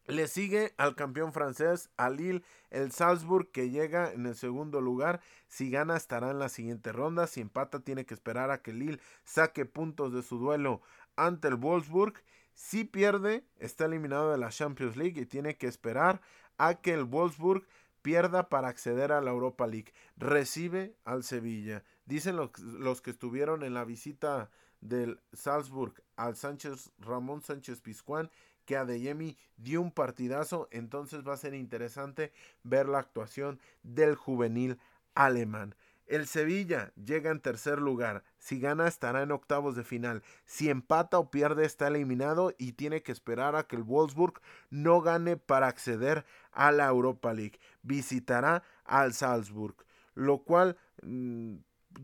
Le 0.07 0.27
sigue 0.27 0.73
al 0.77 0.95
campeón 0.95 1.31
francés, 1.31 1.89
a 1.97 2.09
Lille, 2.09 2.43
el 2.69 2.91
Salzburg, 2.91 3.49
que 3.51 3.71
llega 3.71 4.11
en 4.11 4.27
el 4.27 4.35
segundo 4.35 4.79
lugar. 4.79 5.19
Si 5.47 5.71
gana, 5.71 5.95
estará 5.95 6.29
en 6.29 6.37
la 6.37 6.49
siguiente 6.49 6.91
ronda. 6.91 7.25
Si 7.25 7.41
empata, 7.41 7.79
tiene 7.79 8.05
que 8.05 8.13
esperar 8.13 8.51
a 8.51 8.61
que 8.61 8.71
Lille 8.71 8.99
saque 9.23 9.65
puntos 9.65 10.13
de 10.13 10.21
su 10.21 10.37
duelo 10.37 10.81
ante 11.15 11.47
el 11.47 11.55
Wolfsburg. 11.55 12.13
Si 12.53 12.85
pierde, 12.85 13.43
está 13.57 13.85
eliminado 13.85 14.31
de 14.31 14.37
la 14.37 14.49
Champions 14.49 14.95
League 14.95 15.19
y 15.19 15.25
tiene 15.25 15.57
que 15.57 15.67
esperar 15.67 16.21
a 16.57 16.75
que 16.75 16.93
el 16.93 17.03
Wolfsburg 17.03 17.65
pierda 18.01 18.49
para 18.49 18.67
acceder 18.67 19.11
a 19.11 19.21
la 19.21 19.31
Europa 19.31 19.67
League. 19.67 19.93
Recibe 20.15 20.95
al 21.03 21.23
Sevilla. 21.23 21.83
Dicen 22.05 22.35
los, 22.37 23.01
que 23.01 23.09
estuvieron 23.09 23.63
en 23.63 23.73
la 23.73 23.83
visita 23.83 24.49
del 24.79 25.19
Salzburg 25.33 26.03
al 26.15 26.35
Sánchez 26.35 26.91
Ramón 26.99 27.41
Sánchez 27.41 27.81
Pizjuán 27.81 28.29
que 28.65 28.77
Adeyemi 28.77 29.37
dio 29.57 29.81
un 29.81 29.91
partidazo, 29.91 30.67
entonces 30.71 31.25
va 31.27 31.33
a 31.33 31.37
ser 31.37 31.53
interesante 31.53 32.33
ver 32.63 32.87
la 32.87 32.99
actuación 32.99 33.59
del 33.83 34.15
juvenil 34.15 34.79
alemán. 35.13 35.75
El 36.05 36.27
Sevilla 36.27 36.93
llega 36.95 37.31
en 37.31 37.39
tercer 37.39 37.79
lugar. 37.79 38.23
Si 38.37 38.59
gana 38.59 38.87
estará 38.87 39.23
en 39.23 39.31
octavos 39.31 39.75
de 39.75 39.83
final. 39.83 40.21
Si 40.45 40.69
empata 40.69 41.17
o 41.17 41.31
pierde 41.31 41.65
está 41.65 41.87
eliminado 41.87 42.53
y 42.57 42.73
tiene 42.73 43.01
que 43.01 43.11
esperar 43.11 43.55
a 43.55 43.63
que 43.63 43.75
el 43.75 43.83
Wolfsburg 43.83 44.39
no 44.69 45.01
gane 45.01 45.37
para 45.37 45.67
acceder 45.67 46.25
a 46.51 46.71
la 46.71 46.87
Europa 46.87 47.33
League. 47.33 47.59
Visitará 47.81 48.63
al 48.83 49.13
Salzburg, 49.13 49.75
lo 50.13 50.43
cual 50.43 50.77
mm, 51.01 51.55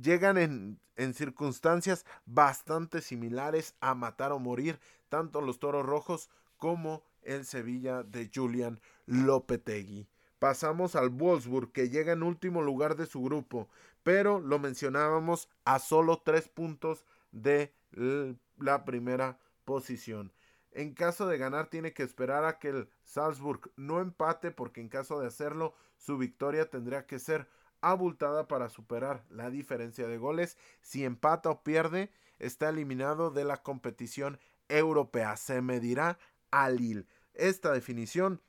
llegan 0.01 0.37
en, 0.37 0.79
en 0.95 1.13
circunstancias 1.13 2.05
bastante 2.25 3.01
similares 3.01 3.75
a 3.81 3.93
matar 3.93 4.31
o 4.31 4.39
morir 4.39 4.79
tanto 5.09 5.41
los 5.41 5.59
Toros 5.59 5.85
Rojos 5.85 6.29
como 6.57 7.03
el 7.21 7.45
Sevilla 7.45 8.03
de 8.03 8.31
Julian 8.33 8.79
Lopetegui. 9.05 10.07
Pasamos 10.39 10.95
al 10.95 11.09
Wolfsburg, 11.09 11.71
que 11.71 11.89
llega 11.89 12.13
en 12.13 12.23
último 12.23 12.63
lugar 12.63 12.95
de 12.95 13.05
su 13.05 13.21
grupo, 13.21 13.69
pero 14.03 14.39
lo 14.39 14.59
mencionábamos 14.59 15.49
a 15.65 15.79
solo 15.79 16.21
tres 16.23 16.49
puntos 16.49 17.05
de 17.31 17.73
la 18.57 18.85
primera 18.85 19.39
posición. 19.65 20.33
En 20.71 20.93
caso 20.93 21.27
de 21.27 21.37
ganar, 21.37 21.69
tiene 21.69 21.93
que 21.93 22.03
esperar 22.03 22.45
a 22.45 22.57
que 22.57 22.69
el 22.69 22.89
Salzburg 23.03 23.71
no 23.75 23.99
empate, 23.99 24.51
porque 24.51 24.79
en 24.79 24.87
caso 24.87 25.19
de 25.19 25.27
hacerlo, 25.27 25.73
su 25.97 26.17
victoria 26.17 26.69
tendría 26.69 27.05
que 27.05 27.19
ser 27.19 27.47
abultada 27.81 28.47
para 28.47 28.69
superar 28.69 29.25
la 29.29 29.49
diferencia 29.49 30.07
de 30.07 30.17
goles. 30.17 30.57
Si 30.81 31.03
empata 31.03 31.49
o 31.49 31.63
pierde, 31.63 32.11
está 32.39 32.69
eliminado 32.69 33.31
de 33.31 33.43
la 33.43 33.57
competición 33.57 34.39
europea. 34.69 35.35
Se 35.35 35.61
medirá 35.61 36.17
a 36.51 36.69
Lille. 36.69 37.05
Esta 37.33 37.71
definición 37.73 38.41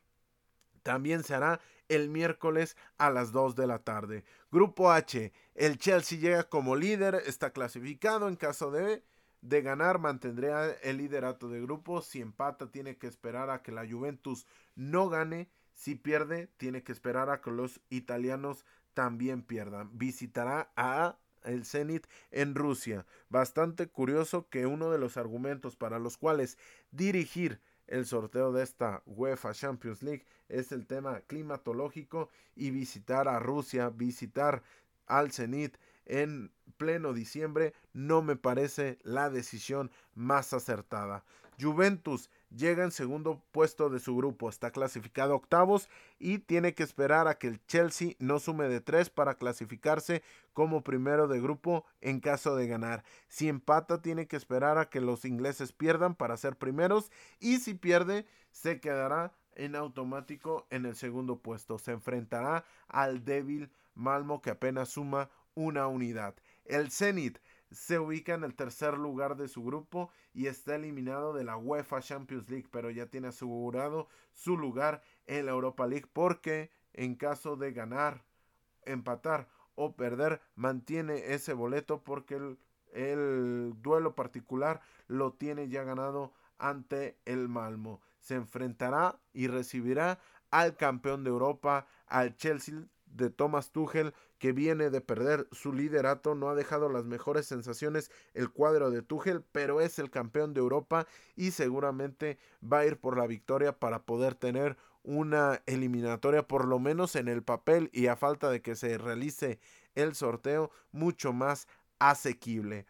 también 0.82 1.24
se 1.24 1.34
hará 1.34 1.61
el 1.95 2.09
miércoles 2.09 2.76
a 2.99 3.11
las 3.11 3.32
2 3.32 3.57
de 3.57 3.66
la 3.66 3.78
tarde. 3.78 4.24
Grupo 4.51 4.90
H, 4.90 5.32
el 5.55 5.78
Chelsea 5.78 6.18
llega 6.18 6.45
como 6.45 6.76
líder, 6.76 7.22
está 7.26 7.51
clasificado 7.51 8.28
en 8.28 8.36
caso 8.36 8.70
de 8.70 9.03
de 9.43 9.61
ganar 9.61 9.99
mantendría 9.99 10.70
el 10.82 10.97
liderato 10.97 11.49
de 11.49 11.61
grupo. 11.61 12.01
Si 12.01 12.20
empata 12.20 12.70
tiene 12.70 12.97
que 12.97 13.09
esperar 13.09 13.51
a 13.51 13.62
que 13.62 13.72
la 13.72 13.86
Juventus 13.86 14.47
no 14.74 15.09
gane. 15.09 15.51
Si 15.74 15.95
pierde 15.95 16.47
tiene 16.57 16.82
que 16.82 16.93
esperar 16.93 17.28
a 17.28 17.40
que 17.40 17.51
los 17.51 17.80
italianos 17.90 18.64
también 18.95 19.43
pierdan. 19.43 19.90
Visitará 19.99 20.72
a 20.76 21.18
el 21.45 21.64
Zenit 21.64 22.07
en 22.30 22.55
Rusia. 22.55 23.05
Bastante 23.28 23.88
curioso 23.88 24.49
que 24.49 24.66
uno 24.66 24.90
de 24.90 24.99
los 24.99 25.16
argumentos 25.16 25.76
para 25.76 25.99
los 25.99 26.16
cuales 26.16 26.57
dirigir 26.93 27.61
el 27.87 28.07
sorteo 28.07 28.53
de 28.53 28.62
esta 28.62 29.03
UEFA 29.07 29.53
Champions 29.53 30.03
League 30.03 30.24
es 30.49 30.72
el 30.72 30.87
tema 30.87 31.20
climatológico 31.26 32.28
y 32.55 32.70
visitar 32.70 33.28
a 33.28 33.39
Rusia, 33.39 33.91
visitar 33.91 34.62
al 35.07 35.33
Zenit 35.33 35.76
en 36.07 36.53
pleno 36.76 37.12
diciembre 37.12 37.74
no 37.93 38.22
me 38.22 38.37
parece 38.37 38.99
la 39.03 39.30
decisión 39.30 39.91
más 40.14 40.53
acertada. 40.53 41.24
Juventus 41.61 42.30
llega 42.57 42.84
en 42.84 42.90
segundo 42.90 43.42
puesto 43.53 43.90
de 43.90 44.00
su 44.00 44.16
grupo, 44.16 44.48
está 44.48 44.70
clasificado 44.70 45.34
octavos 45.34 45.88
y 46.18 46.38
tiene 46.38 46.74
que 46.74 46.82
esperar 46.82 47.28
a 47.28 47.38
que 47.38 47.48
el 47.48 47.64
Chelsea 47.66 48.14
no 48.18 48.38
sume 48.38 48.68
de 48.68 48.80
tres 48.80 49.11
para 49.11 49.34
clasificarse 49.34 50.22
como 50.53 50.82
primero 50.82 51.28
de 51.28 51.40
grupo 51.40 51.84
en 52.00 52.20
caso 52.20 52.57
de 52.57 52.66
ganar. 52.66 53.05
Si 53.28 53.48
empata 53.48 54.03
tiene 54.03 54.26
que 54.26 54.36
esperar 54.36 54.78
a 54.78 54.88
que 54.88 55.00
los 55.00 55.24
ingleses 55.24 55.72
pierdan 55.72 56.14
para 56.14 56.36
ser 56.36 56.57
primeros 56.57 57.11
y 57.40 57.59
si 57.59 57.74
pierde 57.74 58.26
se 58.50 58.80
quedará 58.80 59.32
en 59.55 59.76
automático 59.76 60.66
en 60.70 60.86
el 60.86 60.96
segundo 60.96 61.38
puesto. 61.38 61.78
Se 61.78 61.92
enfrentará 61.92 62.64
al 62.88 63.24
débil 63.24 63.70
Malmo 63.94 64.40
que 64.40 64.50
apenas 64.50 64.88
suma 64.88 65.30
una 65.55 65.86
unidad. 65.86 66.34
El 66.64 66.90
Zenit 66.90 67.38
se 67.73 67.99
ubica 67.99 68.35
en 68.35 68.45
el 68.45 68.55
tercer 68.55 68.99
lugar 68.99 69.37
de 69.37 69.49
su 69.49 69.64
grupo 69.64 70.11
y 70.35 70.47
está 70.47 70.77
eliminado 70.77 71.33
de 71.33 71.45
la 71.45 71.57
UEFA 71.57 72.01
Champions 72.01 72.49
League, 72.49 72.68
pero 72.70 72.91
ya 72.91 73.07
tiene 73.07 73.29
asegurado 73.29 74.09
su 74.33 74.57
lugar 74.57 75.03
en 75.27 75.47
la 75.47 75.53
Europa 75.53 75.87
League 75.87 76.09
porque 76.12 76.70
en 76.93 77.14
caso 77.14 77.57
de 77.57 77.73
ganar, 77.73 78.25
empatar 78.85 79.49
o 79.75 79.97
perder, 79.97 80.41
mantiene 80.55 81.33
ese 81.35 81.53
boleto 81.55 82.03
porque 82.03 82.35
el, 82.35 82.59
el 82.93 83.75
duelo 83.77 84.14
particular 84.14 84.81
lo 85.09 85.33
tiene 85.33 85.68
ya 85.68 85.85
ganado 85.85 86.33
ante 86.59 87.18
el 87.25 87.49
Malmo. 87.49 88.01
Se 88.20 88.35
enfrentará 88.35 89.18
y 89.33 89.49
recibirá 89.49 90.20
al 90.51 90.77
campeón 90.77 91.25
de 91.25 91.31
Europa, 91.31 91.87
al 92.07 92.37
Chelsea 92.37 92.85
de 93.12 93.30
Thomas 93.30 93.70
Tuchel, 93.70 94.14
que 94.38 94.52
viene 94.52 94.90
de 94.90 95.00
perder 95.00 95.46
su 95.52 95.72
liderato, 95.72 96.34
no 96.34 96.48
ha 96.48 96.54
dejado 96.54 96.88
las 96.88 97.04
mejores 97.04 97.46
sensaciones 97.46 98.10
el 98.34 98.50
cuadro 98.50 98.90
de 98.90 99.02
Tuchel, 99.02 99.42
pero 99.52 99.80
es 99.80 99.98
el 99.98 100.10
campeón 100.10 100.54
de 100.54 100.60
Europa 100.60 101.06
y 101.36 101.52
seguramente 101.52 102.38
va 102.60 102.80
a 102.80 102.86
ir 102.86 102.98
por 102.98 103.16
la 103.16 103.26
victoria 103.26 103.78
para 103.78 104.02
poder 104.02 104.34
tener 104.34 104.76
una 105.04 105.62
eliminatoria 105.66 106.46
por 106.46 106.66
lo 106.66 106.78
menos 106.78 107.16
en 107.16 107.28
el 107.28 107.42
papel 107.42 107.90
y 107.92 108.06
a 108.06 108.16
falta 108.16 108.50
de 108.50 108.62
que 108.62 108.76
se 108.76 108.98
realice 108.98 109.58
el 109.94 110.14
sorteo 110.14 110.70
mucho 110.92 111.32
más 111.32 111.66
asequible. 111.98 112.86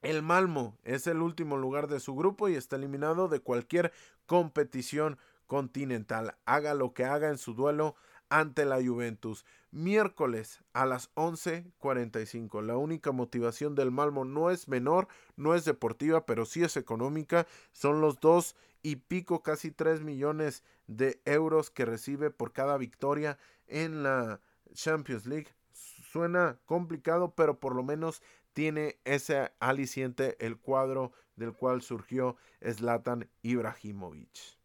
El 0.00 0.22
Malmo 0.22 0.78
es 0.82 1.06
el 1.06 1.22
último 1.22 1.56
lugar 1.56 1.86
de 1.86 2.00
su 2.00 2.16
grupo 2.16 2.48
y 2.48 2.56
está 2.56 2.76
eliminado 2.76 3.28
de 3.28 3.40
cualquier 3.40 3.92
competición 4.26 5.18
continental. 5.46 6.34
Haga 6.44 6.74
lo 6.74 6.92
que 6.92 7.04
haga 7.04 7.28
en 7.28 7.38
su 7.38 7.54
duelo 7.54 7.94
ante 8.32 8.64
la 8.64 8.82
Juventus. 8.82 9.44
Miércoles 9.70 10.64
a 10.72 10.86
las 10.86 11.10
11:45. 11.14 12.62
La 12.62 12.78
única 12.78 13.12
motivación 13.12 13.74
del 13.74 13.90
Malmo 13.90 14.24
no 14.24 14.50
es 14.50 14.68
menor, 14.68 15.06
no 15.36 15.54
es 15.54 15.66
deportiva, 15.66 16.24
pero 16.24 16.46
sí 16.46 16.62
es 16.64 16.78
económica. 16.78 17.46
Son 17.72 18.00
los 18.00 18.20
dos 18.20 18.56
y 18.82 18.96
pico, 18.96 19.42
casi 19.42 19.70
3 19.70 20.00
millones 20.00 20.64
de 20.86 21.20
euros 21.26 21.70
que 21.70 21.84
recibe 21.84 22.30
por 22.30 22.52
cada 22.52 22.78
victoria 22.78 23.38
en 23.66 24.02
la 24.02 24.40
Champions 24.72 25.26
League. 25.26 25.48
Suena 25.72 26.58
complicado, 26.64 27.34
pero 27.34 27.60
por 27.60 27.74
lo 27.74 27.82
menos 27.82 28.22
tiene 28.54 28.98
ese 29.04 29.52
aliciente 29.60 30.36
el 30.44 30.56
cuadro 30.56 31.12
del 31.36 31.52
cual 31.52 31.82
surgió 31.82 32.36
Zlatan 32.62 33.28
Ibrahimovic. 33.42 34.61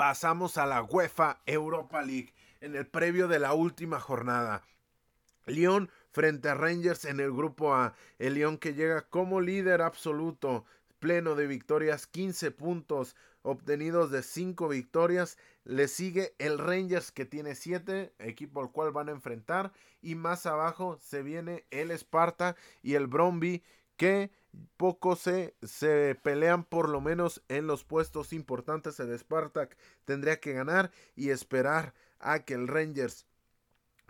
Pasamos 0.00 0.56
a 0.56 0.64
la 0.64 0.82
UEFA 0.82 1.42
Europa 1.44 2.00
League 2.00 2.32
en 2.62 2.74
el 2.74 2.86
previo 2.86 3.28
de 3.28 3.38
la 3.38 3.52
última 3.52 4.00
jornada. 4.00 4.62
Lyon 5.44 5.90
frente 6.10 6.48
a 6.48 6.54
Rangers 6.54 7.04
en 7.04 7.20
el 7.20 7.30
grupo 7.30 7.74
A. 7.74 7.94
El 8.18 8.32
Lyon 8.32 8.56
que 8.56 8.72
llega 8.72 9.02
como 9.02 9.42
líder 9.42 9.82
absoluto, 9.82 10.64
pleno 11.00 11.34
de 11.34 11.46
victorias, 11.46 12.06
15 12.06 12.50
puntos 12.50 13.14
obtenidos 13.42 14.10
de 14.10 14.22
5 14.22 14.68
victorias. 14.68 15.36
Le 15.64 15.86
sigue 15.86 16.34
el 16.38 16.56
Rangers 16.56 17.12
que 17.12 17.26
tiene 17.26 17.54
7, 17.54 18.14
equipo 18.20 18.62
al 18.62 18.72
cual 18.72 18.92
van 18.92 19.10
a 19.10 19.12
enfrentar. 19.12 19.70
Y 20.00 20.14
más 20.14 20.46
abajo 20.46 20.96
se 20.96 21.22
viene 21.22 21.66
el 21.70 21.90
Sparta 21.90 22.56
y 22.82 22.94
el 22.94 23.06
Bromby 23.06 23.62
que 24.00 24.30
poco 24.78 25.14
se, 25.14 25.54
se 25.62 26.18
pelean 26.22 26.64
por 26.64 26.88
lo 26.88 27.02
menos 27.02 27.42
en 27.48 27.66
los 27.66 27.84
puestos 27.84 28.32
importantes. 28.32 28.98
El 28.98 29.12
Spartak 29.18 29.76
tendría 30.06 30.40
que 30.40 30.54
ganar 30.54 30.90
y 31.16 31.28
esperar 31.28 31.92
a 32.18 32.38
que 32.38 32.54
el 32.54 32.66
Rangers 32.66 33.26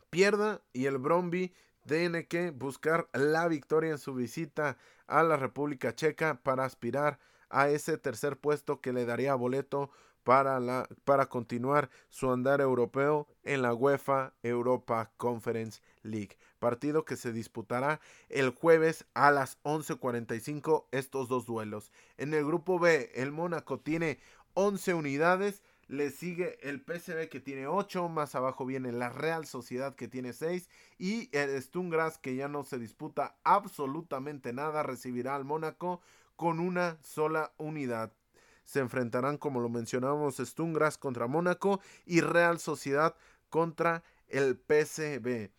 pierda 0.09 0.63
y 0.73 0.87
el 0.87 0.99
Bromby 0.99 1.53
tiene 1.89 2.29
que 2.29 2.53
buscar 2.53 3.09
la 3.13 3.49
victoria 3.49 3.91
en 3.91 3.99
su 3.99 4.15
visita 4.15 4.79
a 5.09 5.25
la 5.25 5.37
República 5.37 5.93
Checa 5.93 6.39
para 6.41 6.65
aspirar 6.65 7.19
a 7.49 7.69
ese 7.69 7.99
tercer 7.99 8.37
puesto 8.37 8.81
que 8.81 8.93
le 8.93 9.07
daría 9.07 9.35
boleto 9.35 9.91
para, 10.31 10.87
para 11.03 11.27
continuar 11.27 11.91
su 12.09 12.31
andar 12.31 12.61
europeo 12.61 13.27
en 13.43 13.63
la 13.63 13.75
UEFA 13.75 14.33
Europa 14.45 15.11
Conference 15.17 15.83
League. 16.05 16.39
Partido 16.61 17.05
que 17.05 17.17
se 17.17 17.33
disputará 17.33 18.01
el 18.29 18.51
jueves 18.51 19.07
a 19.15 19.33
las 19.33 19.61
11:45 19.65 20.87
estos 20.93 21.29
dos 21.29 21.47
duelos. 21.47 21.91
En 22.17 22.33
el 22.33 22.47
grupo 22.47 22.79
B, 22.79 23.11
el 23.17 23.33
Mónaco 23.33 23.81
tiene 23.81 24.21
11 24.55 24.95
unidades. 24.95 25.65
Le 25.89 26.11
sigue 26.11 26.61
el 26.63 26.79
PSV 26.79 27.29
que 27.29 27.41
tiene 27.41 27.67
8, 27.67 28.09
más 28.09 28.37
abajo 28.37 28.65
viene 28.65 28.93
la 28.93 29.09
Real 29.09 29.47
Sociedad 29.47 29.97
que 29.97 30.07
tiene 30.07 30.33
6 30.33 30.69
y 30.97 31.29
el 31.37 31.61
Stungras 31.61 32.19
que 32.19 32.37
ya 32.37 32.47
no 32.47 32.63
se 32.63 32.79
disputa 32.79 33.35
absolutamente 33.43 34.53
nada 34.53 34.85
recibirá 34.85 35.35
al 35.35 35.45
Mónaco 35.45 36.01
con 36.37 36.61
una 36.61 36.99
sola 37.03 37.53
unidad 37.59 38.13
se 38.71 38.79
enfrentarán, 38.79 39.37
como 39.37 39.59
lo 39.59 39.69
mencionábamos, 39.69 40.37
Stungras 40.37 40.97
contra 40.97 41.27
Mónaco 41.27 41.81
y 42.07 42.21
Real 42.21 42.61
Sociedad 42.61 43.17
contra 43.49 44.05
el 44.29 44.57
PSV. 44.57 45.51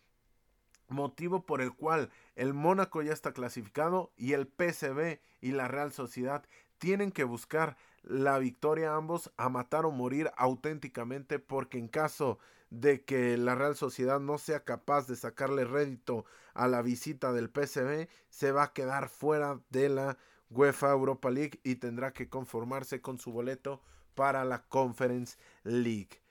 Motivo 0.88 1.44
por 1.44 1.60
el 1.60 1.74
cual 1.74 2.08
el 2.36 2.54
Mónaco 2.54 3.02
ya 3.02 3.12
está 3.12 3.34
clasificado 3.34 4.12
y 4.16 4.32
el 4.32 4.46
PSV 4.46 5.20
y 5.42 5.52
la 5.52 5.68
Real 5.68 5.92
Sociedad 5.92 6.42
tienen 6.78 7.12
que 7.12 7.24
buscar 7.24 7.76
la 8.02 8.38
victoria 8.38 8.94
ambos 8.94 9.30
a 9.36 9.50
matar 9.50 9.84
o 9.84 9.90
morir 9.90 10.30
auténticamente 10.38 11.38
porque 11.38 11.76
en 11.76 11.88
caso 11.88 12.38
de 12.70 13.04
que 13.04 13.36
la 13.36 13.54
Real 13.54 13.76
Sociedad 13.76 14.20
no 14.20 14.38
sea 14.38 14.64
capaz 14.64 15.06
de 15.06 15.16
sacarle 15.16 15.66
rédito 15.66 16.24
a 16.54 16.66
la 16.66 16.80
visita 16.80 17.34
del 17.34 17.50
PSV 17.50 18.08
se 18.30 18.52
va 18.52 18.62
a 18.62 18.72
quedar 18.72 19.10
fuera 19.10 19.60
de 19.68 19.90
la 19.90 20.16
UEFA 20.54 20.90
Europa 20.90 21.30
League 21.30 21.60
y 21.62 21.76
tendrá 21.76 22.12
que 22.12 22.28
conformarse 22.28 23.00
con 23.00 23.18
su 23.18 23.32
boleto 23.32 23.80
para 24.14 24.44
la 24.44 24.62
Conference 24.64 25.38
League. 25.64 26.22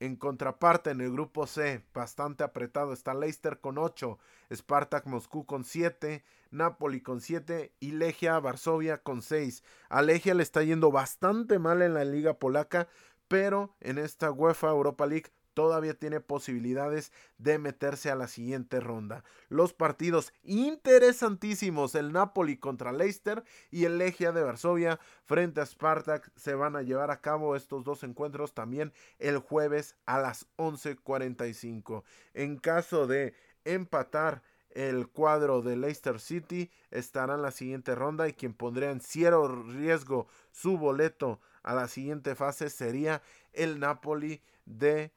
En 0.00 0.16
contraparte, 0.16 0.90
en 0.90 1.02
el 1.02 1.12
grupo 1.12 1.46
C, 1.46 1.84
bastante 1.92 2.42
apretado, 2.42 2.94
está 2.94 3.12
Leicester 3.12 3.60
con 3.60 3.76
8, 3.76 4.18
Spartak 4.52 5.06
Moscú 5.06 5.44
con 5.44 5.64
7, 5.64 6.24
Napoli 6.50 7.02
con 7.02 7.20
7 7.20 7.74
y 7.80 7.92
Legia 7.92 8.40
Varsovia 8.40 9.02
con 9.02 9.20
6. 9.20 9.62
A 9.90 10.00
Legia 10.00 10.32
le 10.32 10.42
está 10.42 10.62
yendo 10.62 10.90
bastante 10.90 11.58
mal 11.58 11.82
en 11.82 11.92
la 11.92 12.04
liga 12.04 12.38
polaca, 12.38 12.88
pero 13.28 13.76
en 13.80 13.98
esta 13.98 14.30
UEFA 14.30 14.70
Europa 14.70 15.06
League 15.06 15.30
todavía 15.54 15.94
tiene 15.94 16.20
posibilidades 16.20 17.12
de 17.38 17.58
meterse 17.58 18.10
a 18.10 18.14
la 18.14 18.28
siguiente 18.28 18.80
ronda. 18.80 19.24
Los 19.48 19.72
partidos 19.72 20.32
interesantísimos, 20.42 21.94
el 21.94 22.12
Napoli 22.12 22.56
contra 22.56 22.92
Leicester 22.92 23.44
y 23.70 23.84
el 23.84 23.98
Legia 23.98 24.32
de 24.32 24.42
Varsovia 24.42 25.00
frente 25.24 25.60
a 25.60 25.66
Spartak 25.66 26.30
se 26.36 26.54
van 26.54 26.76
a 26.76 26.82
llevar 26.82 27.10
a 27.10 27.20
cabo 27.20 27.56
estos 27.56 27.84
dos 27.84 28.02
encuentros 28.02 28.54
también 28.54 28.92
el 29.18 29.38
jueves 29.38 29.96
a 30.06 30.18
las 30.18 30.46
11:45. 30.56 32.04
En 32.34 32.58
caso 32.58 33.06
de 33.06 33.34
empatar 33.64 34.42
el 34.70 35.08
cuadro 35.08 35.62
de 35.62 35.76
Leicester 35.76 36.20
City 36.20 36.70
estará 36.90 37.34
en 37.34 37.42
la 37.42 37.50
siguiente 37.50 37.94
ronda 37.94 38.28
y 38.28 38.32
quien 38.32 38.54
pondría 38.54 38.90
en 38.90 39.00
cierto 39.00 39.48
riesgo 39.48 40.28
su 40.52 40.78
boleto 40.78 41.40
a 41.62 41.74
la 41.74 41.88
siguiente 41.88 42.34
fase 42.34 42.70
sería 42.70 43.22
el 43.52 43.80
Napoli 43.80 44.42
de 44.64 45.12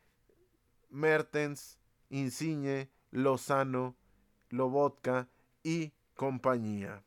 Mertens, 0.93 1.77
Insigne, 2.09 2.89
Lozano, 3.11 3.97
Lobotka 4.49 5.27
y 5.63 5.93
compañía. 6.13 7.03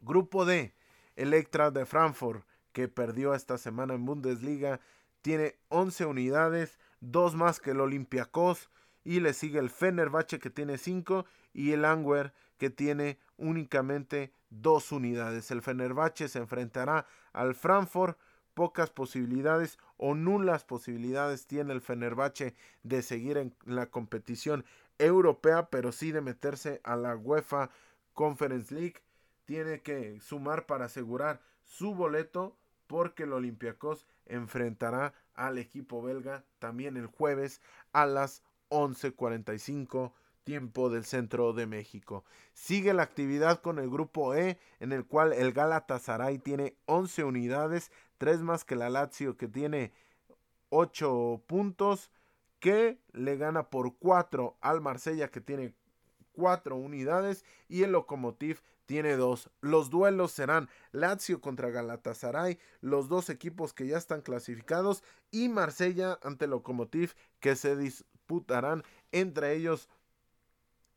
Grupo 0.00 0.44
D, 0.44 0.74
Electra 1.16 1.70
de 1.70 1.84
Frankfurt, 1.84 2.46
que 2.72 2.88
perdió 2.88 3.34
esta 3.34 3.58
semana 3.58 3.94
en 3.94 4.04
Bundesliga, 4.04 4.80
tiene 5.22 5.56
11 5.68 6.06
unidades, 6.06 6.78
dos 7.00 7.34
más 7.34 7.58
que 7.58 7.72
el 7.72 7.80
Olympiacos, 7.80 8.70
y 9.02 9.20
le 9.20 9.32
sigue 9.32 9.58
el 9.58 9.70
Fenerbahce 9.70 10.38
que 10.38 10.50
tiene 10.50 10.78
5 10.78 11.26
y 11.52 11.72
el 11.72 11.84
Angwer 11.84 12.32
que 12.58 12.70
tiene 12.70 13.18
únicamente 13.36 14.32
dos 14.50 14.92
unidades. 14.92 15.50
El 15.50 15.62
Fenerbahce 15.62 16.28
se 16.28 16.38
enfrentará 16.38 17.06
al 17.32 17.54
Frankfurt. 17.54 18.18
Pocas 18.56 18.88
posibilidades 18.88 19.78
o 19.98 20.14
nulas 20.14 20.64
posibilidades 20.64 21.46
tiene 21.46 21.74
el 21.74 21.82
Fenerbahce 21.82 22.54
de 22.84 23.02
seguir 23.02 23.36
en 23.36 23.54
la 23.66 23.90
competición 23.90 24.64
europea, 24.96 25.68
pero 25.68 25.92
sí 25.92 26.10
de 26.10 26.22
meterse 26.22 26.80
a 26.82 26.96
la 26.96 27.14
UEFA 27.14 27.68
Conference 28.14 28.74
League. 28.74 29.02
Tiene 29.44 29.82
que 29.82 30.18
sumar 30.20 30.64
para 30.64 30.86
asegurar 30.86 31.42
su 31.64 31.94
boleto 31.94 32.56
porque 32.86 33.24
el 33.24 33.34
Olympiacos 33.34 34.06
enfrentará 34.24 35.12
al 35.34 35.58
equipo 35.58 36.00
belga 36.00 36.42
también 36.58 36.96
el 36.96 37.08
jueves 37.08 37.60
a 37.92 38.06
las 38.06 38.42
11:45 38.70 40.14
tiempo 40.46 40.90
del 40.90 41.04
centro 41.04 41.52
de 41.52 41.66
México. 41.66 42.24
Sigue 42.54 42.94
la 42.94 43.02
actividad 43.02 43.60
con 43.60 43.80
el 43.80 43.90
grupo 43.90 44.32
E, 44.34 44.58
en 44.78 44.92
el 44.92 45.04
cual 45.04 45.32
el 45.32 45.52
Galatasaray 45.52 46.38
tiene 46.38 46.76
11 46.86 47.24
unidades, 47.24 47.90
3 48.18 48.42
más 48.42 48.64
que 48.64 48.76
la 48.76 48.90
Lazio 48.90 49.36
que 49.36 49.48
tiene 49.48 49.92
8 50.70 51.42
puntos, 51.46 52.10
que 52.60 52.98
le 53.12 53.36
gana 53.36 53.70
por 53.70 53.96
4 53.96 54.56
al 54.60 54.80
Marsella 54.80 55.28
que 55.28 55.40
tiene 55.40 55.74
4 56.32 56.76
unidades 56.76 57.44
y 57.68 57.82
el 57.82 57.92
Lokomotiv 57.92 58.62
tiene 58.86 59.16
2. 59.16 59.50
Los 59.60 59.90
duelos 59.90 60.32
serán 60.32 60.68
Lazio 60.92 61.40
contra 61.40 61.70
Galatasaray, 61.70 62.58
los 62.80 63.08
dos 63.08 63.30
equipos 63.30 63.72
que 63.72 63.86
ya 63.86 63.98
están 63.98 64.22
clasificados 64.22 65.02
y 65.30 65.48
Marsella 65.48 66.18
ante 66.22 66.46
Lokomotiv 66.46 67.14
que 67.40 67.56
se 67.56 67.76
disputarán 67.76 68.84
entre 69.12 69.54
ellos 69.54 69.88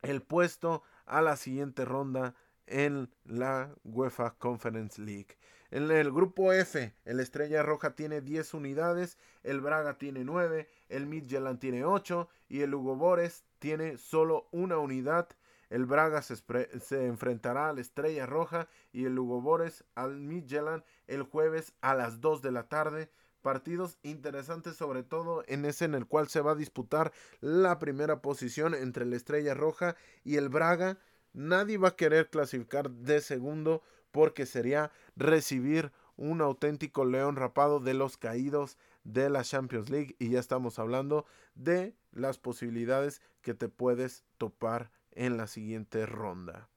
el 0.02 0.22
puesto 0.22 0.82
a 1.04 1.20
la 1.20 1.36
siguiente 1.36 1.84
ronda 1.84 2.34
en 2.70 3.10
la 3.24 3.74
UEFA 3.84 4.36
Conference 4.38 5.00
League. 5.00 5.36
En 5.70 5.90
el 5.90 6.10
grupo 6.10 6.52
F, 6.52 6.94
el 7.04 7.20
Estrella 7.20 7.62
Roja 7.62 7.94
tiene 7.94 8.20
10 8.20 8.54
unidades, 8.54 9.18
el 9.44 9.60
Braga 9.60 9.98
tiene 9.98 10.24
9, 10.24 10.68
el 10.88 11.06
Midtjylland 11.06 11.60
tiene 11.60 11.84
8 11.84 12.28
y 12.48 12.62
el 12.62 12.74
Hugo 12.74 12.96
Bores 12.96 13.44
tiene 13.60 13.96
solo 13.96 14.48
una 14.50 14.78
unidad. 14.78 15.28
El 15.68 15.86
Braga 15.86 16.22
se, 16.22 17.06
enfrentará 17.06 17.68
al 17.68 17.78
Estrella 17.78 18.26
Roja 18.26 18.68
y 18.92 19.04
el 19.04 19.16
Hugo 19.16 19.40
Bores 19.40 19.84
al 19.94 20.18
Midtjylland 20.18 20.82
el 21.06 21.22
jueves 21.22 21.72
a 21.80 21.94
las 21.94 22.20
2 22.20 22.42
de 22.42 22.50
la 22.50 22.68
tarde 22.68 23.10
partidos 23.40 23.98
interesantes 24.02 24.76
sobre 24.76 25.02
todo 25.02 25.44
en 25.46 25.64
ese 25.64 25.84
en 25.84 25.94
el 25.94 26.06
cual 26.06 26.28
se 26.28 26.40
va 26.40 26.52
a 26.52 26.56
disputar 26.56 27.12
la 27.40 27.78
primera 27.78 28.20
posición 28.20 28.74
entre 28.74 29.06
la 29.06 29.16
Estrella 29.16 29.54
Roja 29.54 29.96
y 30.24 30.36
el 30.36 30.48
Braga. 30.48 30.98
Nadie 31.32 31.78
va 31.78 31.88
a 31.88 31.96
querer 31.96 32.30
clasificar 32.30 32.90
de 32.90 33.20
segundo 33.20 33.82
porque 34.10 34.46
sería 34.46 34.90
recibir 35.16 35.92
un 36.16 36.40
auténtico 36.40 37.04
león 37.04 37.36
rapado 37.36 37.80
de 37.80 37.94
los 37.94 38.16
caídos 38.16 38.76
de 39.04 39.30
la 39.30 39.42
Champions 39.42 39.88
League 39.88 40.16
y 40.18 40.30
ya 40.30 40.40
estamos 40.40 40.78
hablando 40.78 41.24
de 41.54 41.94
las 42.12 42.38
posibilidades 42.38 43.22
que 43.42 43.54
te 43.54 43.68
puedes 43.68 44.24
topar 44.36 44.90
en 45.12 45.36
la 45.36 45.46
siguiente 45.46 46.06
ronda. 46.06 46.68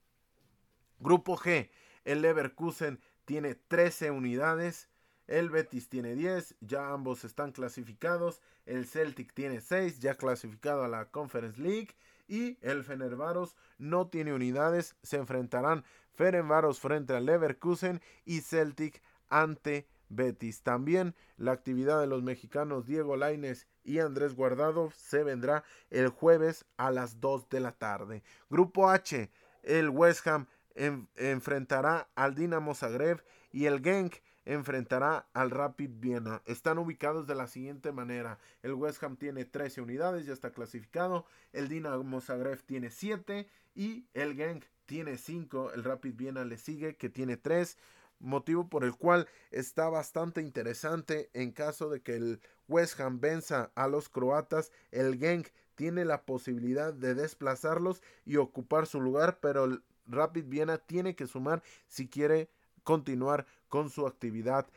Grupo 0.99 1.35
G, 1.35 1.69
el 2.05 2.21
Leverkusen 2.21 3.01
tiene 3.25 3.55
13 3.55 4.11
unidades, 4.11 4.89
el 5.27 5.49
Betis 5.49 5.89
tiene 5.89 6.15
10, 6.15 6.55
ya 6.61 6.89
ambos 6.89 7.23
están 7.23 7.51
clasificados. 7.51 8.41
El 8.65 8.85
Celtic 8.85 9.33
tiene 9.33 9.61
6, 9.61 9.99
ya 9.99 10.15
clasificado 10.15 10.83
a 10.83 10.87
la 10.87 11.09
Conference 11.11 11.59
League. 11.61 11.95
Y 12.27 12.57
el 12.61 12.83
Fenervaros 12.83 13.55
no 13.77 14.07
tiene 14.07 14.33
unidades. 14.33 14.95
Se 15.03 15.17
enfrentarán 15.17 15.83
Fenervaros 16.13 16.79
frente 16.79 17.13
al 17.13 17.25
Leverkusen 17.25 18.01
y 18.25 18.41
Celtic 18.41 19.01
ante 19.29 19.87
Betis. 20.09 20.61
También 20.61 21.15
la 21.37 21.51
actividad 21.51 21.99
de 21.99 22.07
los 22.07 22.23
mexicanos 22.23 22.85
Diego 22.85 23.15
Laines 23.15 23.67
y 23.83 23.99
Andrés 23.99 24.35
Guardado 24.35 24.91
se 24.95 25.23
vendrá 25.23 25.63
el 25.89 26.09
jueves 26.09 26.65
a 26.77 26.91
las 26.91 27.19
2 27.19 27.49
de 27.49 27.59
la 27.59 27.71
tarde. 27.73 28.23
Grupo 28.49 28.89
H, 28.89 29.29
el 29.63 29.89
West 29.89 30.27
Ham 30.27 30.47
enfrentará 30.75 32.09
al 32.15 32.35
Dinamo 32.35 32.73
Zagreb 32.75 33.23
y 33.51 33.65
el 33.65 33.81
Genk 33.81 34.15
enfrentará 34.45 35.27
al 35.33 35.51
Rapid 35.51 35.91
Viena. 35.95 36.41
Están 36.45 36.77
ubicados 36.77 37.27
de 37.27 37.35
la 37.35 37.47
siguiente 37.47 37.91
manera. 37.91 38.39
El 38.61 38.73
West 38.73 39.03
Ham 39.03 39.17
tiene 39.17 39.45
13 39.45 39.81
unidades, 39.81 40.25
ya 40.25 40.33
está 40.33 40.51
clasificado. 40.51 41.25
El 41.51 41.69
Dinamo 41.69 42.21
Zagreb 42.21 42.61
tiene 42.63 42.89
7 42.89 43.47
y 43.75 44.05
el 44.13 44.35
Genk 44.35 44.65
tiene 44.85 45.17
5. 45.17 45.73
El 45.73 45.83
Rapid 45.83 46.15
Viena 46.15 46.45
le 46.45 46.57
sigue 46.57 46.95
que 46.95 47.09
tiene 47.09 47.37
3. 47.37 47.77
Motivo 48.19 48.69
por 48.69 48.85
el 48.85 48.95
cual 48.95 49.27
está 49.51 49.89
bastante 49.89 50.41
interesante 50.41 51.29
en 51.33 51.51
caso 51.51 51.89
de 51.89 52.01
que 52.01 52.15
el 52.15 52.41
West 52.69 52.99
Ham 52.99 53.19
venza 53.19 53.71
a 53.75 53.87
los 53.87 54.07
croatas. 54.07 54.71
El 54.91 55.17
Genk 55.17 55.49
tiene 55.75 56.05
la 56.05 56.23
posibilidad 56.23 56.93
de 56.93 57.15
desplazarlos 57.15 58.01
y 58.25 58.37
ocupar 58.37 58.87
su 58.87 59.01
lugar, 59.01 59.39
pero 59.41 59.65
el 59.65 59.83
Rapid 60.05 60.45
Viena 60.45 60.77
tiene 60.77 61.15
que 61.15 61.27
sumar 61.27 61.63
si 61.87 62.07
quiere 62.07 62.49
continuar 62.83 63.45
con 63.69 63.89
su 63.89 64.05
actividad 64.07 64.67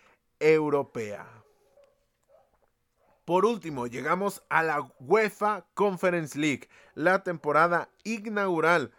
europea. 0.40 1.26
Por 3.24 3.44
último, 3.44 3.86
llegamos 3.86 4.42
a 4.48 4.62
la 4.62 4.88
UEFA 5.00 5.66
Conference 5.74 6.38
League, 6.38 6.68
la 6.94 7.24
temporada 7.24 7.88
inaugural 8.04 8.92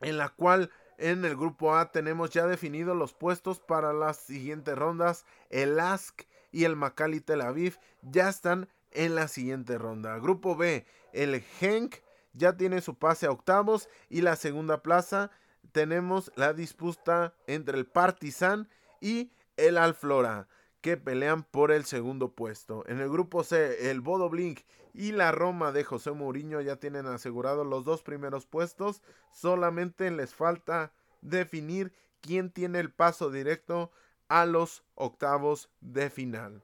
en 0.00 0.18
la 0.18 0.28
cual 0.28 0.70
en 0.98 1.24
el 1.24 1.36
grupo 1.36 1.74
A 1.74 1.90
tenemos 1.90 2.30
ya 2.30 2.46
definidos 2.46 2.96
los 2.96 3.12
puestos 3.12 3.58
para 3.58 3.92
las 3.92 4.18
siguientes 4.18 4.76
rondas. 4.76 5.24
El 5.50 5.80
Ask 5.80 6.22
y 6.52 6.64
el 6.64 6.76
Maccabi 6.76 7.20
Tel 7.20 7.40
Aviv 7.40 7.78
ya 8.02 8.28
están 8.28 8.68
en 8.92 9.14
la 9.14 9.26
siguiente 9.26 9.78
ronda. 9.78 10.18
Grupo 10.18 10.56
B, 10.56 10.86
el 11.12 11.40
Genk 11.40 11.96
ya 12.32 12.56
tiene 12.56 12.80
su 12.80 12.94
pase 12.94 13.26
a 13.26 13.32
octavos 13.32 13.88
y 14.08 14.20
la 14.20 14.36
segunda 14.36 14.82
plaza 14.82 15.30
tenemos 15.74 16.30
la 16.36 16.52
disputa 16.52 17.34
entre 17.48 17.76
el 17.76 17.84
Partizan 17.84 18.68
y 19.00 19.32
el 19.56 19.76
Alflora 19.76 20.46
que 20.80 20.96
pelean 20.96 21.42
por 21.42 21.72
el 21.72 21.84
segundo 21.84 22.30
puesto. 22.32 22.84
En 22.86 23.00
el 23.00 23.10
grupo 23.10 23.42
C, 23.42 23.90
el 23.90 24.00
Bodo 24.00 24.30
Blink 24.30 24.60
y 24.92 25.10
la 25.10 25.32
Roma 25.32 25.72
de 25.72 25.82
José 25.82 26.12
Mourinho 26.12 26.60
ya 26.60 26.76
tienen 26.76 27.06
asegurados 27.06 27.66
los 27.66 27.84
dos 27.84 28.04
primeros 28.04 28.46
puestos. 28.46 29.02
Solamente 29.32 30.12
les 30.12 30.32
falta 30.32 30.92
definir 31.22 31.92
quién 32.20 32.50
tiene 32.50 32.78
el 32.78 32.92
paso 32.92 33.32
directo 33.32 33.90
a 34.28 34.46
los 34.46 34.84
octavos 34.94 35.70
de 35.80 36.08
final. 36.08 36.62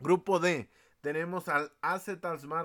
Grupo 0.00 0.38
D, 0.38 0.68
tenemos 1.00 1.48
al 1.48 1.72
AC 1.80 2.20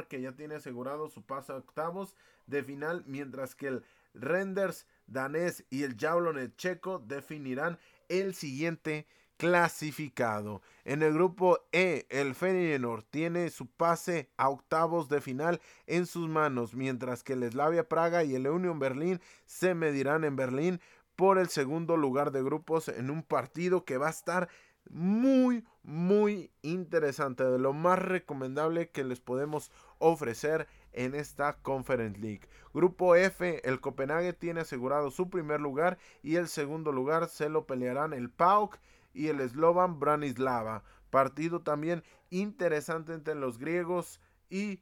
que 0.09 0.22
ya 0.22 0.34
tiene 0.34 0.55
asegurado 0.55 1.07
su 1.07 1.22
paso 1.22 1.53
a 1.53 1.57
octavos 1.57 2.16
de 2.47 2.63
final, 2.63 3.03
mientras 3.07 3.55
que 3.55 3.68
el 3.68 3.86
Renders 4.13 4.86
danés 5.08 5.66
y 5.70 5.84
el 5.84 5.95
Jablonec 5.97 6.56
checo 6.56 6.99
definirán 6.99 7.78
el 8.10 8.34
siguiente 8.34 9.08
clasificado. 9.38 10.62
En 10.86 11.03
el 11.03 11.14
grupo 11.14 11.60
E, 11.72 12.06
el 12.10 12.36
Feyenoord 12.36 13.03
tiene 13.10 13.49
su 13.49 13.68
pase 13.68 14.30
a 14.38 14.49
octavos 14.49 15.10
de 15.10 15.22
final 15.22 15.62
en 15.88 16.06
sus 16.06 16.30
manos, 16.30 16.74
mientras 16.74 17.24
que 17.24 17.34
el 17.34 17.49
Slavia 17.49 17.88
Praga 17.89 18.24
y 18.24 18.36
el 18.36 18.47
Union 18.47 18.80
Berlin 18.80 19.20
se 19.45 19.76
medirán 19.76 20.24
en 20.24 20.36
Berlín 20.36 20.80
por 21.16 21.38
el 21.38 21.49
segundo 21.49 21.97
lugar 21.97 22.32
de 22.32 22.43
grupos 22.43 22.88
en 22.88 23.10
un 23.10 23.24
partido 23.24 23.86
que 23.86 23.97
va 23.97 24.08
a 24.08 24.12
estar 24.12 24.49
muy 24.89 25.66
muy 25.82 26.51
interesante 26.62 27.43
de 27.43 27.60
lo 27.60 27.74
más 27.74 27.99
recomendable 27.99 28.89
que 28.89 29.03
les 29.03 29.20
podemos 29.20 29.72
ofrecer 29.99 30.68
en 30.96 31.14
esta 31.14 31.58
Conference 31.62 32.20
League. 32.20 32.50
Grupo 32.74 33.16
F, 33.16 33.62
el 33.68 33.80
Copenhague 33.80 34.34
tiene 34.34 34.62
asegurado 34.62 35.12
su 35.12 35.30
primer 35.30 35.62
lugar 35.62 35.98
y 36.24 36.38
el 36.38 36.48
segundo 36.48 36.91
lugar 36.91 37.28
se 37.28 37.50
lo 37.50 37.68
pelearán 37.68 38.14
el 38.14 38.30
PAOK 38.30 38.80
y 39.14 39.28
el 39.28 39.48
Slovan 39.48 40.00
Branislava. 40.00 40.84
Partido 41.10 41.62
también 41.62 42.04
interesante 42.30 43.14
entre 43.14 43.36
los 43.36 43.60
griegos 43.60 44.20
y 44.50 44.82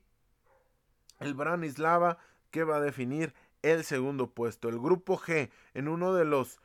el 1.19 1.33
Branislava 1.33 2.17
que 2.51 2.63
va 2.63 2.77
a 2.77 2.81
definir 2.81 3.33
el 3.61 3.83
segundo 3.83 4.31
puesto. 4.31 4.69
El 4.69 4.79
grupo 4.79 5.17
G 5.17 5.49
en 5.73 5.87
uno 5.87 6.13
de 6.13 6.25
los 6.25 6.59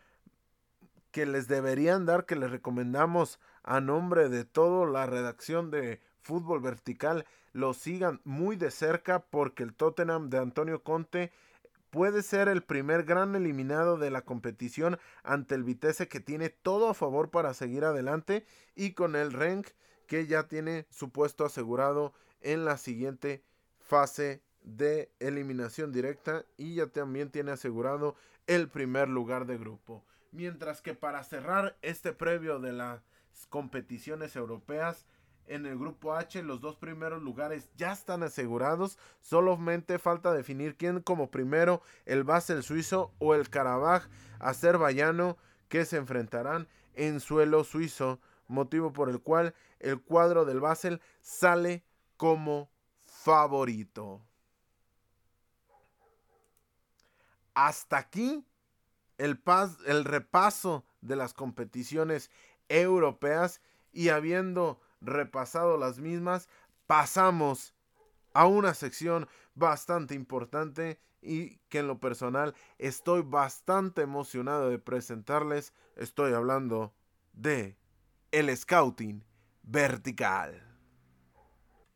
que 1.10 1.26
les 1.26 1.48
deberían 1.48 2.04
dar, 2.06 2.26
que 2.26 2.36
les 2.36 2.50
recomendamos 2.50 3.40
a 3.62 3.80
nombre 3.80 4.28
de 4.28 4.44
toda 4.44 4.86
la 4.86 5.06
redacción 5.06 5.70
de 5.70 6.00
Fútbol 6.28 6.60
Vertical, 6.60 7.24
lo 7.54 7.72
sigan 7.72 8.20
muy 8.22 8.56
de 8.56 8.70
cerca 8.70 9.20
porque 9.20 9.62
el 9.62 9.72
Tottenham 9.72 10.28
de 10.28 10.36
Antonio 10.36 10.82
Conte 10.82 11.32
puede 11.88 12.22
ser 12.22 12.48
el 12.48 12.62
primer 12.62 13.04
gran 13.04 13.34
eliminado 13.34 13.96
de 13.96 14.10
la 14.10 14.20
competición 14.20 14.98
ante 15.22 15.54
el 15.54 15.64
Vitesse 15.64 16.06
que 16.06 16.20
tiene 16.20 16.50
todo 16.50 16.90
a 16.90 16.94
favor 16.94 17.30
para 17.30 17.54
seguir 17.54 17.86
adelante 17.86 18.44
y 18.76 18.92
con 18.92 19.16
el 19.16 19.32
Renk 19.32 19.68
que 20.06 20.26
ya 20.26 20.48
tiene 20.48 20.84
su 20.90 21.08
puesto 21.08 21.46
asegurado 21.46 22.12
en 22.42 22.66
la 22.66 22.76
siguiente 22.76 23.42
fase 23.80 24.42
de 24.62 25.10
eliminación 25.20 25.92
directa 25.92 26.44
y 26.58 26.74
ya 26.74 26.88
también 26.88 27.30
tiene 27.30 27.52
asegurado 27.52 28.16
el 28.46 28.68
primer 28.68 29.08
lugar 29.08 29.46
de 29.46 29.56
grupo. 29.56 30.04
Mientras 30.32 30.82
que 30.82 30.92
para 30.92 31.24
cerrar 31.24 31.78
este 31.80 32.12
previo 32.12 32.58
de 32.58 32.72
las 32.72 33.00
competiciones 33.48 34.36
europeas, 34.36 35.06
en 35.48 35.66
el 35.66 35.78
grupo 35.78 36.14
H 36.14 36.42
los 36.42 36.60
dos 36.60 36.76
primeros 36.76 37.22
lugares 37.22 37.70
ya 37.76 37.92
están 37.92 38.22
asegurados. 38.22 38.98
Solamente 39.20 39.98
falta 39.98 40.32
definir 40.32 40.76
quién 40.76 41.00
como 41.00 41.30
primero, 41.30 41.82
el 42.06 42.24
Basel 42.24 42.62
suizo 42.62 43.12
o 43.18 43.34
el 43.34 43.50
Karabaj 43.50 44.08
azerbaiyano 44.38 45.36
que 45.68 45.84
se 45.84 45.96
enfrentarán 45.96 46.68
en 46.94 47.20
suelo 47.20 47.64
suizo. 47.64 48.20
Motivo 48.46 48.92
por 48.92 49.10
el 49.10 49.20
cual 49.20 49.54
el 49.78 50.00
cuadro 50.00 50.44
del 50.44 50.60
Basel 50.60 51.02
sale 51.20 51.84
como 52.16 52.70
favorito. 53.04 54.22
Hasta 57.54 57.98
aquí 57.98 58.46
el, 59.18 59.42
el 59.86 60.04
repaso 60.04 60.84
de 61.00 61.16
las 61.16 61.34
competiciones 61.34 62.30
europeas 62.68 63.60
y 63.92 64.10
habiendo 64.10 64.80
repasado 65.00 65.76
las 65.76 65.98
mismas, 65.98 66.48
pasamos 66.86 67.74
a 68.32 68.46
una 68.46 68.74
sección 68.74 69.28
bastante 69.54 70.14
importante 70.14 71.00
y 71.20 71.58
que 71.68 71.80
en 71.80 71.88
lo 71.88 71.98
personal 71.98 72.54
estoy 72.78 73.22
bastante 73.22 74.02
emocionado 74.02 74.70
de 74.70 74.78
presentarles. 74.78 75.72
Estoy 75.96 76.32
hablando 76.32 76.94
de 77.32 77.76
el 78.30 78.54
scouting 78.56 79.24
vertical. 79.62 80.62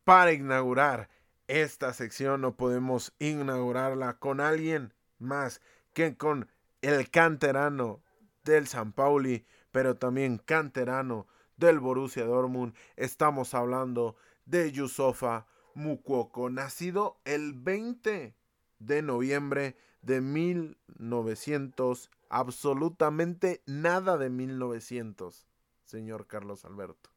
Para 0.03 0.33
inaugurar 0.33 1.09
esta 1.47 1.93
sección 1.93 2.41
no 2.41 2.55
podemos 2.55 3.13
inaugurarla 3.19 4.17
con 4.19 4.41
alguien 4.41 4.93
más 5.19 5.61
que 5.93 6.17
con 6.17 6.49
el 6.81 7.09
canterano 7.09 8.03
del 8.43 8.67
San 8.67 8.91
Pauli, 8.91 9.45
pero 9.71 9.95
también 9.95 10.37
canterano 10.37 11.27
del 11.57 11.79
Borussia 11.79 12.25
Dortmund. 12.25 12.73
Estamos 12.95 13.53
hablando 13.53 14.15
de 14.45 14.71
Yusofa 14.71 15.47
Mukwoko, 15.75 16.49
nacido 16.49 17.19
el 17.25 17.53
20 17.53 18.35
de 18.79 19.01
noviembre 19.01 19.75
de 20.01 20.21
1900, 20.21 22.11
absolutamente 22.29 23.61
nada 23.65 24.17
de 24.17 24.29
1900, 24.29 25.47
señor 25.85 26.27
Carlos 26.27 26.65
Alberto. 26.65 27.09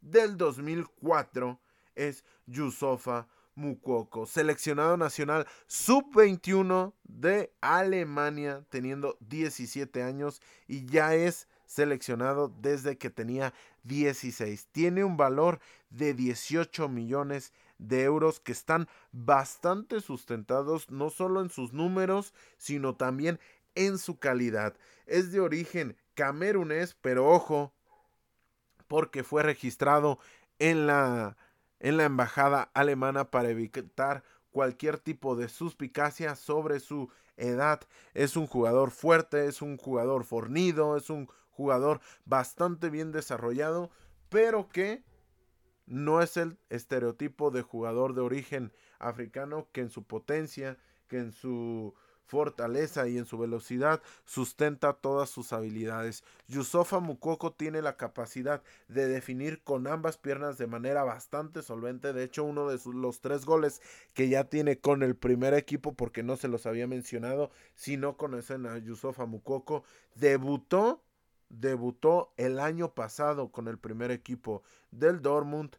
Del 0.00 0.36
2004 0.36 1.60
es 1.94 2.24
Yusofa 2.46 3.28
Mukwoko, 3.54 4.24
seleccionado 4.26 4.96
nacional 4.96 5.46
sub-21 5.66 6.94
de 7.04 7.52
Alemania, 7.60 8.64
teniendo 8.70 9.18
17 9.20 10.02
años 10.02 10.40
y 10.66 10.86
ya 10.86 11.14
es 11.14 11.48
seleccionado 11.72 12.52
desde 12.60 12.98
que 12.98 13.10
tenía 13.10 13.54
16. 13.84 14.68
Tiene 14.72 15.04
un 15.04 15.16
valor 15.16 15.58
de 15.90 16.12
18 16.12 16.88
millones 16.88 17.52
de 17.78 18.02
euros 18.02 18.40
que 18.40 18.52
están 18.52 18.88
bastante 19.10 20.00
sustentados 20.00 20.90
no 20.90 21.10
solo 21.10 21.40
en 21.40 21.48
sus 21.50 21.72
números, 21.72 22.34
sino 22.58 22.94
también 22.94 23.40
en 23.74 23.98
su 23.98 24.18
calidad. 24.18 24.76
Es 25.06 25.32
de 25.32 25.40
origen 25.40 25.96
camerunés, 26.14 26.94
pero 27.00 27.28
ojo, 27.28 27.72
porque 28.86 29.24
fue 29.24 29.42
registrado 29.42 30.18
en 30.58 30.86
la, 30.86 31.38
en 31.80 31.96
la 31.96 32.04
embajada 32.04 32.70
alemana 32.74 33.30
para 33.30 33.48
evitar 33.48 34.22
cualquier 34.50 34.98
tipo 34.98 35.36
de 35.36 35.48
suspicacia 35.48 36.36
sobre 36.36 36.80
su 36.80 37.08
edad. 37.38 37.80
Es 38.12 38.36
un 38.36 38.46
jugador 38.46 38.90
fuerte, 38.90 39.46
es 39.46 39.62
un 39.62 39.78
jugador 39.78 40.24
fornido, 40.24 40.98
es 40.98 41.08
un 41.08 41.28
jugador 41.52 42.00
bastante 42.24 42.90
bien 42.90 43.12
desarrollado, 43.12 43.90
pero 44.28 44.68
que 44.68 45.04
no 45.86 46.22
es 46.22 46.36
el 46.36 46.58
estereotipo 46.70 47.50
de 47.50 47.62
jugador 47.62 48.14
de 48.14 48.22
origen 48.22 48.72
africano 48.98 49.68
que 49.72 49.82
en 49.82 49.90
su 49.90 50.04
potencia, 50.04 50.78
que 51.08 51.18
en 51.18 51.32
su 51.32 51.94
fortaleza 52.24 53.06
y 53.08 53.18
en 53.18 53.26
su 53.26 53.36
velocidad 53.36 54.00
sustenta 54.24 54.94
todas 54.94 55.28
sus 55.28 55.52
habilidades. 55.52 56.24
Yusofa 56.48 56.98
Mukoko 56.98 57.52
tiene 57.52 57.82
la 57.82 57.98
capacidad 57.98 58.62
de 58.88 59.06
definir 59.06 59.62
con 59.62 59.86
ambas 59.86 60.16
piernas 60.16 60.56
de 60.56 60.66
manera 60.66 61.04
bastante 61.04 61.60
solvente. 61.60 62.14
De 62.14 62.24
hecho, 62.24 62.44
uno 62.44 62.68
de 62.68 62.80
los 62.94 63.20
tres 63.20 63.44
goles 63.44 63.82
que 64.14 64.30
ya 64.30 64.44
tiene 64.44 64.78
con 64.78 65.02
el 65.02 65.14
primer 65.14 65.52
equipo, 65.52 65.92
porque 65.94 66.22
no 66.22 66.36
se 66.36 66.48
los 66.48 66.64
había 66.64 66.86
mencionado, 66.86 67.50
si 67.74 67.98
no 67.98 68.16
conocen 68.16 68.64
a 68.64 68.78
Yusofa 68.78 69.26
Mukoko, 69.26 69.84
debutó 70.14 71.02
debutó 71.52 72.32
el 72.36 72.58
año 72.58 72.94
pasado 72.94 73.52
con 73.52 73.68
el 73.68 73.78
primer 73.78 74.10
equipo 74.10 74.62
del 74.90 75.22
Dortmund. 75.22 75.76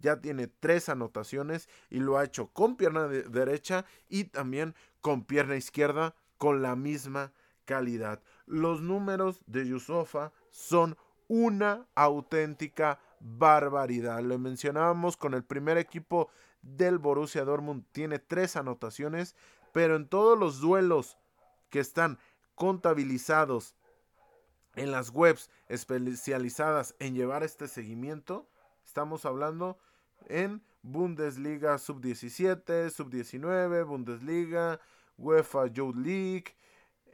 Ya 0.00 0.20
tiene 0.20 0.48
tres 0.48 0.88
anotaciones 0.88 1.68
y 1.88 2.00
lo 2.00 2.18
ha 2.18 2.24
hecho 2.24 2.48
con 2.48 2.76
pierna 2.76 3.06
derecha 3.06 3.86
y 4.08 4.24
también 4.24 4.74
con 5.00 5.24
pierna 5.24 5.56
izquierda 5.56 6.14
con 6.38 6.60
la 6.60 6.74
misma 6.74 7.32
calidad. 7.64 8.20
Los 8.46 8.82
números 8.82 9.42
de 9.46 9.66
Yusofa 9.66 10.32
son 10.50 10.96
una 11.28 11.86
auténtica 11.94 12.98
barbaridad. 13.20 14.20
Lo 14.20 14.38
mencionábamos 14.40 15.16
con 15.16 15.34
el 15.34 15.44
primer 15.44 15.78
equipo 15.78 16.30
del 16.62 16.98
Borussia 16.98 17.44
Dortmund. 17.44 17.84
Tiene 17.92 18.18
tres 18.18 18.56
anotaciones, 18.56 19.36
pero 19.72 19.94
en 19.94 20.08
todos 20.08 20.36
los 20.36 20.60
duelos 20.60 21.16
que 21.70 21.78
están 21.78 22.18
contabilizados 22.56 23.76
en 24.74 24.90
las 24.90 25.10
webs 25.10 25.50
especializadas 25.68 26.94
en 26.98 27.14
llevar 27.14 27.42
este 27.42 27.68
seguimiento, 27.68 28.48
estamos 28.84 29.24
hablando 29.24 29.78
en 30.28 30.62
Bundesliga 30.82 31.78
sub-17, 31.78 32.90
sub-19, 32.90 33.86
Bundesliga, 33.86 34.80
UEFA 35.18 35.66
Youth 35.68 35.96
League, 35.96 36.56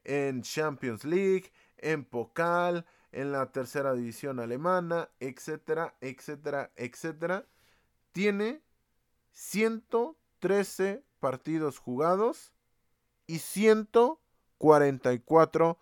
en 0.05 0.43
Champions 0.43 1.05
League, 1.05 1.53
en 1.77 2.05
Pokal, 2.05 2.87
en 3.13 3.31
la 3.33 3.51
tercera 3.53 3.95
división 3.95 4.41
alemana, 4.41 5.11
etcétera, 5.21 5.95
etcétera, 6.01 6.73
etcétera. 6.77 7.47
Tiene 8.13 8.63
113 9.33 11.05
partidos 11.21 11.79
jugados 11.79 12.55
y 13.27 13.41
144 13.41 15.79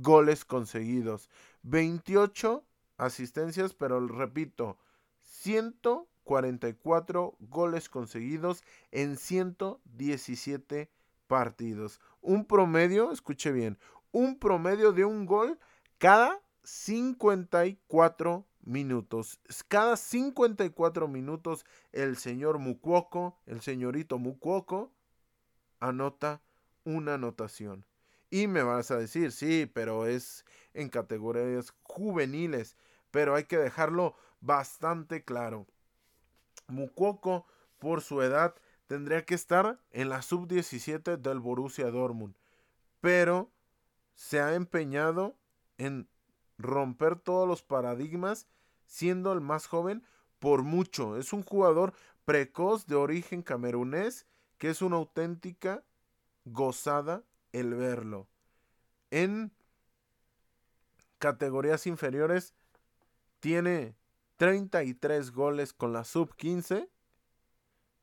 goles 0.00 0.44
conseguidos, 0.44 1.28
28 1.62 2.64
asistencias, 2.96 3.74
pero 3.74 4.06
repito, 4.06 4.78
144 5.22 7.36
goles 7.40 7.88
conseguidos 7.88 8.62
en 8.90 9.16
117 9.16 10.90
partidos. 11.26 12.00
Un 12.20 12.44
promedio, 12.44 13.10
escuche 13.12 13.50
bien, 13.52 13.78
un 14.12 14.38
promedio 14.38 14.92
de 14.92 15.04
un 15.04 15.26
gol 15.26 15.58
cada 15.98 16.40
54 16.62 18.46
minutos. 18.62 19.40
Cada 19.68 19.96
54 19.96 21.08
minutos 21.08 21.66
el 21.92 22.16
señor 22.16 22.58
Mucuoco, 22.58 23.38
el 23.46 23.60
señorito 23.62 24.18
Mucuoco, 24.18 24.92
anota 25.80 26.42
una 26.84 27.14
anotación. 27.14 27.84
Y 28.30 28.46
me 28.46 28.62
vas 28.62 28.90
a 28.90 28.98
decir, 28.98 29.32
sí, 29.32 29.70
pero 29.72 30.06
es 30.06 30.44
en 30.74 30.88
categorías 30.88 31.74
juveniles. 31.82 32.76
Pero 33.10 33.34
hay 33.34 33.44
que 33.44 33.58
dejarlo 33.58 34.14
bastante 34.40 35.24
claro. 35.24 35.66
Mukoko, 36.66 37.46
por 37.78 38.02
su 38.02 38.22
edad, 38.22 38.54
tendría 38.86 39.24
que 39.24 39.34
estar 39.34 39.80
en 39.90 40.08
la 40.08 40.22
sub-17 40.22 41.16
del 41.16 41.40
Borussia 41.40 41.90
Dortmund. 41.90 42.36
Pero 43.00 43.50
se 44.14 44.40
ha 44.40 44.54
empeñado 44.54 45.36
en 45.78 46.08
romper 46.58 47.16
todos 47.16 47.46
los 47.46 47.62
paradigmas, 47.62 48.48
siendo 48.86 49.32
el 49.32 49.40
más 49.40 49.66
joven 49.66 50.04
por 50.38 50.62
mucho. 50.62 51.16
Es 51.16 51.32
un 51.32 51.42
jugador 51.42 51.94
precoz 52.24 52.86
de 52.86 52.96
origen 52.96 53.42
camerunés 53.42 54.26
que 54.58 54.70
es 54.70 54.82
una 54.82 54.96
auténtica 54.96 55.84
gozada 56.44 57.22
el 57.58 57.74
verlo. 57.74 58.28
En 59.10 59.52
categorías 61.18 61.86
inferiores 61.86 62.54
tiene 63.40 63.96
33 64.36 65.32
goles 65.32 65.72
con 65.72 65.92
la 65.92 66.04
sub 66.04 66.34
15. 66.36 66.88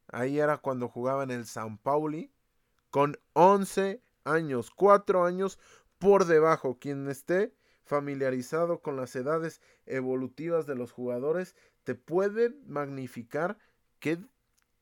Ahí 0.08 0.39
era 0.39 0.58
cuando 0.58 0.88
jugaba 0.88 1.24
en 1.24 1.32
el 1.32 1.45
San 1.45 1.78
Pauli. 1.78 2.32
Con 2.89 3.18
11 3.34 4.01
años, 4.24 4.72
4 4.72 5.26
años 5.26 5.60
por 5.97 6.26
debajo. 6.26 6.78
Quien 6.80 7.10
esté 7.10 7.53
familiarizado 7.84 8.82
con 8.82 8.95
las 8.95 9.16
edades 9.16 9.62
evolutivas 9.86 10.66
de 10.66 10.76
los 10.76 10.91
jugadores 10.91 11.56
te 11.84 11.95
puede 11.95 12.49
magnificar 12.66 13.58
que 13.99 14.20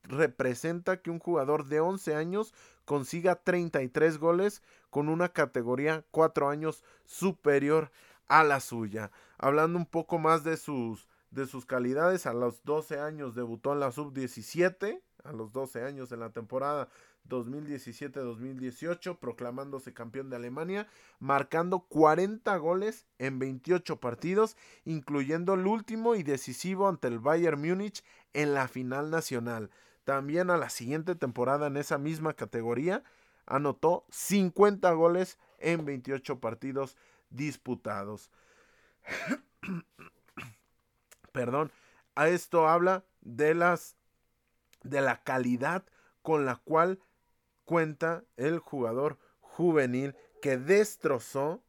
representa 0.04 1.02
que 1.02 1.10
un 1.10 1.18
jugador 1.18 1.66
de 1.66 1.80
11 1.80 2.14
años 2.14 2.54
consiga 2.84 3.36
33 3.36 4.18
goles 4.18 4.62
con 4.90 5.08
una 5.08 5.30
categoría 5.30 6.04
4 6.10 6.48
años 6.48 6.84
superior 7.04 7.90
a 8.28 8.44
la 8.44 8.60
suya. 8.60 9.10
Hablando 9.38 9.78
un 9.78 9.86
poco 9.86 10.18
más 10.18 10.44
de 10.44 10.56
sus 10.56 11.08
de 11.34 11.46
sus 11.46 11.66
calidades. 11.66 12.26
A 12.26 12.32
los 12.32 12.64
12 12.64 12.98
años 13.00 13.34
debutó 13.34 13.72
en 13.72 13.80
la 13.80 13.92
sub-17, 13.92 15.02
a 15.24 15.32
los 15.32 15.52
12 15.52 15.82
años 15.82 16.12
en 16.12 16.20
la 16.20 16.30
temporada 16.30 16.88
2017-2018, 17.28 19.18
proclamándose 19.18 19.92
campeón 19.92 20.30
de 20.30 20.36
Alemania, 20.36 20.86
marcando 21.18 21.80
40 21.80 22.56
goles 22.58 23.06
en 23.18 23.38
28 23.38 23.98
partidos, 23.98 24.56
incluyendo 24.84 25.54
el 25.54 25.66
último 25.66 26.14
y 26.14 26.22
decisivo 26.22 26.88
ante 26.88 27.08
el 27.08 27.18
Bayern 27.18 27.60
Múnich 27.60 28.04
en 28.32 28.54
la 28.54 28.68
final 28.68 29.10
nacional. 29.10 29.70
También 30.04 30.50
a 30.50 30.56
la 30.56 30.70
siguiente 30.70 31.14
temporada 31.14 31.66
en 31.66 31.76
esa 31.76 31.98
misma 31.98 32.34
categoría 32.34 33.02
anotó 33.46 34.04
50 34.10 34.90
goles 34.92 35.38
en 35.58 35.84
28 35.84 36.40
partidos 36.40 36.96
disputados. 37.30 38.30
perdón, 41.32 41.72
a 42.14 42.28
esto 42.28 42.68
habla 42.68 43.04
de 43.20 43.54
las 43.54 43.96
de 44.82 45.00
la 45.00 45.22
calidad 45.22 45.84
con 46.22 46.44
la 46.44 46.56
cual 46.56 47.00
cuenta 47.64 48.24
el 48.36 48.58
jugador 48.58 49.18
juvenil 49.40 50.14
que 50.42 50.58
destrozó, 50.58 51.62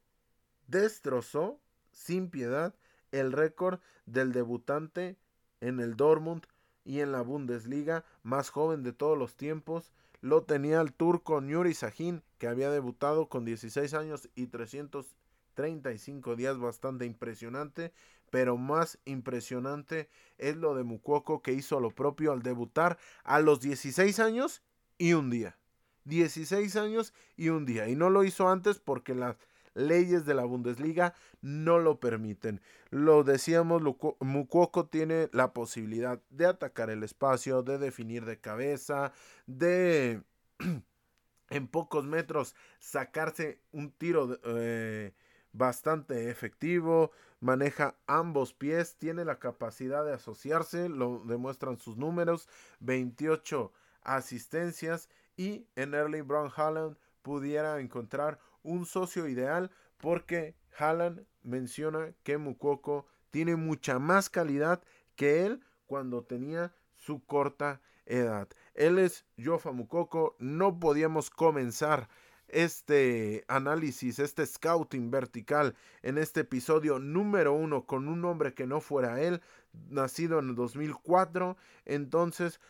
destrozó 0.66 1.58
sin 1.90 2.30
piedad 2.30 2.74
el 3.10 3.32
récord 3.32 3.80
del 4.04 4.32
debutante 4.32 5.16
en 5.60 5.80
el 5.80 5.96
Dortmund 5.96 6.46
y 6.86 7.00
en 7.00 7.12
la 7.12 7.20
Bundesliga 7.20 8.04
más 8.22 8.48
joven 8.48 8.82
de 8.82 8.94
todos 8.94 9.18
los 9.18 9.36
tiempos. 9.36 9.92
Lo 10.22 10.44
tenía 10.44 10.80
el 10.80 10.94
turco 10.94 11.42
Nuri 11.42 11.74
Sahin, 11.74 12.22
que 12.38 12.46
había 12.46 12.70
debutado 12.70 13.28
con 13.28 13.44
16 13.44 13.92
años 13.92 14.30
y 14.34 14.46
335 14.46 16.36
días, 16.36 16.58
bastante 16.58 17.04
impresionante 17.04 17.92
pero 18.30 18.56
más 18.56 18.98
impresionante 19.04 20.08
es 20.38 20.56
lo 20.56 20.74
de 20.74 20.84
Mucuoco 20.84 21.42
que 21.42 21.52
hizo 21.52 21.80
lo 21.80 21.90
propio 21.90 22.32
al 22.32 22.42
debutar 22.42 22.98
a 23.24 23.40
los 23.40 23.60
16 23.60 24.18
años 24.20 24.62
y 24.98 25.12
un 25.12 25.30
día. 25.30 25.56
16 26.04 26.76
años 26.76 27.14
y 27.36 27.48
un 27.48 27.64
día. 27.64 27.88
Y 27.88 27.96
no 27.96 28.10
lo 28.10 28.24
hizo 28.24 28.48
antes 28.48 28.78
porque 28.78 29.14
las 29.14 29.36
leyes 29.76 30.24
de 30.24 30.34
la 30.34 30.44
Bundesliga 30.44 31.14
no 31.42 31.78
lo 31.78 32.00
permiten. 32.00 32.60
Lo 32.90 33.22
decíamos, 33.22 33.82
Mucuoco 34.20 34.86
tiene 34.86 35.28
la 35.32 35.52
posibilidad 35.52 36.20
de 36.30 36.46
atacar 36.46 36.90
el 36.90 37.02
espacio, 37.02 37.62
de 37.62 37.78
definir 37.78 38.24
de 38.24 38.40
cabeza, 38.40 39.12
de 39.46 40.22
en 41.50 41.68
pocos 41.68 42.04
metros 42.06 42.56
sacarse 42.80 43.60
un 43.72 43.92
tiro 43.92 44.38
eh, 44.44 45.12
bastante 45.52 46.30
efectivo, 46.30 47.12
maneja 47.40 47.96
ambos 48.06 48.52
pies, 48.54 48.96
tiene 48.96 49.24
la 49.24 49.38
capacidad 49.38 50.04
de 50.04 50.14
asociarse, 50.14 50.88
lo 50.88 51.22
demuestran 51.26 51.78
sus 51.78 51.96
números, 51.96 52.48
28 52.80 53.72
asistencias 54.02 55.08
y 55.36 55.66
en 55.76 55.94
Early 55.94 56.22
Brown 56.22 56.50
Haaland 56.54 56.96
pudiera 57.22 57.80
encontrar 57.80 58.38
un 58.66 58.84
socio 58.84 59.28
ideal 59.28 59.70
porque 59.96 60.54
Haaland 60.78 61.24
menciona 61.42 62.12
que 62.22 62.36
Mukoko 62.36 63.06
tiene 63.30 63.56
mucha 63.56 63.98
más 63.98 64.28
calidad 64.28 64.82
que 65.14 65.46
él 65.46 65.60
cuando 65.86 66.24
tenía 66.24 66.74
su 66.96 67.24
corta 67.24 67.80
edad. 68.04 68.48
Él 68.74 68.98
es 68.98 69.24
Jofa 69.42 69.72
Mukoko, 69.72 70.36
no 70.38 70.78
podíamos 70.78 71.30
comenzar 71.30 72.08
este 72.48 73.44
análisis, 73.48 74.18
este 74.18 74.46
scouting 74.46 75.10
vertical 75.10 75.74
en 76.02 76.18
este 76.18 76.40
episodio 76.40 76.98
número 76.98 77.52
uno 77.52 77.86
con 77.86 78.08
un 78.08 78.24
hombre 78.24 78.54
que 78.54 78.66
no 78.66 78.80
fuera 78.80 79.20
él, 79.20 79.40
nacido 79.88 80.38
en 80.38 80.50
el 80.50 80.54
2004. 80.54 81.56
Entonces 81.84 82.60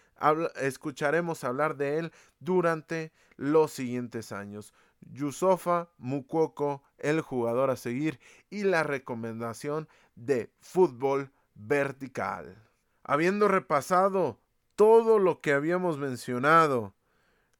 escucharemos 0.61 1.45
hablar 1.45 1.77
de 1.77 1.99
él 1.99 2.13
durante 2.41 3.13
los 3.37 3.73
siguientes 3.73 4.33
años. 4.33 4.73
Yusofa 5.13 5.89
Mukoko, 5.99 6.83
el 6.99 7.21
jugador 7.21 7.71
a 7.71 7.77
seguir 7.77 8.21
y 8.51 8.65
la 8.65 8.83
recomendación 8.83 9.89
de 10.15 10.51
fútbol 10.61 11.33
vertical. 11.55 12.63
Habiendo 13.03 13.49
repasado 13.49 14.39
todo 14.75 15.19
lo 15.19 15.41
que 15.41 15.53
habíamos 15.53 15.99
mencionado 15.99 16.95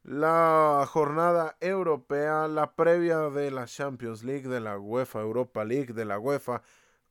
la 0.07 0.85
jornada 0.87 1.57
europea, 1.59 2.47
la 2.47 2.75
previa 2.75 3.29
de 3.29 3.51
la 3.51 3.65
Champions 3.65 4.23
League, 4.23 4.47
de 4.47 4.61
la 4.61 4.79
UEFA 4.79 5.19
Europa 5.19 5.65
League, 5.65 5.93
de 5.93 6.05
la 6.05 6.17
UEFA 6.17 6.61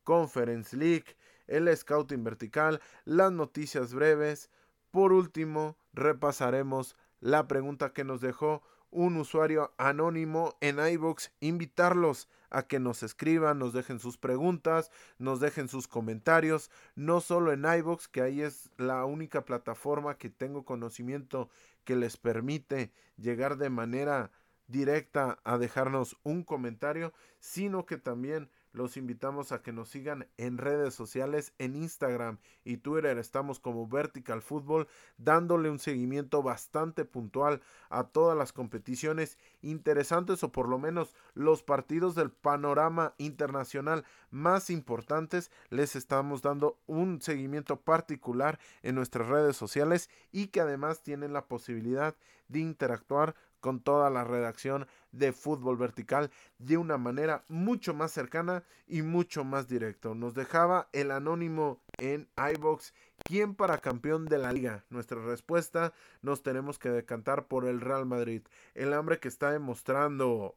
Conference 0.03 0.75
League, 0.75 1.17
el 1.47 1.75
scouting 1.77 2.25
vertical, 2.25 2.81
las 3.05 3.33
noticias 3.33 3.93
breves. 3.93 4.51
Por 4.91 5.13
último, 5.13 5.77
repasaremos 5.93 6.97
la 7.21 7.47
pregunta 7.47 7.93
que 7.93 8.05
nos 8.05 8.23
dejó 8.23 8.63
un 8.97 9.19
usuario 9.19 9.75
anónimo 9.77 10.57
en 10.63 10.79
iBox, 10.79 11.31
invitarlos 11.41 12.29
a 12.49 12.63
que 12.63 12.81
nos 12.81 13.03
escriban, 13.03 13.59
nos 13.59 13.75
dejen 13.75 14.01
sus 14.01 14.17
preguntas, 14.17 14.91
nos 15.19 15.39
dejen 15.39 15.69
sus 15.69 15.87
comentarios, 15.87 16.71
no 16.95 17.21
solo 17.21 17.53
en 17.53 17.67
iBox, 17.67 18.09
que 18.09 18.23
ahí 18.23 18.41
es 18.41 18.71
la 18.79 19.05
única 19.05 19.45
plataforma 19.45 20.17
que 20.17 20.31
tengo 20.31 20.65
conocimiento 20.65 21.51
que 21.85 21.95
les 21.95 22.17
permite 22.17 22.91
llegar 23.19 23.59
de 23.59 23.69
manera 23.69 24.31
directa 24.67 25.39
a 25.45 25.59
dejarnos 25.59 26.17
un 26.23 26.43
comentario, 26.43 27.13
sino 27.39 27.85
que 27.85 27.99
también 27.99 28.49
los 28.77 28.99
invitamos 28.99 29.53
a 29.53 29.63
que 29.63 29.73
nos 29.73 29.89
sigan 29.89 30.29
en 30.37 30.59
redes 30.59 30.93
sociales, 30.93 31.55
en 31.59 31.77
Instagram 31.77 32.39
y 32.63 32.77
Twitter 32.77 33.17
estamos 33.17 33.59
como 33.59 33.89
Vertical 33.89 34.43
Football, 34.43 34.87
dándole 35.17 35.71
un 35.71 35.79
seguimiento 35.79 36.43
bastante 36.43 37.07
puntual 37.07 37.63
a 37.89 38.05
todas 38.05 38.37
las 38.37 38.53
competiciones 38.53 39.39
interesantes 39.63 40.43
o 40.43 40.53
por 40.53 40.69
lo 40.69 40.79
menos 40.79 41.15
los 41.33 41.63
partidos 41.63 42.15
del 42.15 42.31
panorama 42.31 43.15
internacional 43.17 44.05
más 44.31 44.69
importantes. 44.69 45.51
Les 45.71 45.97
estamos 45.97 46.43
dando 46.43 46.79
un 46.87 47.23
seguimiento 47.23 47.81
particular 47.81 48.59
en 48.83 48.95
nuestras 48.95 49.27
redes 49.29 49.57
sociales 49.57 50.11
y 50.33 50.49
que 50.49 50.61
además 50.61 51.03
tienen 51.03 51.33
la 51.33 51.47
posibilidad 51.47 52.15
de 52.49 52.61
interactuar 52.61 53.35
con 53.61 53.81
toda 53.81 54.11
la 54.11 54.25
redacción 54.25 54.87
de 55.13 55.33
fútbol 55.33 55.77
vertical 55.77 56.31
de 56.59 56.77
una 56.77 56.99
manera 56.99 57.45
mucho 57.49 57.95
más 57.95 58.13
cercana 58.13 58.65
y 58.87 59.03
mucho 59.03 59.45
más 59.45 59.69
directo. 59.69 60.15
Nos 60.15 60.35
dejaba 60.35 60.89
el 60.93 61.11
anónimo 61.11 61.81
en 61.99 62.29
iBox. 62.55 62.93
¿Quién 63.25 63.55
para 63.55 63.79
campeón 63.79 64.27
de 64.27 64.39
la 64.39 64.53
liga? 64.53 64.85
Nuestra 64.91 65.25
respuesta 65.25 65.93
nos 66.23 66.43
tenemos 66.43 66.79
que 66.79 66.91
decantar 66.91 67.47
por 67.47 67.67
el 67.67 67.81
Real 67.81 68.07
Madrid. 68.07 68.43
El 68.75 68.93
hambre 68.93 69.19
que 69.19 69.29
está 69.29 69.51
demostrando 69.51 70.55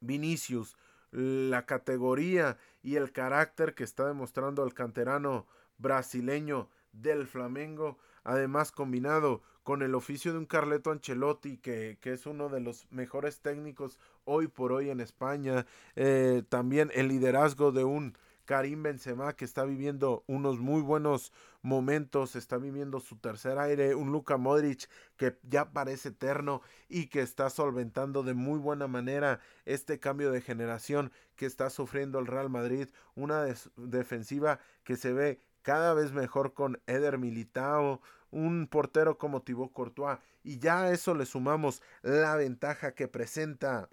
Vinicius, 0.00 0.76
la 1.12 1.66
categoría 1.66 2.58
y 2.82 2.96
el 2.96 3.12
carácter 3.12 3.74
que 3.74 3.84
está 3.84 4.06
demostrando 4.06 4.64
el 4.64 4.74
canterano 4.74 5.46
brasileño 5.78 6.68
del 6.92 7.26
Flamengo, 7.26 7.98
además 8.24 8.72
combinado 8.72 9.42
con 9.62 9.82
el 9.82 9.94
oficio 9.94 10.32
de 10.32 10.38
un 10.38 10.46
Carleto 10.46 10.90
Ancelotti, 10.90 11.58
que, 11.58 11.98
es 12.02 12.26
uno 12.26 12.48
de 12.48 12.60
los 12.60 12.86
mejores 12.90 13.40
técnicos 13.40 13.98
hoy 14.24 14.48
por 14.48 14.72
hoy 14.72 14.90
en 14.90 15.00
España, 15.00 15.66
eh, 15.96 16.42
también 16.48 16.90
el 16.94 17.08
liderazgo 17.08 17.72
de 17.72 17.84
un 17.84 18.16
Karim 18.50 18.82
Benzema 18.82 19.34
que 19.34 19.44
está 19.44 19.64
viviendo 19.64 20.24
unos 20.26 20.58
muy 20.58 20.82
buenos 20.82 21.32
momentos, 21.62 22.34
está 22.34 22.58
viviendo 22.58 22.98
su 22.98 23.16
tercer 23.16 23.58
aire, 23.58 23.94
un 23.94 24.10
Luka 24.10 24.38
Modric 24.38 24.88
que 25.16 25.38
ya 25.44 25.70
parece 25.70 26.08
eterno 26.08 26.60
y 26.88 27.06
que 27.06 27.20
está 27.20 27.48
solventando 27.48 28.24
de 28.24 28.34
muy 28.34 28.58
buena 28.58 28.88
manera 28.88 29.38
este 29.66 30.00
cambio 30.00 30.32
de 30.32 30.40
generación 30.40 31.12
que 31.36 31.46
está 31.46 31.70
sufriendo 31.70 32.18
el 32.18 32.26
Real 32.26 32.50
Madrid, 32.50 32.88
una 33.14 33.44
defensiva 33.76 34.58
que 34.82 34.96
se 34.96 35.12
ve 35.12 35.38
cada 35.62 35.94
vez 35.94 36.10
mejor 36.10 36.52
con 36.52 36.80
Eder 36.88 37.18
Militao, 37.18 38.00
un 38.30 38.66
portero 38.66 39.18
como 39.18 39.42
Thibaut 39.42 39.72
Courtois 39.72 40.18
y 40.42 40.58
ya 40.58 40.82
a 40.82 40.92
eso 40.92 41.14
le 41.14 41.26
sumamos 41.26 41.82
la 42.02 42.36
ventaja 42.36 42.92
que 42.94 43.08
presenta 43.08 43.88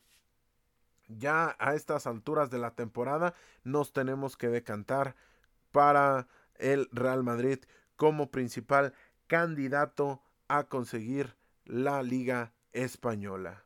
ya 1.08 1.56
a 1.60 1.74
estas 1.76 2.08
alturas 2.08 2.50
de 2.50 2.60
la 2.60 2.72
temporada 2.72 3.34
nos 3.64 3.94
tenemos 3.94 4.38
que 4.38 4.50
decantar 4.50 5.16
para 5.72 6.28
el 6.56 6.90
Real 6.92 7.24
Madrid 7.24 7.60
como 7.96 8.30
principal 8.32 8.94
candidato 9.28 10.22
a 10.48 10.64
conseguir 10.66 11.36
la 11.66 12.04
Liga 12.04 12.54
Española. 12.74 13.64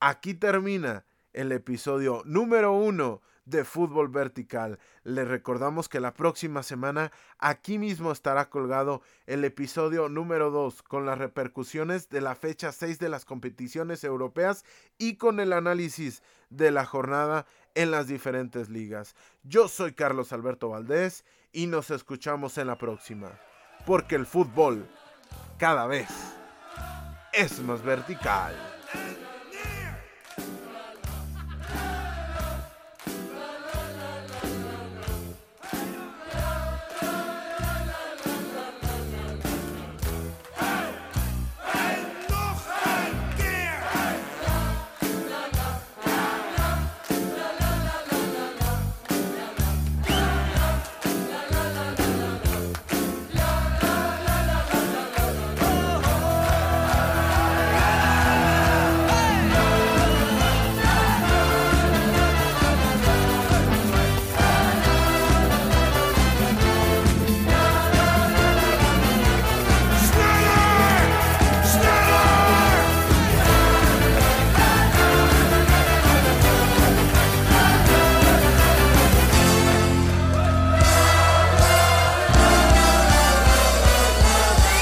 Aquí 0.00 0.34
termina 0.34 1.04
el 1.32 1.50
episodio 1.52 2.22
número 2.24 2.72
uno 2.72 3.22
de 3.44 3.64
Fútbol 3.64 4.08
Vertical. 4.08 4.78
Les 5.02 5.26
recordamos 5.26 5.88
que 5.88 6.00
la 6.00 6.14
próxima 6.14 6.62
semana 6.62 7.12
aquí 7.38 7.78
mismo 7.78 8.12
estará 8.12 8.50
colgado 8.50 9.02
el 9.26 9.44
episodio 9.44 10.08
número 10.08 10.50
2 10.50 10.82
con 10.82 11.06
las 11.06 11.18
repercusiones 11.18 12.08
de 12.08 12.20
la 12.20 12.34
fecha 12.34 12.72
6 12.72 12.98
de 12.98 13.08
las 13.08 13.24
competiciones 13.24 14.04
europeas 14.04 14.64
y 14.98 15.16
con 15.16 15.40
el 15.40 15.52
análisis 15.52 16.22
de 16.50 16.70
la 16.70 16.86
jornada 16.86 17.46
en 17.74 17.90
las 17.90 18.06
diferentes 18.06 18.68
ligas. 18.68 19.14
Yo 19.42 19.68
soy 19.68 19.92
Carlos 19.92 20.32
Alberto 20.32 20.68
Valdés 20.68 21.24
y 21.52 21.66
nos 21.66 21.90
escuchamos 21.90 22.58
en 22.58 22.66
la 22.66 22.78
próxima. 22.78 23.30
Porque 23.86 24.14
el 24.14 24.26
fútbol 24.26 24.88
cada 25.58 25.86
vez 25.86 26.08
es 27.32 27.60
más 27.60 27.82
vertical. 27.82 28.73